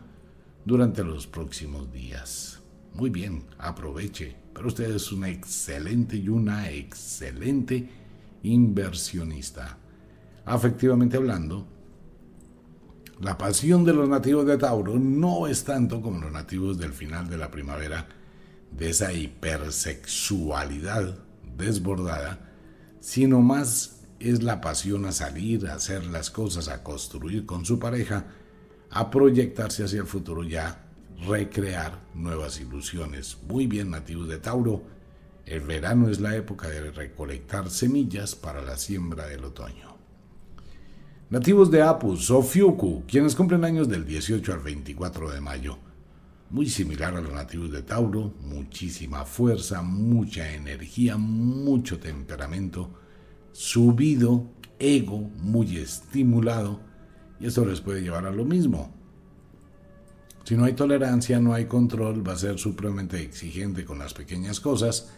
durante 0.65 1.03
los 1.03 1.26
próximos 1.26 1.91
días. 1.91 2.59
Muy 2.93 3.09
bien, 3.09 3.43
aproveche, 3.57 4.36
pero 4.53 4.68
usted 4.68 4.95
es 4.95 5.11
una 5.11 5.30
excelente 5.30 6.15
y 6.15 6.30
una 6.30 6.70
excelente 6.70 7.89
inversionista 8.43 9.80
afectivamente 10.48 11.18
hablando, 11.18 11.68
la 13.20 13.38
pasión 13.38 13.84
de 13.84 13.93
los 13.93 14.08
nativos 14.08 14.45
de 14.45 14.58
Tauro 14.58 14.98
no 14.98 15.48
es 15.48 15.66
tanto 15.66 16.02
como 16.02 16.22
los 16.22 16.32
nativos 16.32 16.78
del 16.78 16.93
final 16.93 17.30
de 17.30 17.38
la 17.38 17.52
primavera, 17.52 18.08
de 18.72 18.89
esa 18.89 19.12
hipersexualidad 19.12 21.18
desbordada, 21.58 22.54
sino 23.00 23.41
más 23.41 24.06
es 24.20 24.41
la 24.41 24.62
pasión 24.62 25.06
a 25.06 25.12
salir, 25.12 25.68
a 25.68 25.76
hacer 25.76 26.06
las 26.06 26.32
cosas, 26.32 26.70
a 26.70 26.82
construir 26.82 27.45
con 27.45 27.66
su 27.66 27.78
pareja, 27.78 28.28
a 28.89 29.12
proyectarse 29.12 29.84
hacia 29.84 30.00
el 30.00 30.08
futuro 30.08 30.43
ya, 30.43 30.86
recrear 31.28 32.00
nuevas 32.14 32.62
ilusiones. 32.62 33.38
Muy 33.48 33.68
bien, 33.68 33.91
nativos 33.91 34.30
de 34.30 34.38
Tauro, 34.38 34.82
el 35.45 35.60
verano 35.62 36.10
es 36.10 36.22
la 36.22 36.36
época 36.36 36.70
de 36.70 36.91
recolectar 36.91 37.70
semillas 37.70 38.36
para 38.36 38.62
la 38.62 38.78
siembra 38.78 39.28
del 39.28 39.43
otoño. 39.43 39.97
Nativos 41.30 41.69
de 41.69 41.82
Apus 41.82 42.32
o 42.32 42.41
Fiuku, 42.41 43.03
quienes 43.05 43.36
cumplen 43.36 43.65
años 43.65 43.89
del 43.89 44.05
18 44.05 44.53
al 44.53 44.59
24 44.59 45.30
de 45.30 45.41
mayo. 45.41 45.78
Muy 46.49 46.69
similar 46.69 47.17
a 47.17 47.19
los 47.19 47.34
nativos 47.34 47.69
de 47.69 47.82
Tauro, 47.82 48.34
muchísima 48.39 49.25
fuerza, 49.25 49.82
mucha 49.82 50.53
energía, 50.53 51.17
mucho 51.17 51.99
temperamento, 51.99 52.91
subido, 53.51 54.45
ego 54.80 55.30
muy 55.41 55.75
estimulado, 55.75 56.80
y 57.41 57.47
esto 57.47 57.65
les 57.65 57.82
puede 57.82 58.01
llevar 58.01 58.25
a 58.25 58.32
lo 58.32 58.45
mismo. 58.45 58.93
Si 60.45 60.55
no 60.55 60.63
hay 60.63 60.75
tolerancia, 60.75 61.41
no 61.41 61.53
hay 61.53 61.65
control, 61.65 62.25
va 62.25 62.32
a 62.32 62.38
ser 62.38 62.57
supremamente 62.57 63.21
exigente 63.21 63.84
con 63.84 63.99
las 63.99 64.13
pequeñas 64.13 64.61
cosas 64.61 65.11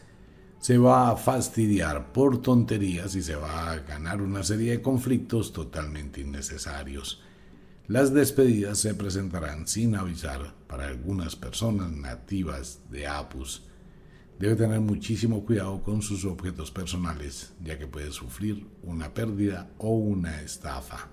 se 0.59 0.77
va 0.77 1.09
a 1.09 1.15
fastidiar 1.15 2.11
por 2.11 2.41
tonterías 2.41 3.15
y 3.15 3.21
se 3.21 3.35
va 3.35 3.71
a 3.71 3.79
ganar 3.79 4.21
una 4.21 4.43
serie 4.43 4.71
de 4.71 4.81
conflictos 4.81 5.53
totalmente 5.53 6.21
innecesarios. 6.21 7.23
Las 7.87 8.13
despedidas 8.13 8.77
se 8.77 8.93
presentarán 8.93 9.67
sin 9.67 9.95
avisar 9.95 10.53
para 10.67 10.87
algunas 10.87 11.35
personas 11.35 11.91
nativas 11.91 12.81
de 12.91 13.07
Apus. 13.07 13.63
Debe 14.37 14.55
tener 14.55 14.79
muchísimo 14.79 15.43
cuidado 15.43 15.81
con 15.81 16.01
sus 16.01 16.23
objetos 16.25 16.71
personales, 16.71 17.53
ya 17.63 17.79
que 17.79 17.87
puede 17.87 18.11
sufrir 18.11 18.67
una 18.83 19.13
pérdida 19.13 19.71
o 19.79 19.97
una 19.97 20.41
estafa. 20.41 21.09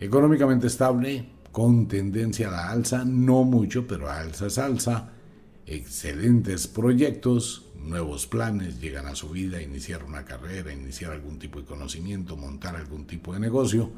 Económicamente 0.00 0.68
estable, 0.68 1.28
con 1.52 1.88
tendencia 1.88 2.48
a 2.48 2.52
la 2.52 2.70
alza, 2.70 3.04
no 3.04 3.44
mucho, 3.44 3.86
pero 3.86 4.10
alza 4.10 4.46
es 4.46 4.58
alza. 4.58 5.12
Excelentes 5.68 6.68
proyectos, 6.68 7.64
nuevos 7.76 8.28
planes, 8.28 8.80
llegan 8.80 9.06
a 9.06 9.16
su 9.16 9.30
vida, 9.30 9.60
iniciar 9.60 10.04
una 10.04 10.24
carrera, 10.24 10.72
iniciar 10.72 11.10
algún 11.10 11.40
tipo 11.40 11.58
de 11.58 11.66
conocimiento, 11.66 12.36
montar 12.36 12.76
algún 12.76 13.04
tipo 13.04 13.32
de 13.34 13.40
negocio. 13.40 13.90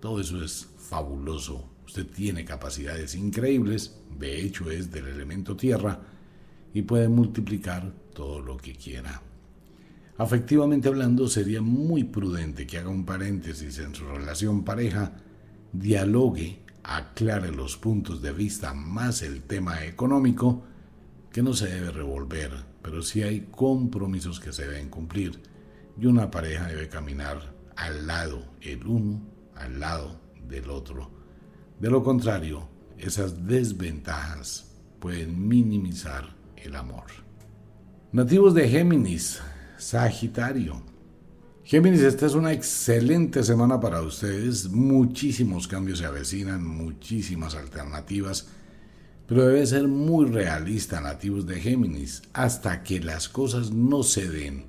Todo 0.00 0.20
eso 0.20 0.44
es 0.44 0.68
fabuloso. 0.76 1.66
Usted 1.86 2.06
tiene 2.06 2.44
capacidades 2.44 3.14
increíbles, 3.14 3.96
de 4.18 4.42
hecho 4.42 4.70
es 4.70 4.90
del 4.90 5.08
elemento 5.08 5.56
tierra, 5.56 5.98
y 6.74 6.82
puede 6.82 7.08
multiplicar 7.08 7.90
todo 8.12 8.40
lo 8.40 8.58
que 8.58 8.74
quiera. 8.74 9.22
Afectivamente 10.18 10.88
hablando, 10.88 11.26
sería 11.26 11.62
muy 11.62 12.04
prudente 12.04 12.66
que 12.66 12.76
haga 12.76 12.90
un 12.90 13.06
paréntesis 13.06 13.78
en 13.78 13.94
su 13.94 14.04
relación 14.04 14.62
pareja, 14.62 15.16
dialogue, 15.72 16.60
aclare 16.82 17.50
los 17.50 17.78
puntos 17.78 18.20
de 18.20 18.32
vista 18.32 18.74
más 18.74 19.22
el 19.22 19.42
tema 19.44 19.86
económico, 19.86 20.64
que 21.32 21.42
no 21.42 21.54
se 21.54 21.66
debe 21.66 21.90
revolver, 21.90 22.52
pero 22.82 23.02
sí 23.02 23.22
hay 23.22 23.48
compromisos 23.50 24.38
que 24.38 24.52
se 24.52 24.68
deben 24.68 24.90
cumplir 24.90 25.40
y 25.98 26.06
una 26.06 26.30
pareja 26.30 26.66
debe 26.66 26.88
caminar 26.88 27.54
al 27.74 28.06
lado, 28.06 28.44
el 28.60 28.86
uno 28.86 29.22
al 29.56 29.80
lado 29.80 30.20
del 30.46 30.68
otro. 30.70 31.10
De 31.80 31.90
lo 31.90 32.02
contrario, 32.02 32.68
esas 32.98 33.46
desventajas 33.46 34.76
pueden 35.00 35.48
minimizar 35.48 36.36
el 36.56 36.76
amor. 36.76 37.06
Nativos 38.12 38.54
de 38.54 38.68
Géminis, 38.68 39.40
Sagitario. 39.78 40.82
Géminis, 41.64 42.02
esta 42.02 42.26
es 42.26 42.34
una 42.34 42.52
excelente 42.52 43.42
semana 43.42 43.80
para 43.80 44.02
ustedes. 44.02 44.68
Muchísimos 44.68 45.66
cambios 45.66 46.00
se 46.00 46.04
avecinan, 46.04 46.66
muchísimas 46.66 47.54
alternativas 47.54 48.48
pero 49.34 49.46
debe 49.46 49.64
ser 49.64 49.88
muy 49.88 50.26
realista, 50.26 51.00
nativos 51.00 51.46
de 51.46 51.58
Géminis, 51.58 52.22
hasta 52.34 52.82
que 52.82 53.00
las 53.00 53.30
cosas 53.30 53.70
no 53.70 54.02
se 54.02 54.28
den. 54.28 54.66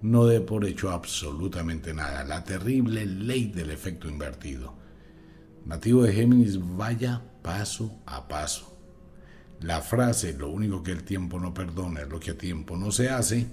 No 0.00 0.26
dé 0.26 0.40
por 0.40 0.64
hecho 0.64 0.90
absolutamente 0.90 1.94
nada. 1.94 2.24
La 2.24 2.42
terrible 2.42 3.06
ley 3.06 3.52
del 3.52 3.70
efecto 3.70 4.08
invertido. 4.08 4.74
Nativo 5.66 6.02
de 6.02 6.12
Géminis, 6.14 6.58
vaya 6.76 7.22
paso 7.42 8.02
a 8.04 8.26
paso. 8.26 8.76
La 9.60 9.80
frase, 9.80 10.32
lo 10.32 10.50
único 10.50 10.82
que 10.82 10.90
el 10.90 11.04
tiempo 11.04 11.38
no 11.38 11.54
perdona 11.54 12.00
es 12.00 12.08
lo 12.08 12.18
que 12.18 12.32
a 12.32 12.36
tiempo 12.36 12.76
no 12.76 12.90
se 12.90 13.08
hace, 13.08 13.46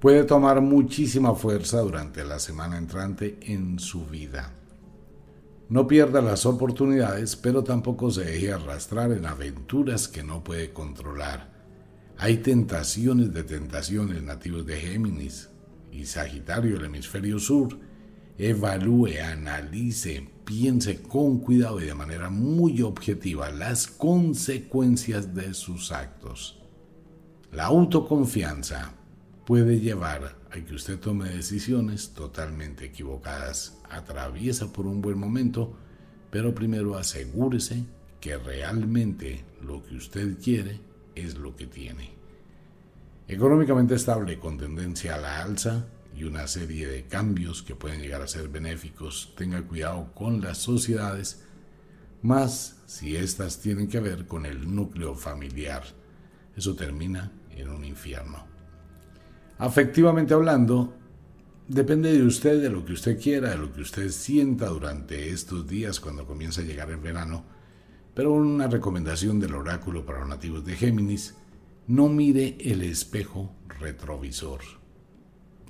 puede 0.00 0.24
tomar 0.24 0.60
muchísima 0.60 1.36
fuerza 1.36 1.78
durante 1.82 2.24
la 2.24 2.40
semana 2.40 2.78
entrante 2.78 3.38
en 3.42 3.78
su 3.78 4.06
vida. 4.06 4.54
No 5.68 5.86
pierda 5.86 6.20
las 6.20 6.44
oportunidades, 6.44 7.36
pero 7.36 7.64
tampoco 7.64 8.10
se 8.10 8.24
deje 8.24 8.52
arrastrar 8.52 9.12
en 9.12 9.26
aventuras 9.26 10.08
que 10.08 10.22
no 10.22 10.44
puede 10.44 10.72
controlar. 10.72 11.52
Hay 12.18 12.38
tentaciones 12.38 13.32
de 13.32 13.42
tentaciones 13.44 14.22
nativos 14.22 14.66
de 14.66 14.76
Géminis 14.76 15.48
y 15.90 16.06
Sagitario, 16.06 16.76
el 16.76 16.84
hemisferio 16.84 17.38
sur. 17.38 17.78
Evalúe, 18.38 19.20
analice, 19.24 20.28
piense 20.44 21.02
con 21.02 21.38
cuidado 21.40 21.80
y 21.80 21.86
de 21.86 21.94
manera 21.94 22.30
muy 22.30 22.82
objetiva 22.82 23.50
las 23.50 23.86
consecuencias 23.86 25.34
de 25.34 25.54
sus 25.54 25.92
actos. 25.92 26.60
La 27.50 27.64
autoconfianza 27.64 28.94
puede 29.44 29.80
llevar 29.80 30.36
a 30.50 30.64
que 30.64 30.74
usted 30.74 30.98
tome 30.98 31.28
decisiones 31.28 32.14
totalmente 32.14 32.86
equivocadas. 32.86 33.81
Atraviesa 33.92 34.72
por 34.72 34.86
un 34.86 35.00
buen 35.00 35.18
momento, 35.18 35.76
pero 36.30 36.54
primero 36.54 36.96
asegúrese 36.96 37.84
que 38.20 38.36
realmente 38.36 39.44
lo 39.62 39.82
que 39.82 39.96
usted 39.96 40.38
quiere 40.42 40.80
es 41.14 41.36
lo 41.36 41.54
que 41.54 41.66
tiene. 41.66 42.10
Económicamente 43.28 43.94
estable 43.94 44.38
con 44.38 44.58
tendencia 44.58 45.14
a 45.14 45.18
la 45.18 45.42
alza 45.42 45.86
y 46.16 46.24
una 46.24 46.46
serie 46.46 46.86
de 46.86 47.04
cambios 47.04 47.62
que 47.62 47.74
pueden 47.74 48.00
llegar 48.00 48.22
a 48.22 48.28
ser 48.28 48.48
benéficos. 48.48 49.32
Tenga 49.36 49.62
cuidado 49.62 50.12
con 50.14 50.40
las 50.40 50.58
sociedades, 50.58 51.42
más 52.22 52.82
si 52.86 53.16
éstas 53.16 53.60
tienen 53.60 53.88
que 53.88 54.00
ver 54.00 54.26
con 54.26 54.46
el 54.46 54.74
núcleo 54.74 55.14
familiar. 55.14 55.82
Eso 56.56 56.74
termina 56.74 57.32
en 57.50 57.68
un 57.70 57.84
infierno. 57.84 58.46
Afectivamente 59.58 60.34
hablando, 60.34 60.94
Depende 61.68 62.12
de 62.12 62.24
usted, 62.24 62.60
de 62.60 62.70
lo 62.70 62.84
que 62.84 62.92
usted 62.92 63.20
quiera, 63.20 63.50
de 63.50 63.56
lo 63.56 63.72
que 63.72 63.82
usted 63.82 64.10
sienta 64.10 64.66
durante 64.66 65.30
estos 65.30 65.66
días 65.66 66.00
cuando 66.00 66.26
comienza 66.26 66.60
a 66.60 66.64
llegar 66.64 66.90
el 66.90 66.98
verano. 66.98 67.44
Pero 68.14 68.32
una 68.32 68.66
recomendación 68.66 69.40
del 69.40 69.54
oráculo 69.54 70.04
para 70.04 70.20
los 70.20 70.28
nativos 70.28 70.64
de 70.64 70.74
Géminis, 70.74 71.36
no 71.86 72.08
mire 72.08 72.58
el 72.60 72.82
espejo 72.82 73.54
retrovisor. 73.80 74.60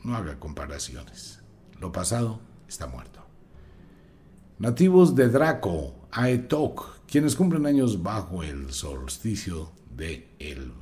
No 0.03 0.17
haga 0.17 0.41
comparaciones. 0.41 1.41
Lo 1.81 1.93
pasado 1.93 2.41
está 2.67 2.87
muerto. 2.87 3.21
Nativos 4.59 5.15
de 5.15 5.29
Draco, 5.29 6.09
Aetok, 6.11 7.07
quienes 7.07 7.37
cumplen 7.37 7.67
años 7.67 8.03
bajo 8.03 8.43
el 8.43 8.73
solsticio 8.73 9.73
de 9.95 10.29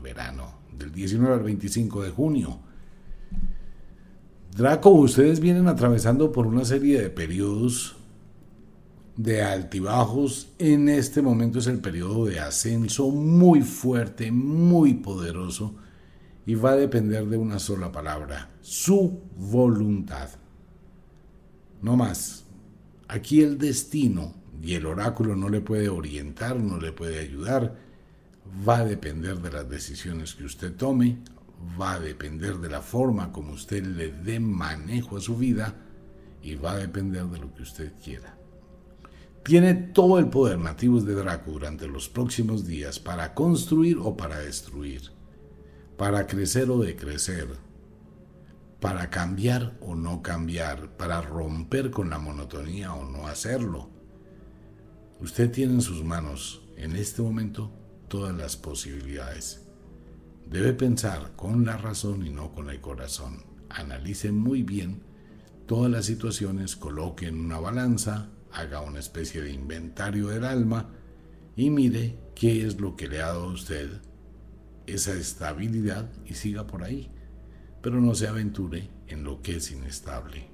verano, 0.02 0.60
del 0.72 0.92
19 0.92 1.34
al 1.34 1.42
25 1.42 2.02
de 2.02 2.10
junio. 2.10 2.60
Draco, 4.56 4.90
ustedes 4.90 5.38
vienen 5.38 5.68
atravesando 5.68 6.32
por 6.32 6.46
una 6.46 6.64
serie 6.64 7.00
de 7.00 7.10
periodos 7.10 7.96
de 9.16 9.42
altibajos. 9.42 10.48
En 10.58 10.88
este 10.88 11.22
momento 11.22 11.60
es 11.60 11.68
el 11.68 11.78
periodo 11.78 12.26
de 12.26 12.40
ascenso 12.40 13.10
muy 13.10 13.62
fuerte, 13.62 14.32
muy 14.32 14.94
poderoso 14.94 15.74
y 16.46 16.56
va 16.56 16.72
a 16.72 16.76
depender 16.76 17.26
de 17.26 17.36
una 17.36 17.60
sola 17.60 17.92
palabra, 17.92 18.50
su 18.60 19.20
voluntad. 19.36 20.30
No 21.80 21.96
más. 21.96 22.44
Aquí 23.06 23.42
el 23.42 23.56
destino 23.56 24.34
y 24.62 24.74
el 24.74 24.86
oráculo 24.86 25.36
no 25.36 25.48
le 25.48 25.60
puede 25.60 25.88
orientar, 25.88 26.56
no 26.56 26.78
le 26.78 26.92
puede 26.92 27.20
ayudar. 27.20 27.76
Va 28.68 28.78
a 28.78 28.84
depender 28.84 29.38
de 29.38 29.52
las 29.52 29.68
decisiones 29.68 30.34
que 30.34 30.44
usted 30.44 30.74
tome, 30.74 31.18
va 31.80 31.94
a 31.94 32.00
depender 32.00 32.56
de 32.58 32.68
la 32.68 32.80
forma 32.80 33.32
como 33.32 33.52
usted 33.52 33.84
le 33.84 34.12
dé 34.12 34.40
manejo 34.40 35.16
a 35.16 35.20
su 35.20 35.36
vida 35.36 35.74
y 36.42 36.54
va 36.54 36.72
a 36.72 36.78
depender 36.78 37.26
de 37.26 37.38
lo 37.38 37.52
que 37.54 37.62
usted 37.62 37.92
quiera. 38.02 38.36
Tiene 39.42 39.74
todo 39.74 40.18
el 40.18 40.28
poder 40.28 40.58
nativos 40.58 41.06
de 41.06 41.14
Draco 41.14 41.52
durante 41.52 41.88
los 41.88 42.08
próximos 42.08 42.66
días 42.66 42.98
para 42.98 43.34
construir 43.34 43.98
o 43.98 44.16
para 44.16 44.38
destruir, 44.38 45.10
para 45.96 46.26
crecer 46.26 46.70
o 46.70 46.78
decrecer, 46.78 47.48
para 48.80 49.10
cambiar 49.10 49.76
o 49.80 49.94
no 49.94 50.22
cambiar, 50.22 50.96
para 50.96 51.20
romper 51.20 51.90
con 51.90 52.10
la 52.10 52.18
monotonía 52.18 52.94
o 52.94 53.04
no 53.04 53.26
hacerlo. 53.26 53.90
Usted 55.20 55.50
tiene 55.50 55.74
en 55.74 55.82
sus 55.82 56.02
manos 56.02 56.62
en 56.76 56.96
este 56.96 57.20
momento 57.20 57.70
todas 58.08 58.34
las 58.34 58.56
posibilidades. 58.56 59.69
Debe 60.50 60.72
pensar 60.72 61.36
con 61.36 61.64
la 61.64 61.76
razón 61.76 62.26
y 62.26 62.30
no 62.30 62.50
con 62.50 62.70
el 62.70 62.80
corazón. 62.80 63.44
Analice 63.68 64.32
muy 64.32 64.64
bien 64.64 65.00
todas 65.66 65.88
las 65.88 66.06
situaciones, 66.06 66.74
coloque 66.74 67.28
en 67.28 67.38
una 67.38 67.60
balanza, 67.60 68.30
haga 68.50 68.80
una 68.80 68.98
especie 68.98 69.42
de 69.42 69.52
inventario 69.52 70.26
del 70.26 70.44
alma 70.44 70.90
y 71.54 71.70
mire 71.70 72.18
qué 72.34 72.66
es 72.66 72.80
lo 72.80 72.96
que 72.96 73.06
le 73.06 73.22
ha 73.22 73.26
dado 73.28 73.44
a 73.44 73.52
usted 73.52 73.90
esa 74.88 75.12
estabilidad 75.12 76.10
y 76.26 76.34
siga 76.34 76.66
por 76.66 76.82
ahí. 76.82 77.12
Pero 77.80 78.00
no 78.00 78.16
se 78.16 78.26
aventure 78.26 78.90
en 79.06 79.22
lo 79.22 79.42
que 79.42 79.58
es 79.58 79.70
inestable. 79.70 80.48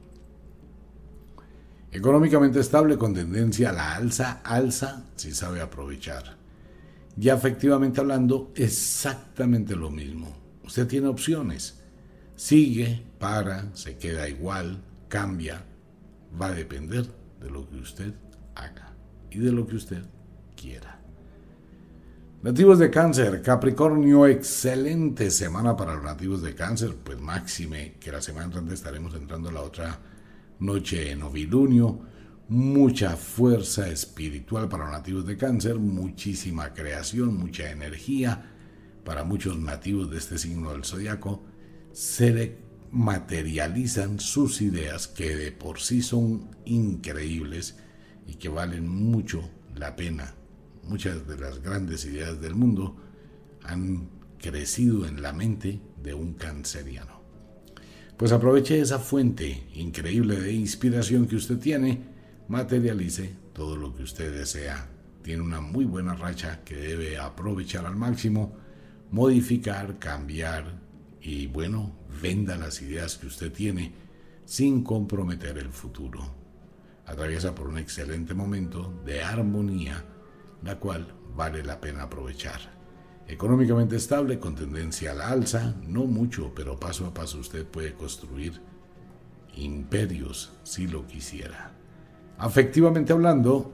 Económicamente 1.90 2.60
estable 2.60 2.98
con 2.98 3.14
tendencia 3.14 3.70
a 3.70 3.72
la 3.72 3.94
alza, 3.94 4.42
alza 4.44 5.06
si 5.16 5.32
sabe 5.32 5.62
aprovechar. 5.62 6.36
Ya 7.16 7.34
efectivamente 7.34 8.00
hablando, 8.00 8.52
exactamente 8.54 9.74
lo 9.74 9.90
mismo. 9.90 10.36
Usted 10.64 10.86
tiene 10.86 11.08
opciones. 11.08 11.80
Sigue, 12.34 13.02
para, 13.18 13.74
se 13.74 13.96
queda 13.96 14.28
igual, 14.28 14.82
cambia. 15.08 15.64
Va 16.40 16.48
a 16.48 16.54
depender 16.54 17.06
de 17.40 17.50
lo 17.50 17.68
que 17.68 17.76
usted 17.76 18.14
haga 18.54 18.92
y 19.30 19.38
de 19.38 19.50
lo 19.50 19.66
que 19.66 19.76
usted 19.76 20.02
quiera. 20.54 21.00
Nativos 22.42 22.78
de 22.78 22.90
cáncer, 22.90 23.40
Capricornio, 23.40 24.26
excelente 24.26 25.30
semana 25.30 25.74
para 25.74 25.94
los 25.94 26.04
nativos 26.04 26.42
de 26.42 26.54
cáncer, 26.54 26.94
pues 27.02 27.18
máxime 27.18 27.94
que 27.98 28.12
la 28.12 28.20
semana 28.20 28.46
entrante 28.46 28.74
estaremos 28.74 29.14
entrando 29.14 29.50
la 29.50 29.62
otra 29.62 29.98
noche 30.60 31.10
en 31.10 31.20
novilunio 31.20 31.98
mucha 32.48 33.16
fuerza 33.16 33.88
espiritual 33.88 34.68
para 34.68 34.84
los 34.84 34.92
nativos 34.92 35.26
de 35.26 35.36
cáncer, 35.36 35.76
muchísima 35.78 36.72
creación, 36.72 37.36
mucha 37.36 37.70
energía 37.70 38.52
para 39.04 39.24
muchos 39.24 39.58
nativos 39.58 40.10
de 40.10 40.18
este 40.18 40.38
signo 40.38 40.72
del 40.72 40.84
zodiaco, 40.84 41.42
se 41.92 42.58
materializan 42.90 44.20
sus 44.20 44.60
ideas 44.60 45.08
que 45.08 45.36
de 45.36 45.52
por 45.52 45.80
sí 45.80 46.02
son 46.02 46.50
increíbles 46.64 47.76
y 48.26 48.34
que 48.34 48.48
valen 48.48 48.88
mucho 48.88 49.48
la 49.74 49.96
pena. 49.96 50.34
Muchas 50.84 51.26
de 51.26 51.38
las 51.38 51.62
grandes 51.62 52.04
ideas 52.04 52.40
del 52.40 52.54
mundo 52.54 52.96
han 53.64 54.08
crecido 54.38 55.06
en 55.06 55.22
la 55.22 55.32
mente 55.32 55.80
de 56.02 56.14
un 56.14 56.34
canceriano. 56.34 57.20
Pues 58.16 58.32
aproveche 58.32 58.80
esa 58.80 58.98
fuente 58.98 59.68
increíble 59.74 60.40
de 60.40 60.52
inspiración 60.52 61.26
que 61.26 61.36
usted 61.36 61.58
tiene 61.58 62.15
materialice 62.48 63.36
todo 63.52 63.76
lo 63.76 63.94
que 63.94 64.02
usted 64.02 64.36
desea. 64.36 64.88
Tiene 65.22 65.42
una 65.42 65.60
muy 65.60 65.84
buena 65.84 66.14
racha 66.14 66.62
que 66.64 66.76
debe 66.76 67.18
aprovechar 67.18 67.86
al 67.86 67.96
máximo, 67.96 68.56
modificar, 69.10 69.98
cambiar 69.98 70.80
y 71.20 71.48
bueno, 71.48 71.96
venda 72.22 72.56
las 72.56 72.80
ideas 72.82 73.16
que 73.16 73.26
usted 73.26 73.52
tiene 73.52 73.92
sin 74.44 74.84
comprometer 74.84 75.58
el 75.58 75.70
futuro. 75.70 76.20
Atraviesa 77.06 77.54
por 77.54 77.68
un 77.68 77.78
excelente 77.78 78.34
momento 78.34 79.00
de 79.04 79.22
armonía, 79.22 80.04
la 80.62 80.78
cual 80.78 81.12
vale 81.34 81.64
la 81.64 81.80
pena 81.80 82.04
aprovechar. 82.04 82.60
Económicamente 83.28 83.96
estable, 83.96 84.38
con 84.38 84.54
tendencia 84.54 85.10
a 85.10 85.14
la 85.14 85.28
alza, 85.28 85.74
no 85.82 86.04
mucho, 86.04 86.52
pero 86.54 86.78
paso 86.78 87.06
a 87.06 87.14
paso 87.14 87.38
usted 87.38 87.66
puede 87.66 87.94
construir 87.94 88.60
imperios 89.56 90.52
si 90.62 90.86
lo 90.86 91.06
quisiera. 91.06 91.75
Afectivamente 92.38 93.12
hablando, 93.12 93.72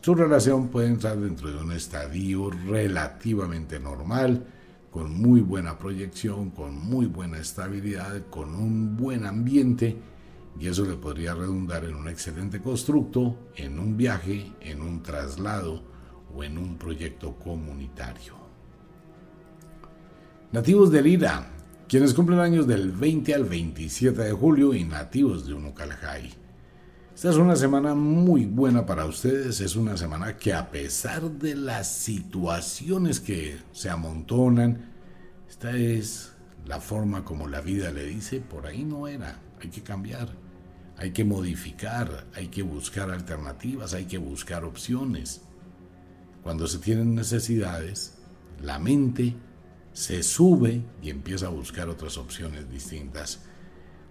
su 0.00 0.14
relación 0.14 0.68
puede 0.68 0.88
entrar 0.88 1.18
dentro 1.18 1.50
de 1.50 1.62
un 1.62 1.72
estadio 1.72 2.50
relativamente 2.50 3.78
normal, 3.78 4.44
con 4.90 5.12
muy 5.12 5.40
buena 5.40 5.78
proyección, 5.78 6.50
con 6.50 6.74
muy 6.74 7.06
buena 7.06 7.38
estabilidad, 7.38 8.26
con 8.30 8.54
un 8.54 8.96
buen 8.96 9.24
ambiente, 9.24 9.96
y 10.58 10.68
eso 10.68 10.84
le 10.84 10.96
podría 10.96 11.34
redundar 11.34 11.84
en 11.84 11.94
un 11.94 12.08
excelente 12.08 12.60
constructo, 12.60 13.36
en 13.56 13.78
un 13.78 13.96
viaje, 13.96 14.52
en 14.60 14.80
un 14.80 15.02
traslado 15.02 15.82
o 16.34 16.42
en 16.42 16.58
un 16.58 16.78
proyecto 16.78 17.36
comunitario. 17.36 18.34
Nativos 20.50 20.90
de 20.90 21.02
Lira, 21.02 21.50
quienes 21.88 22.14
cumplen 22.14 22.38
años 22.38 22.66
del 22.66 22.90
20 22.90 23.34
al 23.34 23.44
27 23.44 24.22
de 24.22 24.32
julio 24.32 24.74
y 24.74 24.84
nativos 24.84 25.46
de 25.46 25.54
Unucalajay. 25.54 26.45
Esta 27.16 27.30
es 27.30 27.36
una 27.36 27.56
semana 27.56 27.94
muy 27.94 28.44
buena 28.44 28.84
para 28.84 29.06
ustedes, 29.06 29.62
es 29.62 29.74
una 29.74 29.96
semana 29.96 30.36
que 30.36 30.52
a 30.52 30.70
pesar 30.70 31.30
de 31.30 31.56
las 31.56 31.90
situaciones 31.90 33.20
que 33.20 33.56
se 33.72 33.88
amontonan, 33.88 34.92
esta 35.48 35.74
es 35.74 36.32
la 36.66 36.78
forma 36.78 37.24
como 37.24 37.48
la 37.48 37.62
vida 37.62 37.90
le 37.90 38.04
dice, 38.04 38.40
por 38.40 38.66
ahí 38.66 38.84
no 38.84 39.08
era, 39.08 39.40
hay 39.62 39.70
que 39.70 39.82
cambiar, 39.82 40.28
hay 40.98 41.12
que 41.12 41.24
modificar, 41.24 42.26
hay 42.34 42.48
que 42.48 42.60
buscar 42.60 43.10
alternativas, 43.10 43.94
hay 43.94 44.04
que 44.04 44.18
buscar 44.18 44.66
opciones. 44.66 45.40
Cuando 46.42 46.66
se 46.66 46.80
tienen 46.80 47.14
necesidades, 47.14 48.12
la 48.60 48.78
mente 48.78 49.34
se 49.94 50.22
sube 50.22 50.82
y 51.02 51.08
empieza 51.08 51.46
a 51.46 51.48
buscar 51.48 51.88
otras 51.88 52.18
opciones 52.18 52.70
distintas. 52.70 53.40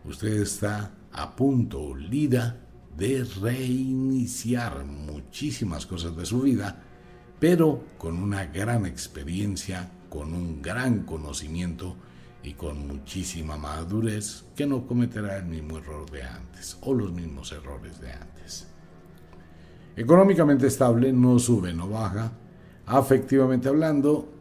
Usted 0.05 0.41
está 0.41 0.95
a 1.11 1.35
punto, 1.35 1.95
lida, 1.95 2.64
de 2.97 3.23
reiniciar 3.41 4.85
muchísimas 4.85 5.85
cosas 5.85 6.15
de 6.15 6.25
su 6.25 6.41
vida, 6.41 6.81
pero 7.39 7.83
con 7.97 8.21
una 8.21 8.45
gran 8.45 8.85
experiencia, 8.85 9.91
con 10.09 10.33
un 10.33 10.61
gran 10.61 11.03
conocimiento 11.03 11.95
y 12.43 12.53
con 12.53 12.87
muchísima 12.87 13.57
madurez 13.57 14.45
que 14.55 14.65
no 14.65 14.85
cometerá 14.85 15.37
el 15.37 15.45
mismo 15.45 15.79
error 15.79 16.09
de 16.09 16.23
antes 16.23 16.77
o 16.81 16.93
los 16.93 17.11
mismos 17.11 17.51
errores 17.51 17.99
de 17.99 18.11
antes. 18.11 18.67
Económicamente 19.95 20.67
estable, 20.67 21.11
no 21.11 21.39
sube, 21.39 21.73
no 21.73 21.89
baja. 21.89 22.31
Afectivamente 22.85 23.67
hablando, 23.67 24.31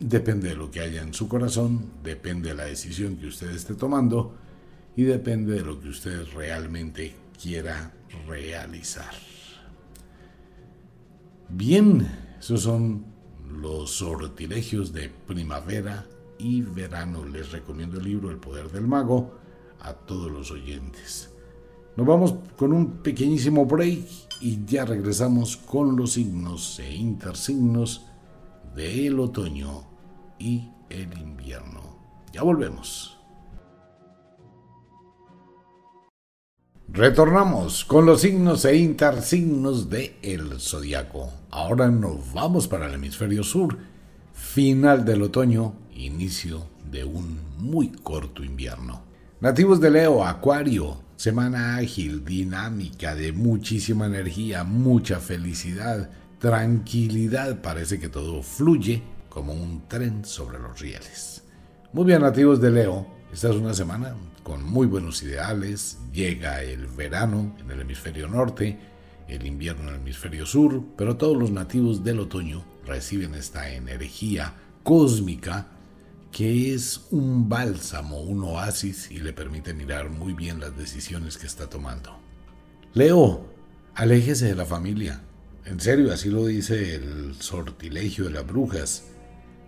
depende 0.00 0.48
de 0.48 0.56
lo 0.56 0.70
que 0.70 0.80
haya 0.80 1.02
en 1.02 1.14
su 1.14 1.28
corazón, 1.28 1.92
depende 2.02 2.50
de 2.50 2.56
la 2.56 2.64
decisión 2.64 3.16
que 3.16 3.26
usted 3.26 3.50
esté 3.50 3.74
tomando 3.74 4.34
y 4.96 5.04
depende 5.04 5.54
de 5.54 5.60
lo 5.60 5.80
que 5.80 5.88
usted 5.88 6.24
realmente 6.34 7.14
quiera 7.40 7.92
realizar. 8.26 9.12
Bien, 11.48 12.06
esos 12.38 12.62
son 12.62 13.04
los 13.48 13.90
sortilegios 13.90 14.92
de 14.92 15.08
primavera 15.08 16.06
y 16.38 16.62
verano. 16.62 17.24
Les 17.24 17.52
recomiendo 17.52 17.98
el 17.98 18.04
libro 18.04 18.30
El 18.30 18.38
Poder 18.38 18.70
del 18.70 18.86
Mago. 18.86 19.38
a 19.78 19.92
todos 19.92 20.32
los 20.32 20.50
oyentes. 20.50 21.30
Nos 21.96 22.06
vamos 22.06 22.34
con 22.56 22.72
un 22.72 23.02
pequeñísimo 23.02 23.66
break 23.66 24.06
y 24.40 24.64
ya 24.64 24.84
regresamos 24.84 25.56
con 25.56 25.96
los 25.96 26.12
signos 26.12 26.78
e 26.80 26.94
intersignos 26.94 28.06
del 28.74 29.20
otoño 29.20 29.84
y 30.38 30.68
el 30.90 31.16
invierno. 31.18 31.96
Ya 32.32 32.42
volvemos. 32.42 33.15
Retornamos 36.88 37.84
con 37.84 38.06
los 38.06 38.20
signos 38.20 38.64
e 38.64 38.76
intersignos 38.76 39.90
de 39.90 40.16
el 40.22 40.60
zodiaco. 40.60 41.32
Ahora 41.50 41.90
nos 41.90 42.32
vamos 42.32 42.68
para 42.68 42.86
el 42.86 42.94
hemisferio 42.94 43.42
sur, 43.42 43.76
final 44.32 45.04
del 45.04 45.22
otoño, 45.22 45.74
inicio 45.94 46.68
de 46.90 47.04
un 47.04 47.40
muy 47.58 47.88
corto 47.88 48.44
invierno. 48.44 49.02
Nativos 49.40 49.80
de 49.80 49.90
Leo, 49.90 50.24
Acuario, 50.24 50.98
semana 51.16 51.76
ágil, 51.76 52.24
dinámica, 52.24 53.16
de 53.16 53.32
muchísima 53.32 54.06
energía, 54.06 54.62
mucha 54.62 55.18
felicidad, 55.18 56.08
tranquilidad, 56.38 57.60
parece 57.62 57.98
que 57.98 58.08
todo 58.08 58.42
fluye 58.42 59.02
como 59.28 59.52
un 59.52 59.88
tren 59.88 60.24
sobre 60.24 60.60
los 60.60 60.80
rieles. 60.80 61.42
Muy 61.92 62.04
bien, 62.04 62.22
nativos 62.22 62.60
de 62.60 62.70
Leo, 62.70 63.06
esta 63.32 63.50
es 63.50 63.56
una 63.56 63.74
semana 63.74 64.14
con 64.46 64.62
muy 64.62 64.86
buenos 64.86 65.24
ideales, 65.24 65.98
llega 66.12 66.62
el 66.62 66.86
verano 66.86 67.56
en 67.58 67.68
el 67.68 67.80
hemisferio 67.80 68.28
norte, 68.28 68.78
el 69.26 69.44
invierno 69.44 69.82
en 69.82 69.88
el 69.88 69.94
hemisferio 69.96 70.46
sur, 70.46 70.84
pero 70.96 71.16
todos 71.16 71.36
los 71.36 71.50
nativos 71.50 72.04
del 72.04 72.20
otoño 72.20 72.64
reciben 72.86 73.34
esta 73.34 73.68
energía 73.72 74.54
cósmica 74.84 75.66
que 76.30 76.72
es 76.72 77.08
un 77.10 77.48
bálsamo, 77.48 78.20
un 78.20 78.44
oasis 78.44 79.10
y 79.10 79.18
le 79.18 79.32
permite 79.32 79.74
mirar 79.74 80.10
muy 80.10 80.32
bien 80.32 80.60
las 80.60 80.78
decisiones 80.78 81.38
que 81.38 81.48
está 81.48 81.68
tomando. 81.68 82.16
Leo, 82.94 83.52
aléjese 83.96 84.46
de 84.46 84.54
la 84.54 84.64
familia. 84.64 85.22
En 85.64 85.80
serio, 85.80 86.12
así 86.12 86.30
lo 86.30 86.46
dice 86.46 86.94
el 86.94 87.34
sortilegio 87.40 88.26
de 88.26 88.30
las 88.30 88.46
brujas. 88.46 89.06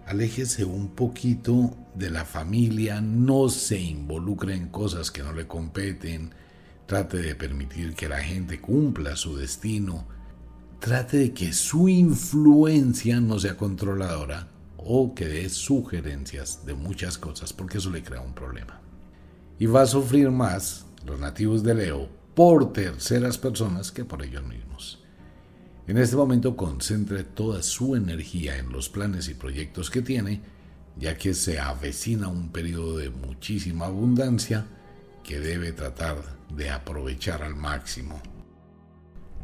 Aléjese 0.08 0.64
un 0.64 0.88
poquito 0.88 1.76
de 1.94 2.08
la 2.08 2.24
familia, 2.24 2.98
no 3.02 3.50
se 3.50 3.78
involucre 3.78 4.54
en 4.54 4.68
cosas 4.68 5.10
que 5.10 5.22
no 5.22 5.34
le 5.34 5.46
competen, 5.46 6.30
trate 6.86 7.18
de 7.18 7.34
permitir 7.34 7.92
que 7.92 8.08
la 8.08 8.16
gente 8.16 8.58
cumpla 8.58 9.16
su 9.16 9.36
destino, 9.36 10.08
trate 10.78 11.18
de 11.18 11.34
que 11.34 11.52
su 11.52 11.90
influencia 11.90 13.20
no 13.20 13.38
sea 13.38 13.58
controladora 13.58 14.48
o 14.78 15.14
que 15.14 15.26
dé 15.26 15.50
sugerencias 15.50 16.64
de 16.64 16.72
muchas 16.72 17.18
cosas 17.18 17.52
porque 17.52 17.76
eso 17.76 17.90
le 17.90 18.02
crea 18.02 18.22
un 18.22 18.32
problema. 18.32 18.80
Y 19.58 19.66
va 19.66 19.82
a 19.82 19.86
sufrir 19.86 20.30
más 20.30 20.86
los 21.04 21.20
nativos 21.20 21.62
de 21.62 21.74
Leo 21.74 22.08
por 22.34 22.72
terceras 22.72 23.36
personas 23.36 23.92
que 23.92 24.06
por 24.06 24.24
ellos 24.24 24.46
mismos. 24.46 25.04
En 25.88 25.96
este 25.96 26.16
momento 26.16 26.54
concentre 26.54 27.24
toda 27.24 27.62
su 27.62 27.96
energía 27.96 28.58
en 28.58 28.70
los 28.70 28.90
planes 28.90 29.26
y 29.30 29.34
proyectos 29.34 29.88
que 29.88 30.02
tiene, 30.02 30.42
ya 30.98 31.16
que 31.16 31.32
se 31.32 31.58
avecina 31.58 32.28
un 32.28 32.50
periodo 32.50 32.98
de 32.98 33.08
muchísima 33.08 33.86
abundancia 33.86 34.66
que 35.24 35.40
debe 35.40 35.72
tratar 35.72 36.18
de 36.54 36.68
aprovechar 36.68 37.42
al 37.42 37.56
máximo. 37.56 38.20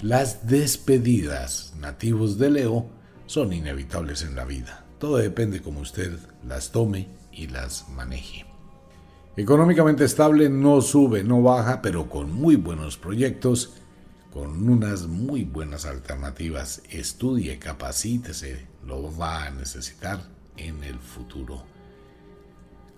Las 0.03 0.47
despedidas 0.47 1.73
nativos 1.79 2.37
de 2.37 2.51
Leo 2.51 2.91
son 3.25 3.55
inevitables 3.55 4.23
en 4.23 4.37
la 4.37 4.45
vida. 4.45 4.85
Todo 4.99 5.17
depende 5.17 5.63
como 5.63 5.81
usted 5.81 6.13
las 6.47 6.73
tome 6.73 7.09
y 7.33 7.47
las 7.47 7.89
maneje. 7.89 8.45
Económicamente 9.35 10.05
estable 10.05 10.51
no 10.51 10.83
sube, 10.83 11.25
no 11.25 11.41
baja, 11.41 11.81
pero 11.81 12.11
con 12.11 12.31
muy 12.31 12.57
buenos 12.57 12.99
proyectos, 12.99 13.73
con 14.35 14.69
unas 14.69 15.07
muy 15.07 15.45
buenas 15.45 15.87
alternativas. 15.87 16.83
Estudie, 16.91 17.61
capacítese, 17.61 18.67
lo 18.85 19.17
va 19.17 19.45
a 19.45 19.51
necesitar 19.51 20.19
en 20.57 20.83
el 20.83 20.99
futuro. 20.99 21.63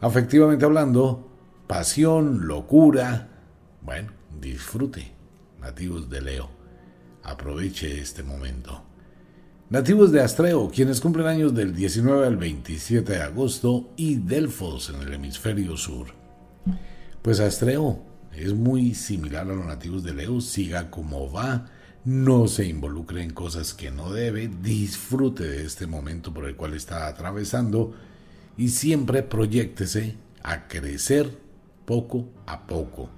Afectivamente 0.00 0.64
hablando, 0.64 1.30
pasión, 1.66 2.46
locura, 2.48 3.28
bueno, 3.82 4.12
disfrute, 4.40 5.12
nativos 5.60 6.08
de 6.08 6.22
Leo. 6.22 6.48
Aproveche 7.22 8.00
este 8.00 8.22
momento. 8.22 8.82
Nativos 9.68 10.12
de 10.12 10.22
Astreo, 10.22 10.70
quienes 10.70 11.02
cumplen 11.02 11.26
años 11.26 11.54
del 11.54 11.74
19 11.74 12.26
al 12.26 12.36
27 12.38 13.12
de 13.12 13.22
agosto 13.22 13.90
y 13.96 14.14
Delfos 14.14 14.88
en 14.88 15.02
el 15.02 15.12
hemisferio 15.12 15.76
sur. 15.76 16.06
Pues 17.20 17.40
Astreo 17.40 18.15
es 18.36 18.54
muy 18.54 18.94
similar 18.94 19.50
a 19.50 19.54
los 19.54 19.66
nativos 19.66 20.02
de 20.02 20.14
Leo, 20.14 20.40
siga 20.40 20.90
como 20.90 21.32
va, 21.32 21.66
no 22.04 22.46
se 22.48 22.66
involucre 22.66 23.22
en 23.22 23.32
cosas 23.32 23.74
que 23.74 23.90
no 23.90 24.12
debe, 24.12 24.48
disfrute 24.48 25.44
de 25.44 25.64
este 25.64 25.86
momento 25.86 26.32
por 26.32 26.44
el 26.44 26.54
cual 26.54 26.74
está 26.74 27.08
atravesando 27.08 27.94
y 28.56 28.68
siempre 28.68 29.22
proyectese 29.22 30.16
a 30.42 30.68
crecer 30.68 31.38
poco 31.84 32.28
a 32.46 32.66
poco. 32.66 33.08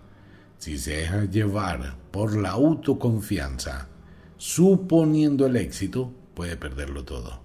Si 0.59 0.79
se 0.79 0.93
deja 0.93 1.25
llevar 1.25 1.97
por 2.11 2.37
la 2.37 2.51
autoconfianza, 2.51 3.89
suponiendo 4.37 5.47
el 5.47 5.57
éxito, 5.57 6.13
puede 6.35 6.57
perderlo 6.57 7.05
todo. 7.05 7.41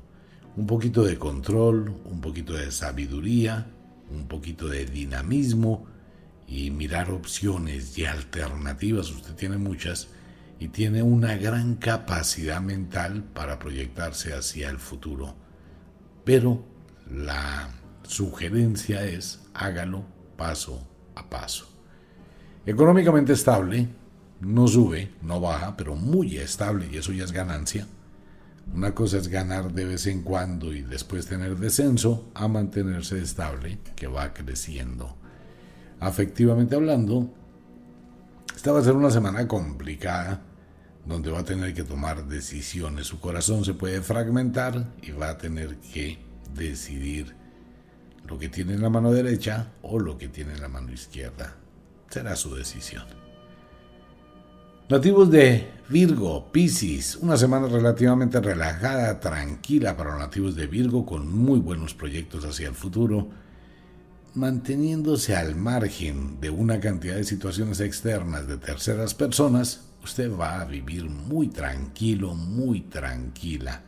Un 0.56 0.68
poquito 0.68 1.04
de 1.04 1.18
control, 1.18 1.94
un 2.06 2.22
poquito 2.22 2.54
de 2.54 2.72
sabiduría, 2.72 3.68
un 4.12 4.28
poquito 4.28 4.68
de 4.68 4.86
dinamismo 4.86 5.88
y 6.54 6.70
mirar 6.70 7.10
opciones 7.10 7.98
y 7.98 8.06
alternativas. 8.06 9.10
Usted 9.10 9.34
tiene 9.34 9.58
muchas 9.58 10.10
y 10.60 10.68
tiene 10.68 11.02
una 11.02 11.36
gran 11.36 11.76
capacidad 11.76 12.62
mental 12.62 13.24
para 13.24 13.58
proyectarse 13.58 14.34
hacia 14.34 14.70
el 14.70 14.78
futuro. 14.78 15.34
Pero 16.24 16.64
la 17.10 17.70
sugerencia 18.04 19.04
es 19.04 19.42
hágalo 19.56 20.06
paso 20.38 20.88
a 21.16 21.28
paso. 21.28 21.68
Económicamente 22.68 23.34
estable, 23.34 23.88
no 24.40 24.68
sube, 24.68 25.12
no 25.24 25.42
baja, 25.42 25.76
pero 25.76 25.96
muy 25.96 26.38
estable 26.38 26.88
y 26.92 26.98
eso 26.98 27.14
ya 27.14 27.24
es 27.24 27.32
ganancia. 27.32 27.88
Una 28.72 28.94
cosa 28.94 29.18
es 29.18 29.28
ganar 29.28 29.74
de 29.74 29.86
vez 29.86 30.06
en 30.06 30.22
cuando 30.22 30.72
y 30.72 30.84
después 30.84 31.26
tener 31.26 31.58
descenso 31.58 32.30
a 32.36 32.48
mantenerse 32.48 33.20
estable, 33.20 33.80
que 33.96 34.06
va 34.06 34.34
creciendo. 34.36 35.18
Afectivamente 36.04 36.76
hablando, 36.76 37.34
esta 38.54 38.74
va 38.74 38.80
a 38.80 38.84
ser 38.84 38.94
una 38.94 39.10
semana 39.10 39.48
complicada 39.48 40.42
donde 41.06 41.32
va 41.32 41.40
a 41.40 41.46
tener 41.46 41.74
que 41.74 41.84
tomar 41.84 42.28
decisiones. 42.28 43.08
Su 43.08 43.22
corazón 43.22 43.64
se 43.64 43.74
puede 43.74 44.02
fragmentar 44.02 44.96
y 45.02 45.12
va 45.12 45.30
a 45.30 45.38
tener 45.38 45.78
que 45.78 46.20
decidir 46.54 47.34
lo 48.28 48.38
que 48.38 48.50
tiene 48.50 48.74
en 48.74 48.82
la 48.82 48.90
mano 48.90 49.14
derecha 49.14 49.72
o 49.82 49.98
lo 49.98 50.18
que 50.18 50.28
tiene 50.28 50.52
en 50.52 50.62
la 50.62 50.68
mano 50.68 50.92
izquierda. 50.92 51.56
Será 52.10 52.36
su 52.36 52.54
decisión. 52.54 53.06
Nativos 54.90 55.32
de 55.32 55.72
Virgo, 55.88 56.52
Piscis, 56.52 57.16
una 57.16 57.38
semana 57.38 57.68
relativamente 57.68 58.42
relajada, 58.42 59.22
tranquila 59.22 59.96
para 59.96 60.12
los 60.12 60.20
nativos 60.20 60.54
de 60.58 60.68
Virgo 60.68 61.06
con 61.06 61.34
muy 61.34 61.62
buenos 61.62 61.94
proyectos 61.94 62.44
hacia 62.44 62.68
el 62.68 62.76
futuro, 62.76 63.30
manteniéndose 64.36 65.36
al 65.36 65.56
margen 65.56 66.40
de 66.42 66.50
una 66.50 66.80
cantidad 66.80 67.16
de 67.16 67.24
situaciones 67.24 67.80
externas 67.80 68.48
de 68.48 68.58
terceras 68.58 69.14
personas, 69.14 69.82
usted 70.04 70.32
va 70.32 70.62
a 70.62 70.66
vivir 70.66 71.06
muy 71.06 71.48
tranquilo, 71.48 72.34
muy 72.34 72.82
tranquila. 72.82 73.84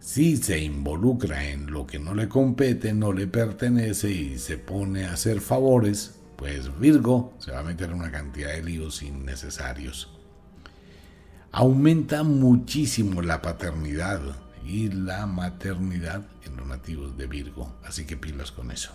Si 0.00 0.36
se 0.36 0.58
involucra 0.58 1.48
en 1.48 1.70
lo 1.70 1.86
que 1.86 1.98
no 1.98 2.14
le 2.14 2.28
compete, 2.28 2.92
no 2.92 3.12
le 3.12 3.26
pertenece 3.26 4.10
y 4.10 4.38
se 4.38 4.58
pone 4.58 5.06
a 5.06 5.14
hacer 5.14 5.40
favores, 5.40 6.16
pues 6.36 6.78
Virgo 6.78 7.32
se 7.38 7.52
va 7.52 7.60
a 7.60 7.64
meter 7.64 7.90
en 7.90 7.96
una 7.96 8.10
cantidad 8.10 8.52
de 8.52 8.62
líos 8.62 9.02
innecesarios. 9.02 10.10
Aumenta 11.52 12.22
muchísimo 12.22 13.22
la 13.22 13.40
paternidad 13.40 14.20
y 14.66 14.90
la 14.90 15.26
maternidad 15.26 16.26
en 16.44 16.56
los 16.56 16.66
nativos 16.66 17.16
de 17.16 17.26
Virgo, 17.26 17.74
así 17.84 18.04
que 18.04 18.16
pilas 18.16 18.52
con 18.52 18.70
eso. 18.70 18.92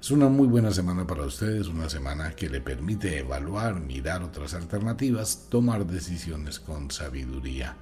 Es 0.00 0.12
una 0.12 0.28
muy 0.28 0.46
buena 0.46 0.70
semana 0.70 1.06
para 1.06 1.24
ustedes, 1.24 1.66
una 1.66 1.90
semana 1.90 2.30
que 2.30 2.48
le 2.48 2.60
permite 2.60 3.18
evaluar, 3.18 3.80
mirar 3.80 4.22
otras 4.22 4.54
alternativas, 4.54 5.46
tomar 5.48 5.86
decisiones 5.86 6.60
con 6.60 6.92
sabiduría. 6.92 7.76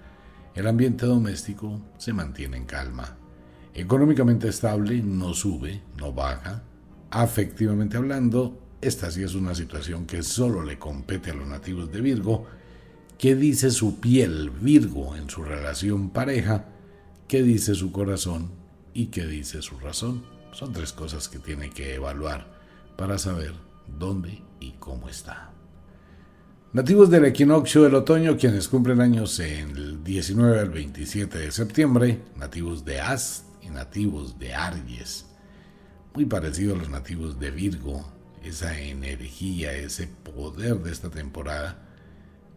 El 0.54 0.66
ambiente 0.66 1.04
doméstico 1.04 1.78
se 1.98 2.14
mantiene 2.14 2.56
en 2.56 2.64
calma. 2.64 3.18
Económicamente 3.74 4.48
estable, 4.48 5.02
no 5.02 5.34
sube, 5.34 5.82
no 5.98 6.14
baja. 6.14 6.62
Afectivamente 7.10 7.98
hablando, 7.98 8.62
esta 8.80 9.10
sí 9.10 9.22
es 9.22 9.34
una 9.34 9.54
situación 9.54 10.06
que 10.06 10.22
solo 10.22 10.62
le 10.62 10.78
compete 10.78 11.32
a 11.32 11.34
los 11.34 11.46
nativos 11.46 11.92
de 11.92 12.00
Virgo. 12.00 12.46
¿Qué 13.18 13.36
dice 13.36 13.70
su 13.70 14.00
piel 14.00 14.48
Virgo 14.50 15.16
en 15.16 15.28
su 15.28 15.44
relación 15.44 16.08
pareja? 16.08 16.64
¿Qué 17.28 17.42
dice 17.42 17.74
su 17.74 17.92
corazón? 17.92 18.52
¿Y 18.94 19.06
qué 19.08 19.26
dice 19.26 19.60
su 19.60 19.78
razón? 19.78 20.35
Son 20.56 20.72
tres 20.72 20.90
cosas 20.94 21.28
que 21.28 21.38
tiene 21.38 21.68
que 21.68 21.96
evaluar 21.96 22.46
para 22.96 23.18
saber 23.18 23.52
dónde 23.98 24.40
y 24.58 24.70
cómo 24.78 25.06
está. 25.06 25.50
Nativos 26.72 27.10
del 27.10 27.26
equinoccio 27.26 27.82
del 27.82 27.94
otoño, 27.94 28.38
quienes 28.38 28.66
cumplen 28.66 29.02
años 29.02 29.38
en 29.38 29.76
el 29.76 30.02
19 30.02 30.58
al 30.58 30.70
27 30.70 31.36
de 31.40 31.52
septiembre, 31.52 32.22
nativos 32.36 32.86
de 32.86 33.02
Ast 33.02 33.44
y 33.62 33.68
nativos 33.68 34.38
de 34.38 34.54
Aries, 34.54 35.26
muy 36.14 36.24
parecido 36.24 36.74
a 36.74 36.78
los 36.78 36.88
nativos 36.88 37.38
de 37.38 37.50
Virgo, 37.50 38.10
esa 38.42 38.80
energía, 38.80 39.74
ese 39.74 40.06
poder 40.06 40.78
de 40.78 40.90
esta 40.90 41.10
temporada, 41.10 41.82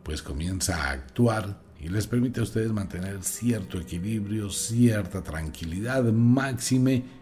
pues 0.03 0.21
comienza 0.21 0.85
a 0.85 0.91
actuar 0.91 1.59
y 1.81 1.89
les 1.89 2.07
permite 2.07 2.39
a 2.39 2.43
ustedes 2.43 2.71
mantener 2.71 3.23
cierto 3.23 3.77
equilibrio, 3.77 4.49
cierta 4.51 5.21
tranquilidad 5.21 6.05
máxime 6.05 7.18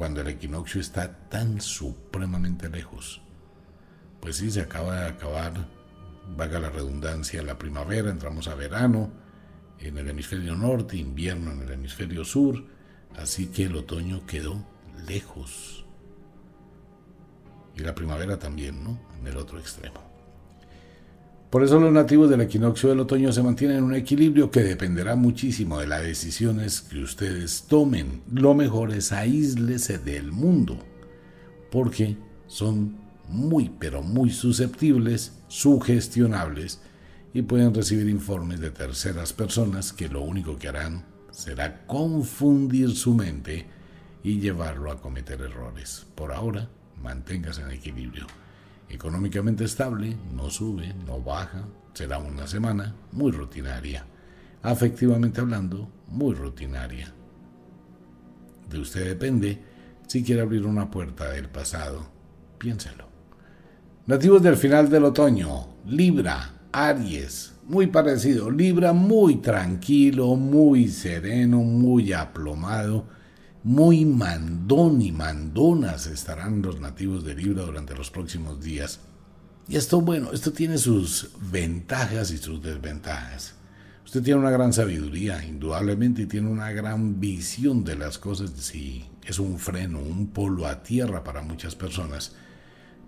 cuando 0.00 0.22
el 0.22 0.28
equinoccio 0.28 0.80
está 0.80 1.28
tan 1.28 1.60
supremamente 1.60 2.70
lejos. 2.70 3.20
Pues 4.18 4.36
sí, 4.36 4.50
se 4.50 4.62
acaba 4.62 5.02
de 5.02 5.08
acabar 5.08 5.68
vaga 6.38 6.58
la 6.58 6.70
redundancia, 6.70 7.42
la 7.42 7.58
primavera, 7.58 8.08
entramos 8.08 8.48
a 8.48 8.54
verano 8.54 9.12
en 9.78 9.98
el 9.98 10.08
hemisferio 10.08 10.56
norte, 10.56 10.96
invierno 10.96 11.52
en 11.52 11.60
el 11.60 11.72
hemisferio 11.72 12.24
sur, 12.24 12.64
así 13.18 13.48
que 13.48 13.64
el 13.64 13.76
otoño 13.76 14.24
quedó 14.24 14.66
lejos. 15.06 15.84
Y 17.76 17.80
la 17.80 17.94
primavera 17.94 18.38
también, 18.38 18.82
¿no? 18.82 18.98
En 19.20 19.26
el 19.26 19.36
otro 19.36 19.58
extremo. 19.58 20.09
Por 21.50 21.64
eso 21.64 21.80
los 21.80 21.92
nativos 21.92 22.30
del 22.30 22.42
equinoccio 22.42 22.90
del 22.90 23.00
otoño 23.00 23.32
se 23.32 23.42
mantienen 23.42 23.78
en 23.78 23.84
un 23.84 23.94
equilibrio 23.96 24.52
que 24.52 24.62
dependerá 24.62 25.16
muchísimo 25.16 25.80
de 25.80 25.88
las 25.88 26.02
decisiones 26.02 26.80
que 26.80 27.02
ustedes 27.02 27.64
tomen. 27.68 28.22
Lo 28.32 28.54
mejor 28.54 28.92
es 28.92 29.10
aíslese 29.10 29.98
del 29.98 30.30
mundo, 30.30 30.78
porque 31.72 32.16
son 32.46 32.94
muy 33.28 33.68
pero 33.80 34.00
muy 34.00 34.30
susceptibles, 34.30 35.32
sugestionables 35.48 36.80
y 37.34 37.42
pueden 37.42 37.74
recibir 37.74 38.08
informes 38.08 38.60
de 38.60 38.70
terceras 38.70 39.32
personas 39.32 39.92
que 39.92 40.08
lo 40.08 40.22
único 40.22 40.56
que 40.56 40.68
harán 40.68 41.04
será 41.32 41.84
confundir 41.86 42.92
su 42.92 43.12
mente 43.14 43.66
y 44.22 44.38
llevarlo 44.38 44.92
a 44.92 45.00
cometer 45.00 45.40
errores. 45.40 46.06
Por 46.14 46.32
ahora, 46.32 46.68
manténgase 47.02 47.62
en 47.62 47.72
equilibrio. 47.72 48.26
Económicamente 48.90 49.64
estable, 49.64 50.16
no 50.34 50.50
sube, 50.50 50.94
no 51.06 51.20
baja, 51.20 51.64
será 51.94 52.18
una 52.18 52.46
semana 52.46 52.94
muy 53.12 53.30
rutinaria. 53.30 54.04
Afectivamente 54.62 55.40
hablando, 55.40 55.88
muy 56.08 56.34
rutinaria. 56.34 57.12
De 58.68 58.78
usted 58.78 59.06
depende 59.06 59.62
si 60.06 60.22
quiere 60.24 60.42
abrir 60.42 60.66
una 60.66 60.90
puerta 60.90 61.30
del 61.30 61.48
pasado. 61.48 62.10
Piénselo. 62.58 63.08
Nativos 64.06 64.42
del 64.42 64.56
final 64.56 64.90
del 64.90 65.04
otoño, 65.04 65.68
Libra, 65.86 66.54
Aries, 66.72 67.54
muy 67.64 67.86
parecido. 67.86 68.50
Libra 68.50 68.92
muy 68.92 69.36
tranquilo, 69.36 70.34
muy 70.34 70.88
sereno, 70.88 71.58
muy 71.58 72.12
aplomado, 72.12 73.06
muy 73.62 74.04
mandón 74.04 75.02
y 75.02 75.12
mandonas 75.12 76.06
estarán 76.06 76.62
los 76.62 76.80
nativos 76.80 77.24
de 77.24 77.34
Libra 77.34 77.62
durante 77.62 77.94
los 77.94 78.10
próximos 78.10 78.62
días. 78.62 79.00
Y 79.68 79.76
esto, 79.76 80.00
bueno, 80.00 80.32
esto 80.32 80.52
tiene 80.52 80.78
sus 80.78 81.30
ventajas 81.50 82.30
y 82.30 82.38
sus 82.38 82.62
desventajas. 82.62 83.54
Usted 84.04 84.22
tiene 84.22 84.40
una 84.40 84.50
gran 84.50 84.72
sabiduría, 84.72 85.44
indudablemente, 85.44 86.22
y 86.22 86.26
tiene 86.26 86.48
una 86.48 86.72
gran 86.72 87.20
visión 87.20 87.84
de 87.84 87.96
las 87.96 88.18
cosas. 88.18 88.50
Si 88.56 89.04
es 89.24 89.38
un 89.38 89.58
freno, 89.58 90.00
un 90.00 90.28
polo 90.28 90.66
a 90.66 90.82
tierra 90.82 91.22
para 91.22 91.42
muchas 91.42 91.76
personas 91.76 92.34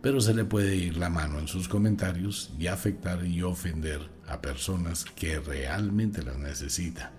pero 0.03 0.21
se 0.21 0.35
le 0.35 0.45
puede 0.45 0.75
ir 0.75 0.97
la 0.97 1.09
mano 1.09 1.39
en 1.39 1.47
sus 1.47 1.69
comentarios 1.69 2.53
y 2.59 2.67
afectar 2.67 3.25
y 3.25 3.43
ofender 3.43 4.11
a 4.27 4.43
personas 4.43 5.05
que 5.05 5.39
realmente 5.39 6.23
las 6.25 6.37
necesita. 6.39 7.13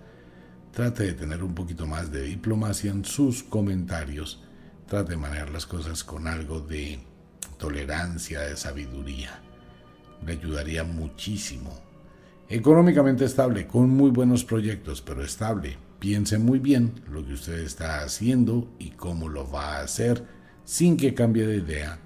Trate 0.74 1.04
de 1.04 1.14
tener 1.14 1.44
un 1.44 1.54
poquito 1.54 1.86
más 1.86 2.12
de 2.12 2.24
diplomacia 2.24 2.90
en 2.90 3.06
sus 3.06 3.44
comentarios. 3.44 4.42
Trate 4.88 5.12
de 5.12 5.18
manejar 5.18 5.52
las 5.52 5.68
cosas 5.68 6.04
con 6.04 6.28
algo 6.28 6.62
de 6.62 7.00
tolerancia, 7.60 8.42
de 8.42 8.58
sabiduría. 8.58 9.40
Le 10.26 10.32
ayudaría 10.32 10.84
muchísimo. 10.84 11.80
Económicamente 12.50 13.26
estable, 13.26 13.68
con 13.68 13.92
muy 13.92 14.10
buenos 14.10 14.44
proyectos, 14.44 15.00
pero 15.00 15.24
estable. 15.24 15.78
Piense 16.00 16.40
muy 16.40 16.58
bien 16.58 17.04
lo 17.08 17.24
que 17.24 17.34
usted 17.34 17.60
está 17.60 18.02
haciendo 18.02 18.68
y 18.80 18.90
cómo 18.90 19.30
lo 19.30 19.50
va 19.52 19.78
a 19.78 19.82
hacer 19.82 20.26
sin 20.66 20.98
que 20.98 21.14
cambie 21.14 21.46
de 21.46 21.58
idea 21.58 22.00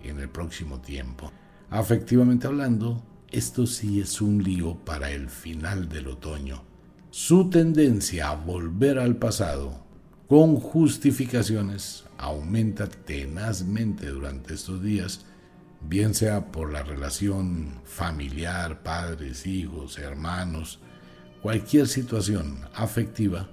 en 0.00 0.20
el 0.20 0.28
próximo 0.28 0.80
tiempo. 0.80 1.32
Afectivamente 1.70 2.46
hablando, 2.46 3.02
esto 3.32 3.66
sí 3.66 4.00
es 4.00 4.20
un 4.20 4.44
lío 4.44 4.76
para 4.84 5.10
el 5.10 5.28
final 5.28 5.88
del 5.88 6.06
otoño. 6.06 6.71
Su 7.14 7.50
tendencia 7.50 8.30
a 8.30 8.36
volver 8.36 8.98
al 8.98 9.16
pasado 9.16 9.84
con 10.28 10.56
justificaciones 10.56 12.04
aumenta 12.16 12.88
tenazmente 12.88 14.06
durante 14.06 14.54
estos 14.54 14.82
días, 14.82 15.26
bien 15.86 16.14
sea 16.14 16.50
por 16.50 16.72
la 16.72 16.82
relación 16.82 17.82
familiar, 17.84 18.82
padres, 18.82 19.46
hijos, 19.46 19.98
hermanos, 19.98 20.80
cualquier 21.42 21.86
situación 21.86 22.60
afectiva 22.72 23.50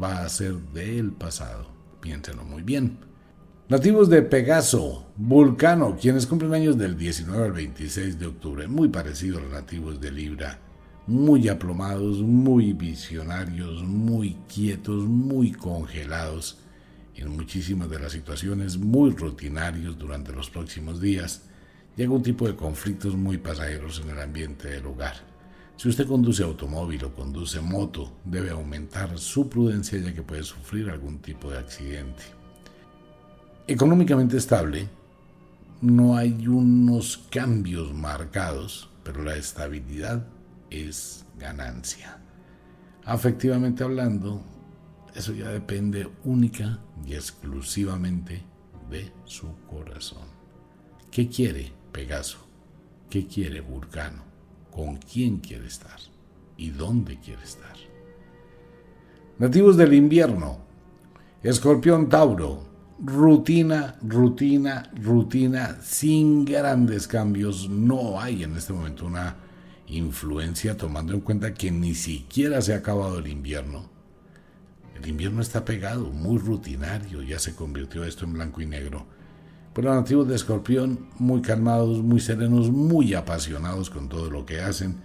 va 0.00 0.18
a 0.18 0.28
ser 0.28 0.52
del 0.74 1.10
pasado. 1.12 1.68
Piénsenlo 2.02 2.44
muy 2.44 2.62
bien. 2.62 2.98
Nativos 3.70 4.10
de 4.10 4.20
Pegaso, 4.20 5.06
Vulcano, 5.16 5.96
quienes 5.98 6.26
cumplen 6.26 6.52
años 6.52 6.76
del 6.76 6.98
19 6.98 7.46
al 7.46 7.52
26 7.52 8.18
de 8.18 8.26
octubre, 8.26 8.68
muy 8.68 8.90
parecidos 8.90 9.38
a 9.38 9.44
los 9.44 9.52
nativos 9.52 9.98
de 10.02 10.12
Libra, 10.12 10.58
muy 11.06 11.48
aplomados, 11.48 12.20
muy 12.20 12.72
visionarios, 12.72 13.82
muy 13.82 14.36
quietos, 14.52 15.04
muy 15.04 15.52
congelados, 15.52 16.58
en 17.16 17.28
muchísimas 17.28 17.88
de 17.90 18.00
las 18.00 18.12
situaciones 18.12 18.76
muy 18.76 19.10
rutinarios 19.10 19.98
durante 19.98 20.32
los 20.32 20.50
próximos 20.50 21.00
días, 21.00 21.42
llega 21.96 22.12
un 22.12 22.22
tipo 22.22 22.46
de 22.46 22.56
conflictos 22.56 23.16
muy 23.16 23.38
pasajeros 23.38 24.00
en 24.04 24.10
el 24.10 24.20
ambiente 24.20 24.68
del 24.68 24.86
hogar. 24.86 25.14
Si 25.76 25.88
usted 25.88 26.06
conduce 26.06 26.42
automóvil 26.42 27.04
o 27.04 27.14
conduce 27.14 27.60
moto, 27.60 28.12
debe 28.24 28.50
aumentar 28.50 29.18
su 29.18 29.48
prudencia 29.48 29.98
ya 29.98 30.14
que 30.14 30.22
puede 30.22 30.42
sufrir 30.42 30.90
algún 30.90 31.18
tipo 31.18 31.50
de 31.50 31.58
accidente 31.58 32.22
económicamente 33.66 34.36
estable, 34.36 34.88
no 35.80 36.16
hay 36.16 36.46
unos 36.46 37.18
cambios 37.30 37.92
marcados, 37.94 38.90
pero 39.02 39.22
la 39.22 39.36
estabilidad 39.36 40.26
es 40.74 41.24
ganancia. 41.38 42.18
Afectivamente 43.04 43.84
hablando, 43.84 44.42
eso 45.14 45.32
ya 45.32 45.48
depende 45.48 46.08
única 46.24 46.80
y 47.06 47.14
exclusivamente 47.14 48.42
de 48.90 49.12
su 49.24 49.48
corazón. 49.66 50.26
¿Qué 51.10 51.28
quiere 51.28 51.72
Pegaso? 51.92 52.38
¿Qué 53.08 53.26
quiere 53.26 53.60
Vulcano? 53.60 54.24
¿Con 54.70 54.96
quién 54.96 55.38
quiere 55.38 55.66
estar? 55.66 55.98
¿Y 56.56 56.70
dónde 56.70 57.20
quiere 57.20 57.44
estar? 57.44 57.76
Nativos 59.38 59.76
del 59.76 59.94
invierno. 59.94 60.58
Escorpión 61.42 62.08
Tauro, 62.08 62.66
rutina, 63.04 63.96
rutina, 64.02 64.90
rutina, 64.94 65.78
sin 65.82 66.44
grandes 66.44 67.06
cambios. 67.06 67.68
No 67.68 68.20
hay 68.20 68.42
en 68.42 68.56
este 68.56 68.72
momento 68.72 69.06
una 69.06 69.36
influencia 69.96 70.76
tomando 70.76 71.12
en 71.12 71.20
cuenta 71.20 71.54
que 71.54 71.70
ni 71.70 71.94
siquiera 71.94 72.60
se 72.60 72.74
ha 72.74 72.78
acabado 72.78 73.18
el 73.18 73.28
invierno. 73.28 73.90
El 74.94 75.08
invierno 75.08 75.42
está 75.42 75.64
pegado, 75.64 76.10
muy 76.10 76.38
rutinario, 76.38 77.22
ya 77.22 77.38
se 77.38 77.54
convirtió 77.54 78.04
esto 78.04 78.24
en 78.24 78.34
blanco 78.34 78.60
y 78.60 78.66
negro. 78.66 79.06
Pero 79.72 79.88
los 79.88 79.96
nativos 79.96 80.28
de 80.28 80.36
Escorpión, 80.36 81.08
muy 81.18 81.42
calmados, 81.42 82.02
muy 82.02 82.20
serenos, 82.20 82.70
muy 82.70 83.14
apasionados 83.14 83.90
con 83.90 84.08
todo 84.08 84.30
lo 84.30 84.46
que 84.46 84.60
hacen 84.60 84.96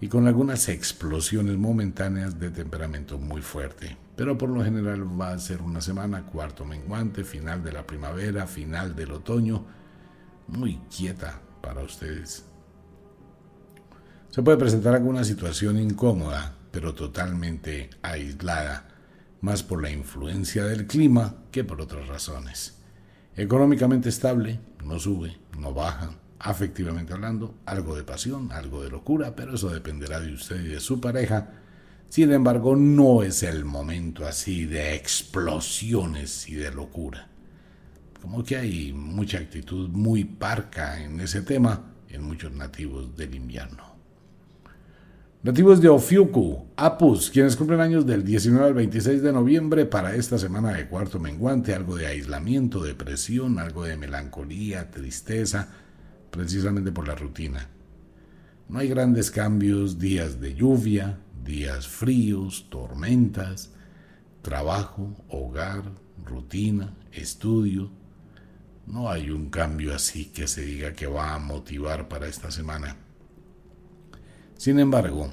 y 0.00 0.08
con 0.08 0.26
algunas 0.26 0.68
explosiones 0.68 1.56
momentáneas 1.56 2.38
de 2.40 2.50
temperamento 2.50 3.18
muy 3.18 3.42
fuerte 3.42 3.96
pero 4.18 4.36
por 4.36 4.50
lo 4.50 4.64
general 4.64 5.08
va 5.18 5.30
a 5.30 5.38
ser 5.38 5.62
una 5.62 5.80
semana, 5.80 6.26
cuarto 6.26 6.64
menguante, 6.64 7.22
final 7.22 7.62
de 7.62 7.70
la 7.70 7.86
primavera, 7.86 8.48
final 8.48 8.96
del 8.96 9.12
otoño, 9.12 9.64
muy 10.48 10.80
quieta 10.90 11.40
para 11.62 11.82
ustedes. 11.82 12.47
Se 14.30 14.42
puede 14.42 14.58
presentar 14.58 14.94
alguna 14.94 15.24
situación 15.24 15.78
incómoda, 15.78 16.54
pero 16.70 16.94
totalmente 16.94 17.90
aislada, 18.02 18.88
más 19.40 19.62
por 19.62 19.82
la 19.82 19.90
influencia 19.90 20.64
del 20.64 20.86
clima 20.86 21.36
que 21.50 21.64
por 21.64 21.80
otras 21.80 22.08
razones. 22.08 22.78
Económicamente 23.36 24.08
estable, 24.08 24.60
no 24.84 24.98
sube, 24.98 25.38
no 25.58 25.72
baja, 25.72 26.10
afectivamente 26.38 27.12
hablando, 27.12 27.54
algo 27.66 27.96
de 27.96 28.04
pasión, 28.04 28.50
algo 28.52 28.82
de 28.82 28.90
locura, 28.90 29.34
pero 29.36 29.54
eso 29.54 29.70
dependerá 29.70 30.20
de 30.20 30.32
usted 30.32 30.60
y 30.60 30.68
de 30.68 30.80
su 30.80 31.00
pareja 31.00 31.50
sin 32.08 32.32
embargo, 32.32 32.74
no 32.74 33.22
es 33.22 33.42
el 33.42 33.66
momento 33.66 34.26
así 34.26 34.64
de 34.64 34.94
explosiones 34.94 36.48
y 36.48 36.54
de 36.54 36.72
locura. 36.72 37.28
como 38.22 38.42
que 38.42 38.56
hay 38.56 38.92
mucha 38.92 39.38
actitud 39.38 39.88
muy 39.90 40.24
parca 40.24 41.00
en 41.00 41.20
ese 41.20 41.42
tema 41.42 41.94
en 42.08 42.22
muchos 42.24 42.50
nativos 42.52 43.16
del 43.16 43.34
invierno. 43.34 43.87
Nativos 45.40 45.80
de 45.80 45.88
Ofiuku, 45.88 46.66
Apus, 46.74 47.30
quienes 47.30 47.54
cumplen 47.54 47.80
años 47.80 48.04
del 48.04 48.24
19 48.24 48.66
al 48.66 48.74
26 48.74 49.22
de 49.22 49.32
noviembre 49.32 49.86
para 49.86 50.16
esta 50.16 50.36
semana 50.36 50.72
de 50.72 50.88
cuarto 50.88 51.20
menguante, 51.20 51.76
algo 51.76 51.94
de 51.94 52.08
aislamiento, 52.08 52.82
depresión, 52.82 53.60
algo 53.60 53.84
de 53.84 53.96
melancolía, 53.96 54.90
tristeza, 54.90 55.68
precisamente 56.32 56.90
por 56.90 57.06
la 57.06 57.14
rutina. 57.14 57.68
No 58.68 58.80
hay 58.80 58.88
grandes 58.88 59.30
cambios, 59.30 60.00
días 60.00 60.40
de 60.40 60.56
lluvia, 60.56 61.20
días 61.44 61.86
fríos, 61.86 62.66
tormentas, 62.68 63.70
trabajo, 64.42 65.14
hogar, 65.28 65.84
rutina, 66.26 66.96
estudio. 67.12 67.92
No 68.88 69.08
hay 69.08 69.30
un 69.30 69.50
cambio 69.50 69.94
así 69.94 70.24
que 70.24 70.48
se 70.48 70.62
diga 70.62 70.94
que 70.94 71.06
va 71.06 71.34
a 71.34 71.38
motivar 71.38 72.08
para 72.08 72.26
esta 72.26 72.50
semana. 72.50 72.96
Sin 74.58 74.80
embargo, 74.80 75.30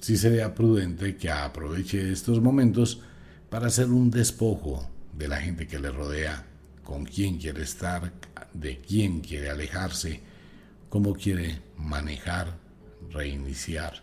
sí 0.00 0.18
sería 0.18 0.54
prudente 0.54 1.16
que 1.16 1.30
aproveche 1.30 2.12
estos 2.12 2.42
momentos 2.42 3.00
para 3.48 3.68
hacer 3.68 3.86
un 3.86 4.10
despojo 4.10 4.86
de 5.14 5.28
la 5.28 5.38
gente 5.38 5.66
que 5.66 5.78
le 5.78 5.90
rodea, 5.90 6.44
con 6.84 7.06
quién 7.06 7.38
quiere 7.38 7.62
estar, 7.62 8.12
de 8.52 8.78
quién 8.82 9.22
quiere 9.22 9.48
alejarse, 9.48 10.20
cómo 10.90 11.14
quiere 11.14 11.62
manejar, 11.78 12.58
reiniciar. 13.10 14.02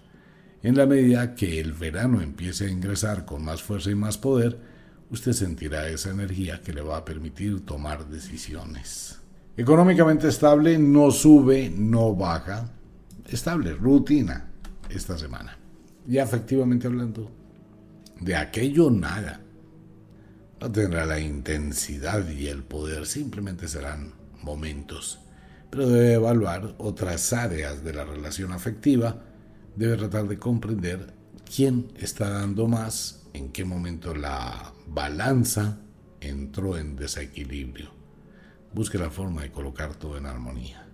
En 0.64 0.76
la 0.76 0.88
medida 0.88 1.36
que 1.36 1.60
el 1.60 1.74
verano 1.74 2.20
empiece 2.22 2.66
a 2.66 2.72
ingresar 2.72 3.26
con 3.26 3.46
más 3.46 3.62
fuerza 3.62 3.92
y 3.92 3.96
más 3.96 4.18
poder, 4.18 4.58
usted 5.12 5.34
sentirá 5.34 5.88
esa 5.88 6.10
energía 6.10 6.62
que 6.62 6.74
le 6.74 6.82
va 6.82 6.98
a 6.98 7.06
permitir 7.06 7.64
tomar 7.64 8.08
decisiones. 8.08 9.20
Económicamente 9.56 10.30
estable, 10.30 10.80
no 10.80 11.12
sube, 11.12 11.70
no 11.70 12.16
baja, 12.16 12.72
estable, 13.30 13.76
rutina 13.76 14.50
esta 14.96 15.18
semana. 15.18 15.58
Y 16.08 16.18
efectivamente 16.18 16.88
hablando, 16.88 17.32
de 18.20 18.36
aquello 18.36 18.90
nada. 18.90 19.42
No 20.60 20.72
tendrá 20.72 21.06
la 21.06 21.20
intensidad 21.20 22.28
y 22.30 22.48
el 22.48 22.64
poder, 22.64 23.06
simplemente 23.06 23.68
serán 23.68 24.14
momentos. 24.42 25.20
Pero 25.70 25.88
debe 25.90 26.14
evaluar 26.14 26.76
otras 26.78 27.34
áreas 27.34 27.84
de 27.84 27.94
la 27.94 28.06
relación 28.06 28.52
afectiva, 28.52 29.24
debe 29.76 29.98
tratar 29.98 30.28
de 30.28 30.38
comprender 30.38 31.14
quién 31.54 31.92
está 31.98 32.30
dando 32.30 32.68
más, 32.68 33.24
en 33.34 33.52
qué 33.52 33.66
momento 33.66 34.14
la 34.14 34.74
balanza 34.88 35.80
entró 36.22 36.78
en 36.78 36.96
desequilibrio. 36.96 37.90
Busque 38.74 38.98
la 38.98 39.10
forma 39.10 39.42
de 39.42 39.52
colocar 39.52 39.96
todo 39.96 40.18
en 40.18 40.26
armonía. 40.26 40.88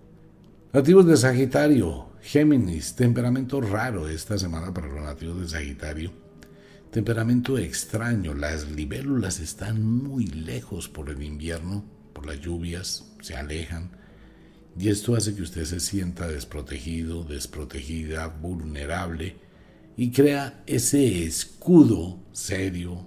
Nativos 0.74 1.06
de 1.06 1.18
Sagitario, 1.18 2.09
Géminis, 2.22 2.96
temperamento 2.96 3.62
raro 3.62 4.08
esta 4.08 4.38
semana 4.38 4.74
para 4.74 4.88
los 4.88 5.02
nativos 5.02 5.42
de 5.42 5.48
Sagitario. 5.48 6.12
Temperamento 6.92 7.58
extraño, 7.58 8.34
las 8.34 8.70
libélulas 8.70 9.40
están 9.40 9.84
muy 9.86 10.26
lejos 10.26 10.90
por 10.90 11.10
el 11.10 11.24
invierno, 11.24 11.86
por 12.14 12.26
las 12.26 12.40
lluvias, 12.40 13.14
se 13.22 13.36
alejan. 13.36 13.92
Y 14.78 14.90
esto 14.90 15.16
hace 15.16 15.34
que 15.36 15.42
usted 15.42 15.66
se 15.66 15.80
sienta 15.80 16.28
desprotegido, 16.28 17.24
desprotegida, 17.24 18.28
vulnerable 18.28 19.36
y 19.96 20.12
crea 20.12 20.64
ese 20.66 21.26
escudo 21.26 22.20
serio, 22.32 23.06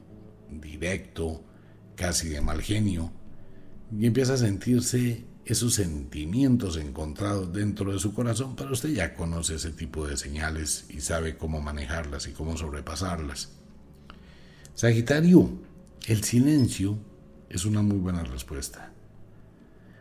directo, 0.51 1.45
casi 1.97 2.29
de 2.29 2.41
mal 2.41 2.61
genio, 2.63 3.13
y 3.99 4.07
empieza 4.07 4.35
a 4.35 4.39
sentirse 4.39 5.25
esos 5.45 5.74
sentimientos 5.74 6.76
encontrados 6.76 7.53
dentro 7.53 7.93
de 7.93 7.99
su 7.99 8.14
corazón, 8.14 8.55
pero 8.55 8.72
usted 8.72 8.90
ya 8.90 9.14
conoce 9.14 9.57
ese 9.57 9.70
tipo 9.70 10.07
de 10.07 10.16
señales 10.16 10.86
y 10.88 11.01
sabe 11.01 11.36
cómo 11.36 11.61
manejarlas 11.61 12.28
y 12.28 12.32
cómo 12.32 12.57
sobrepasarlas. 12.57 13.51
Sagitario, 14.74 15.51
el 16.07 16.22
silencio 16.22 16.99
es 17.49 17.64
una 17.64 17.82
muy 17.82 17.99
buena 17.99 18.22
respuesta. 18.24 18.93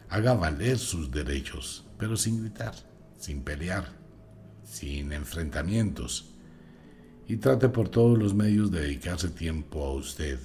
Haga 0.10 0.34
valer 0.34 0.78
sus 0.78 1.12
derechos, 1.12 1.86
pero 1.98 2.16
sin 2.18 2.42
gritar, 2.42 2.76
sin 3.18 3.42
pelear, 3.44 3.92
sin 4.64 5.12
enfrentamientos. 5.12 6.30
Y 7.28 7.38
trate 7.38 7.70
por 7.70 7.90
todos 7.90 8.18
los 8.18 8.34
medios 8.34 8.72
de 8.72 8.82
dedicarse 8.82 9.30
tiempo 9.30 9.86
a 9.86 9.94
usted. 9.94 10.40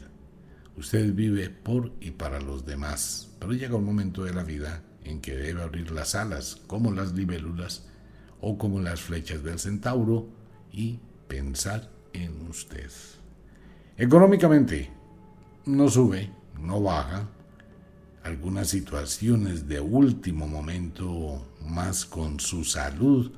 Usted 0.76 1.14
vive 1.14 1.48
por 1.48 1.92
y 2.00 2.10
para 2.10 2.38
los 2.40 2.66
demás, 2.66 3.30
pero 3.38 3.52
llega 3.52 3.76
un 3.76 3.84
momento 3.84 4.24
de 4.24 4.34
la 4.34 4.44
vida 4.44 4.82
en 5.04 5.20
que 5.20 5.34
debe 5.34 5.62
abrir 5.62 5.90
las 5.90 6.14
alas 6.14 6.60
como 6.66 6.92
las 6.92 7.12
libélulas 7.12 7.86
o 8.42 8.58
como 8.58 8.80
las 8.80 9.00
flechas 9.00 9.42
del 9.42 9.58
centauro 9.58 10.28
y 10.70 10.98
pensar 11.28 11.90
en 12.12 12.46
usted. 12.48 12.90
Económicamente, 13.96 14.90
no 15.64 15.88
sube, 15.88 16.30
no 16.60 16.82
baja. 16.82 17.26
Algunas 18.22 18.68
situaciones 18.68 19.68
de 19.68 19.80
último 19.80 20.46
momento, 20.46 21.46
más 21.62 22.04
con 22.04 22.38
su 22.38 22.64
salud, 22.64 23.32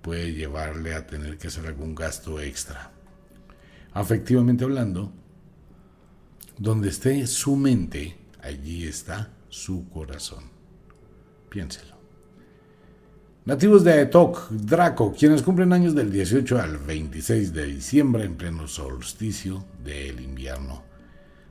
puede 0.00 0.32
llevarle 0.32 0.94
a 0.94 1.06
tener 1.06 1.38
que 1.38 1.46
hacer 1.46 1.66
algún 1.66 1.94
gasto 1.94 2.40
extra. 2.40 2.90
Afectivamente 3.92 4.64
hablando, 4.64 5.12
donde 6.62 6.90
esté 6.90 7.26
su 7.26 7.56
mente, 7.56 8.16
allí 8.40 8.84
está 8.84 9.32
su 9.48 9.88
corazón. 9.88 10.44
Piénselo. 11.48 11.96
Nativos 13.44 13.82
de 13.82 13.94
Aetok, 13.94 14.48
Draco, 14.50 15.12
quienes 15.12 15.42
cumplen 15.42 15.72
años 15.72 15.92
del 15.92 16.12
18 16.12 16.60
al 16.60 16.78
26 16.78 17.52
de 17.52 17.66
diciembre 17.66 18.22
en 18.22 18.36
pleno 18.36 18.68
solsticio 18.68 19.64
del 19.82 20.20
invierno. 20.20 20.84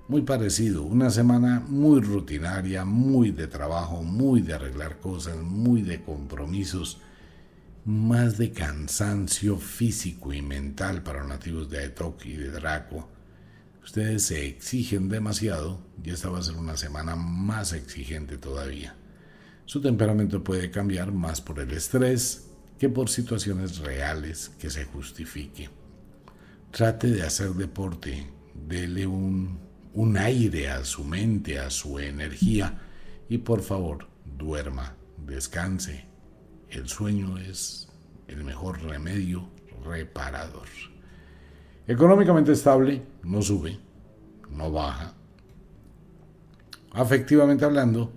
Muy 0.08 0.22
parecido, 0.22 0.84
una 0.84 1.10
semana 1.10 1.62
muy 1.68 2.00
rutinaria, 2.00 2.86
muy 2.86 3.32
de 3.32 3.48
trabajo, 3.48 4.04
muy 4.04 4.40
de 4.40 4.54
arreglar 4.54 5.00
cosas, 5.00 5.36
muy 5.36 5.82
de 5.82 6.02
compromisos, 6.02 7.02
más 7.84 8.38
de 8.38 8.52
cansancio 8.52 9.58
físico 9.58 10.32
y 10.32 10.42
mental 10.42 11.04
para 11.04 11.26
nativos 11.26 11.70
de 11.70 11.80
Aetok 11.80 12.26
y 12.28 12.38
de 12.38 12.50
Draco. 12.50 13.10
Ustedes 13.84 14.24
se 14.24 14.46
exigen 14.46 15.10
demasiado 15.10 15.82
y 16.04 16.12
esta 16.12 16.30
va 16.30 16.40
a 16.40 16.44
ser 16.44 16.56
una 16.56 16.78
semana 16.78 17.16
más 17.16 17.74
exigente 17.74 18.38
todavía. 18.38 18.96
Su 19.66 19.82
temperamento 19.82 20.44
puede 20.44 20.70
cambiar 20.70 21.12
más 21.12 21.42
por 21.42 21.60
el 21.60 21.72
estrés 21.72 22.48
que 22.78 22.90
por 22.90 23.10
situaciones 23.10 23.80
reales 23.80 24.50
que 24.60 24.70
se 24.70 24.86
justifique. 24.86 25.70
Trate 26.72 27.08
de 27.08 27.24
hacer 27.24 27.52
deporte, 27.52 28.28
dele 28.68 29.08
un, 29.08 29.60
un 29.94 30.18
aire 30.18 30.70
a 30.70 30.86
su 30.86 31.04
mente, 31.04 31.60
a 31.60 31.70
su 31.70 32.00
energía 32.00 32.82
y 33.30 33.40
por 33.40 33.62
favor 33.62 34.08
duerma, 34.38 34.96
descanse. 35.26 36.06
El 36.70 36.88
sueño 36.88 37.38
es 37.38 37.88
el 38.28 38.44
mejor 38.44 38.82
remedio 38.82 39.50
reparador. 39.84 40.68
Económicamente 41.92 42.54
estable, 42.54 43.02
no 43.24 43.42
sube, 43.42 43.78
no 44.50 44.72
baja. 44.72 45.14
Afectivamente 46.94 47.66
hablando, 47.66 48.14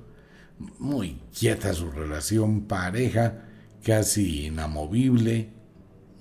muy 0.78 1.18
quieta 1.36 1.74
su 1.74 1.90
relación 1.90 2.68
pareja, 2.68 3.46
casi 3.84 4.46
inamovible, 4.46 5.50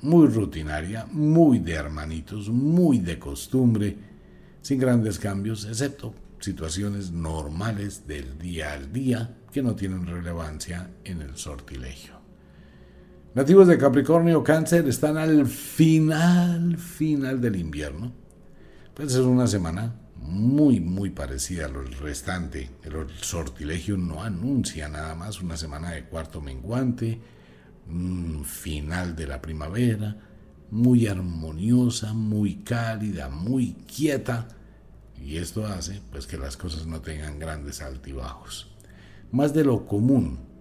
muy 0.01 0.30
rutinaria, 0.30 1.06
muy 1.12 1.60
de 1.60 1.74
hermanitos, 1.74 2.49
muy 2.49 2.97
de 2.97 3.20
costumbre, 3.20 3.97
sin 4.64 4.80
grandes 4.80 5.20
cambios, 5.20 5.66
excepto 5.66 6.16
situaciones 6.39 7.12
normales 7.12 8.08
del 8.08 8.39
día 8.39 8.74
al 8.74 8.91
día 8.91 9.38
que 9.51 9.62
no 9.62 9.76
tienen 9.76 10.08
relevancia 10.08 10.89
en 11.04 11.22
el 11.22 11.38
sortilegio. 11.38 12.22
Nativos 13.36 13.68
de 13.68 13.80
Capricornio 13.80 14.44
Cáncer 14.44 14.88
están 14.88 15.18
al 15.18 15.48
final, 15.48 16.78
final 16.78 17.42
del 17.42 17.56
invierno. 17.56 18.12
Puede 18.94 19.10
ser 19.10 19.24
una 19.24 19.48
semana 19.48 19.96
muy, 20.18 20.80
muy 20.80 21.10
parecida 21.10 21.66
a 21.66 21.70
lo 21.70 21.82
restante. 21.82 22.70
El 22.84 22.94
sortilegio 23.22 23.98
no 23.98 24.22
anuncia 24.22 24.88
nada 24.88 25.16
más 25.16 25.42
una 25.42 25.58
semana 25.58 25.90
de 25.94 26.04
cuarto 26.04 26.42
menguante, 26.42 27.20
final 28.46 29.16
de 29.16 29.26
la 29.26 29.42
primavera, 29.42 30.16
muy 30.70 31.08
armoniosa, 31.08 32.14
muy 32.14 32.58
cálida, 32.58 33.30
muy 33.30 33.74
quieta. 33.88 34.48
Y 35.20 35.38
esto 35.38 35.66
hace 35.66 36.02
pues 36.12 36.28
que 36.28 36.38
las 36.38 36.56
cosas 36.56 36.86
no 36.86 37.02
tengan 37.02 37.40
grandes 37.40 37.82
altibajos. 37.82 38.72
Más 39.32 39.56
de 39.56 39.64
lo 39.64 39.88
común. 39.88 40.53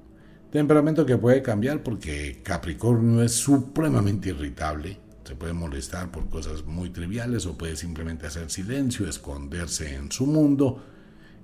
Temperamento 0.53 1.05
que 1.05 1.17
puede 1.17 1.43
cambiar 1.43 1.83
porque 1.83 2.43
Capricornio 2.45 3.23
es 3.23 3.33
supremamente 3.33 4.29
irritable 4.29 5.01
se 5.25 5.37
puede 5.37 5.53
molestar 5.53 6.11
por 6.11 6.29
cosas 6.29 6.65
muy 6.65 6.91
triviales 6.91 7.47
o 7.47 7.57
puede 7.57 7.77
simplemente 7.77 8.27
hacer 8.27 8.51
silencio, 8.51 9.09
esconderse 9.09 9.95
en 9.95 10.11
su 10.11 10.27
mundo 10.27 10.85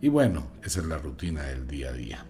Y 0.00 0.08
bueno, 0.08 0.48
esa 0.62 0.80
es 0.80 0.86
la 0.86 0.98
rutina 0.98 1.42
del 1.44 1.66
día 1.66 1.88
a 1.88 1.92
día. 1.92 2.26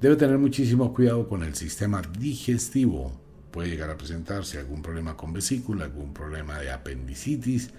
Debe 0.00 0.16
tener 0.16 0.38
muchísimo 0.38 0.92
cuidado 0.94 1.28
con 1.28 1.42
el 1.42 1.54
sistema 1.54 2.02
digestivo. 2.18 3.18
Puede 3.50 3.70
llegar 3.70 3.90
a 3.90 3.96
presentarse 3.96 4.58
algún 4.58 4.82
problema 4.82 5.16
con 5.16 5.32
vesícula, 5.32 5.86
algún 5.86 6.12
problema 6.12 6.58
de 6.58 6.70
apendicitis, 6.70 7.70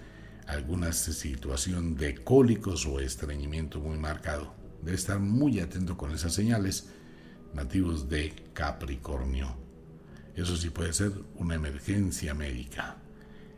alguna 0.46 0.92
situación 0.92 1.94
de 1.94 2.16
cólicos 2.16 2.84
o 2.84 3.00
estreñimiento 3.00 3.80
muy 3.80 3.96
marcado. 3.96 4.52
Debe 4.82 4.96
estar 4.96 5.20
muy 5.20 5.60
atento 5.60 5.96
con 5.96 6.10
esas 6.10 6.34
señales 6.34 6.88
nativos 7.54 8.08
de 8.08 8.32
Capricornio. 8.52 9.48
Eso 10.34 10.56
sí 10.56 10.70
puede 10.70 10.92
ser 10.92 11.12
una 11.36 11.54
emergencia 11.54 12.34
médica. 12.34 12.96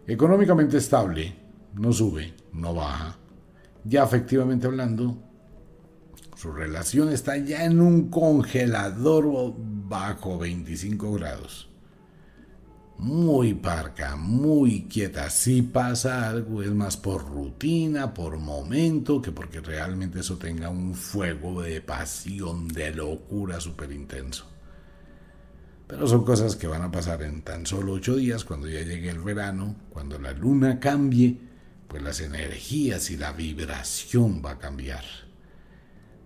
Económicamente 0.06 0.78
estable, 0.78 1.34
no 1.74 1.92
sube, 1.92 2.34
no 2.52 2.74
baja. 2.74 3.18
Ya 3.84 4.04
efectivamente 4.04 4.66
hablando, 4.66 5.18
su 6.36 6.52
relación 6.52 7.10
está 7.10 7.36
ya 7.36 7.64
en 7.64 7.80
un 7.80 8.10
congelador 8.10 9.54
bajo 9.58 10.38
25 10.38 11.12
grados. 11.12 11.69
Muy 13.00 13.54
parca, 13.54 14.14
muy 14.14 14.82
quieta. 14.82 15.30
Si 15.30 15.62
pasa 15.62 16.28
algo 16.28 16.62
es 16.62 16.70
más 16.70 16.98
por 16.98 17.26
rutina, 17.26 18.12
por 18.12 18.36
momento, 18.36 19.22
que 19.22 19.32
porque 19.32 19.62
realmente 19.62 20.20
eso 20.20 20.36
tenga 20.36 20.68
un 20.68 20.94
fuego 20.94 21.62
de 21.62 21.80
pasión, 21.80 22.68
de 22.68 22.94
locura 22.94 23.58
súper 23.58 23.90
intenso. 23.92 24.46
Pero 25.86 26.06
son 26.06 26.26
cosas 26.26 26.56
que 26.56 26.66
van 26.66 26.82
a 26.82 26.90
pasar 26.90 27.22
en 27.22 27.40
tan 27.40 27.64
solo 27.64 27.94
ocho 27.94 28.16
días, 28.16 28.44
cuando 28.44 28.68
ya 28.68 28.82
llegue 28.82 29.08
el 29.08 29.20
verano, 29.20 29.76
cuando 29.88 30.18
la 30.18 30.32
luna 30.32 30.78
cambie, 30.78 31.40
pues 31.88 32.02
las 32.02 32.20
energías 32.20 33.10
y 33.10 33.16
la 33.16 33.32
vibración 33.32 34.42
va 34.44 34.50
a 34.52 34.58
cambiar. 34.58 35.04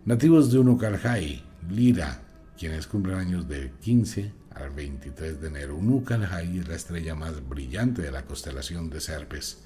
Nativos 0.06 0.50
de 0.50 0.58
Unukalhai, 0.58 1.40
Lira, 1.70 2.20
quienes 2.58 2.88
cumplen 2.88 3.18
años 3.18 3.46
del 3.46 3.70
15 3.70 4.43
al 4.54 4.70
23 4.70 5.40
de 5.40 5.48
enero. 5.48 5.76
Unukalhai 5.76 6.58
es 6.58 6.68
la 6.68 6.76
estrella 6.76 7.14
más 7.14 7.46
brillante 7.48 8.02
de 8.02 8.10
la 8.10 8.24
constelación 8.24 8.90
de 8.90 9.00
Serpes. 9.00 9.58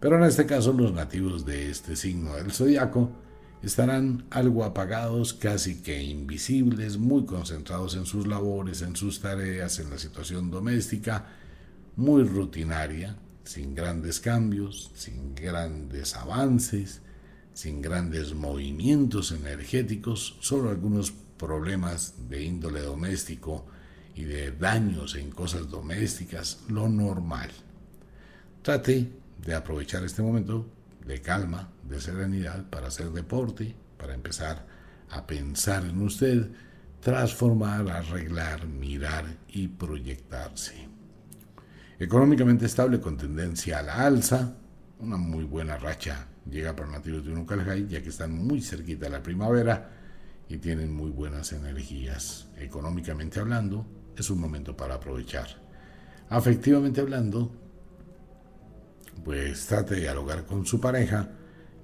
Pero 0.00 0.16
en 0.18 0.24
este 0.24 0.46
caso 0.46 0.72
los 0.72 0.92
nativos 0.92 1.44
de 1.46 1.70
este 1.70 1.96
signo 1.96 2.34
del 2.34 2.52
zodiaco 2.52 3.10
estarán 3.62 4.26
algo 4.30 4.64
apagados, 4.64 5.32
casi 5.32 5.82
que 5.82 6.02
invisibles, 6.02 6.98
muy 6.98 7.24
concentrados 7.24 7.96
en 7.96 8.04
sus 8.04 8.26
labores, 8.26 8.82
en 8.82 8.94
sus 8.94 9.20
tareas, 9.20 9.78
en 9.78 9.88
la 9.88 9.98
situación 9.98 10.50
doméstica, 10.50 11.26
muy 11.96 12.24
rutinaria, 12.24 13.16
sin 13.44 13.74
grandes 13.74 14.20
cambios, 14.20 14.90
sin 14.94 15.34
grandes 15.34 16.14
avances, 16.14 17.00
sin 17.54 17.80
grandes 17.80 18.34
movimientos 18.34 19.32
energéticos, 19.32 20.36
solo 20.40 20.68
algunos 20.68 21.12
problemas 21.38 22.28
de 22.28 22.42
índole 22.42 22.80
doméstico 22.80 23.66
y 24.14 24.24
de 24.24 24.52
daños 24.52 25.16
en 25.16 25.30
cosas 25.30 25.68
domésticas, 25.68 26.60
lo 26.68 26.88
normal. 26.88 27.50
Trate 28.62 29.10
de 29.44 29.54
aprovechar 29.54 30.04
este 30.04 30.22
momento 30.22 30.66
de 31.06 31.20
calma, 31.20 31.70
de 31.82 32.00
serenidad 32.00 32.64
para 32.70 32.88
hacer 32.88 33.10
deporte, 33.10 33.74
para 33.98 34.14
empezar 34.14 34.66
a 35.10 35.26
pensar 35.26 35.84
en 35.84 36.00
usted, 36.00 36.50
transformar, 37.00 37.88
arreglar, 37.90 38.66
mirar 38.66 39.26
y 39.48 39.68
proyectarse. 39.68 40.88
Económicamente 41.98 42.66
estable 42.66 43.00
con 43.00 43.16
tendencia 43.16 43.78
a 43.78 43.82
la 43.82 44.06
alza, 44.06 44.56
una 44.98 45.16
muy 45.16 45.44
buena 45.44 45.76
racha 45.76 46.28
llega 46.50 46.74
para 46.76 46.90
nativos 46.90 47.24
de 47.24 47.32
Unucalhai, 47.32 47.86
ya 47.88 48.02
que 48.02 48.08
están 48.08 48.32
muy 48.32 48.60
cerquita 48.60 49.06
de 49.06 49.10
la 49.10 49.22
primavera 49.22 49.90
y 50.48 50.58
tienen 50.58 50.94
muy 50.94 51.10
buenas 51.10 51.52
energías. 51.52 52.48
Económicamente 52.58 53.40
hablando, 53.40 53.86
es 54.16 54.30
un 54.30 54.40
momento 54.40 54.76
para 54.76 54.94
aprovechar. 54.94 55.48
Afectivamente 56.28 57.00
hablando, 57.00 57.50
pues 59.24 59.66
trate 59.66 59.96
de 59.96 60.00
dialogar 60.02 60.44
con 60.44 60.66
su 60.66 60.80
pareja, 60.80 61.30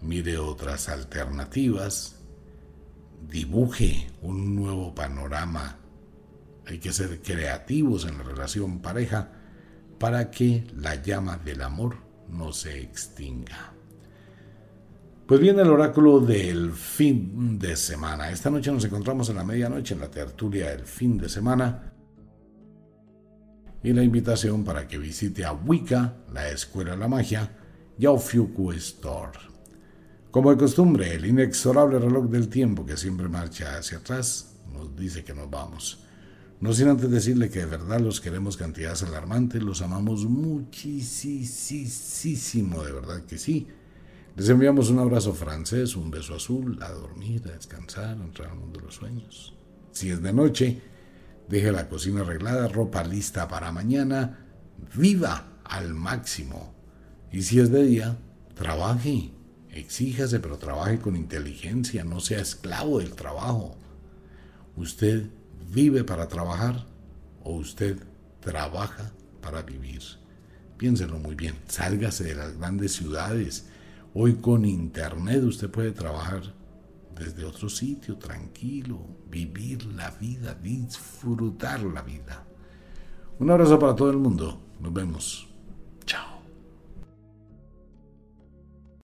mire 0.00 0.38
otras 0.38 0.88
alternativas, 0.88 2.16
dibuje 3.28 4.10
un 4.22 4.56
nuevo 4.56 4.94
panorama. 4.94 5.76
Hay 6.66 6.78
que 6.78 6.92
ser 6.92 7.20
creativos 7.20 8.04
en 8.06 8.18
la 8.18 8.24
relación 8.24 8.80
pareja 8.80 9.30
para 9.98 10.30
que 10.30 10.66
la 10.76 10.94
llama 10.94 11.36
del 11.36 11.62
amor 11.62 11.96
no 12.28 12.52
se 12.52 12.80
extinga. 12.80 13.72
Pues 15.26 15.40
viene 15.40 15.62
el 15.62 15.70
oráculo 15.70 16.18
del 16.18 16.72
fin 16.72 17.58
de 17.58 17.76
semana. 17.76 18.30
Esta 18.30 18.50
noche 18.50 18.72
nos 18.72 18.84
encontramos 18.84 19.28
en 19.28 19.36
la 19.36 19.44
medianoche 19.44 19.94
en 19.94 20.00
la 20.00 20.10
tertulia 20.10 20.70
del 20.70 20.84
fin 20.84 21.18
de 21.18 21.28
semana. 21.28 21.89
Y 23.82 23.92
la 23.92 24.02
invitación 24.02 24.64
para 24.64 24.86
que 24.86 24.98
visite 24.98 25.44
a 25.44 25.52
Wicca, 25.52 26.16
la 26.32 26.50
Escuela 26.50 26.92
de 26.92 26.98
la 26.98 27.08
Magia, 27.08 27.50
y 27.98 28.06
a 28.06 28.10
Ofiuku 28.10 28.72
Store. 28.72 29.38
Como 30.30 30.50
de 30.50 30.56
costumbre, 30.56 31.14
el 31.14 31.26
inexorable 31.26 31.98
reloj 31.98 32.26
del 32.26 32.48
tiempo 32.48 32.86
que 32.86 32.96
siempre 32.96 33.28
marcha 33.28 33.78
hacia 33.78 33.98
atrás 33.98 34.54
nos 34.72 34.94
dice 34.94 35.24
que 35.24 35.34
nos 35.34 35.50
vamos. 35.50 36.04
No 36.60 36.72
sin 36.72 36.88
antes 36.88 37.10
decirle 37.10 37.50
que 37.50 37.60
de 37.60 37.66
verdad 37.66 38.00
los 38.00 38.20
queremos 38.20 38.56
cantidades 38.56 39.02
alarmantes, 39.02 39.62
los 39.62 39.82
amamos 39.82 40.26
muchísimo, 40.26 42.84
de 42.84 42.92
verdad 42.92 43.24
que 43.24 43.38
sí 43.38 43.66
les 44.36 44.48
enviamos 44.48 44.90
un 44.90 45.00
abrazo 45.00 45.34
francés, 45.34 45.96
un 45.96 46.10
beso 46.10 46.34
azul, 46.34 46.78
a 46.80 46.90
dormir, 46.90 47.42
a 47.46 47.52
descansar, 47.52 48.16
a 48.16 48.24
entrar 48.24 48.50
al 48.50 48.58
mundo 48.58 48.78
de 48.78 48.86
los 48.86 48.94
sueños. 48.94 49.54
Si 49.92 50.08
es 50.08 50.22
de 50.22 50.32
noche, 50.32 50.80
deje 51.50 51.72
la 51.72 51.88
cocina 51.88 52.22
arreglada, 52.22 52.68
ropa 52.68 53.04
lista 53.04 53.48
para 53.48 53.72
mañana, 53.72 54.38
viva 54.94 55.58
al 55.64 55.92
máximo. 55.92 56.74
Y 57.30 57.42
si 57.42 57.60
es 57.60 57.70
de 57.70 57.82
día, 57.82 58.16
trabaje, 58.54 59.32
exíjase, 59.70 60.40
pero 60.40 60.56
trabaje 60.56 60.98
con 60.98 61.16
inteligencia, 61.16 62.04
no 62.04 62.20
sea 62.20 62.40
esclavo 62.40 63.00
del 63.00 63.14
trabajo. 63.14 63.76
¿Usted 64.76 65.26
vive 65.70 66.04
para 66.04 66.28
trabajar 66.28 66.86
o 67.42 67.56
usted 67.56 67.98
trabaja 68.40 69.12
para 69.42 69.62
vivir? 69.62 70.00
Piénselo 70.78 71.18
muy 71.18 71.34
bien, 71.34 71.56
sálgase 71.68 72.24
de 72.24 72.36
las 72.36 72.56
grandes 72.56 72.92
ciudades, 72.92 73.66
Hoy 74.12 74.34
con 74.34 74.64
Internet 74.64 75.44
usted 75.44 75.70
puede 75.70 75.92
trabajar 75.92 76.52
desde 77.20 77.44
otro 77.44 77.68
sitio, 77.68 78.16
tranquilo, 78.16 78.98
vivir 79.28 79.84
la 79.84 80.10
vida, 80.10 80.54
disfrutar 80.54 81.82
la 81.82 82.00
vida. 82.00 82.46
Un 83.38 83.50
abrazo 83.50 83.78
para 83.78 83.94
todo 83.94 84.10
el 84.10 84.16
mundo. 84.16 84.58
Nos 84.80 84.92
vemos. 84.92 85.49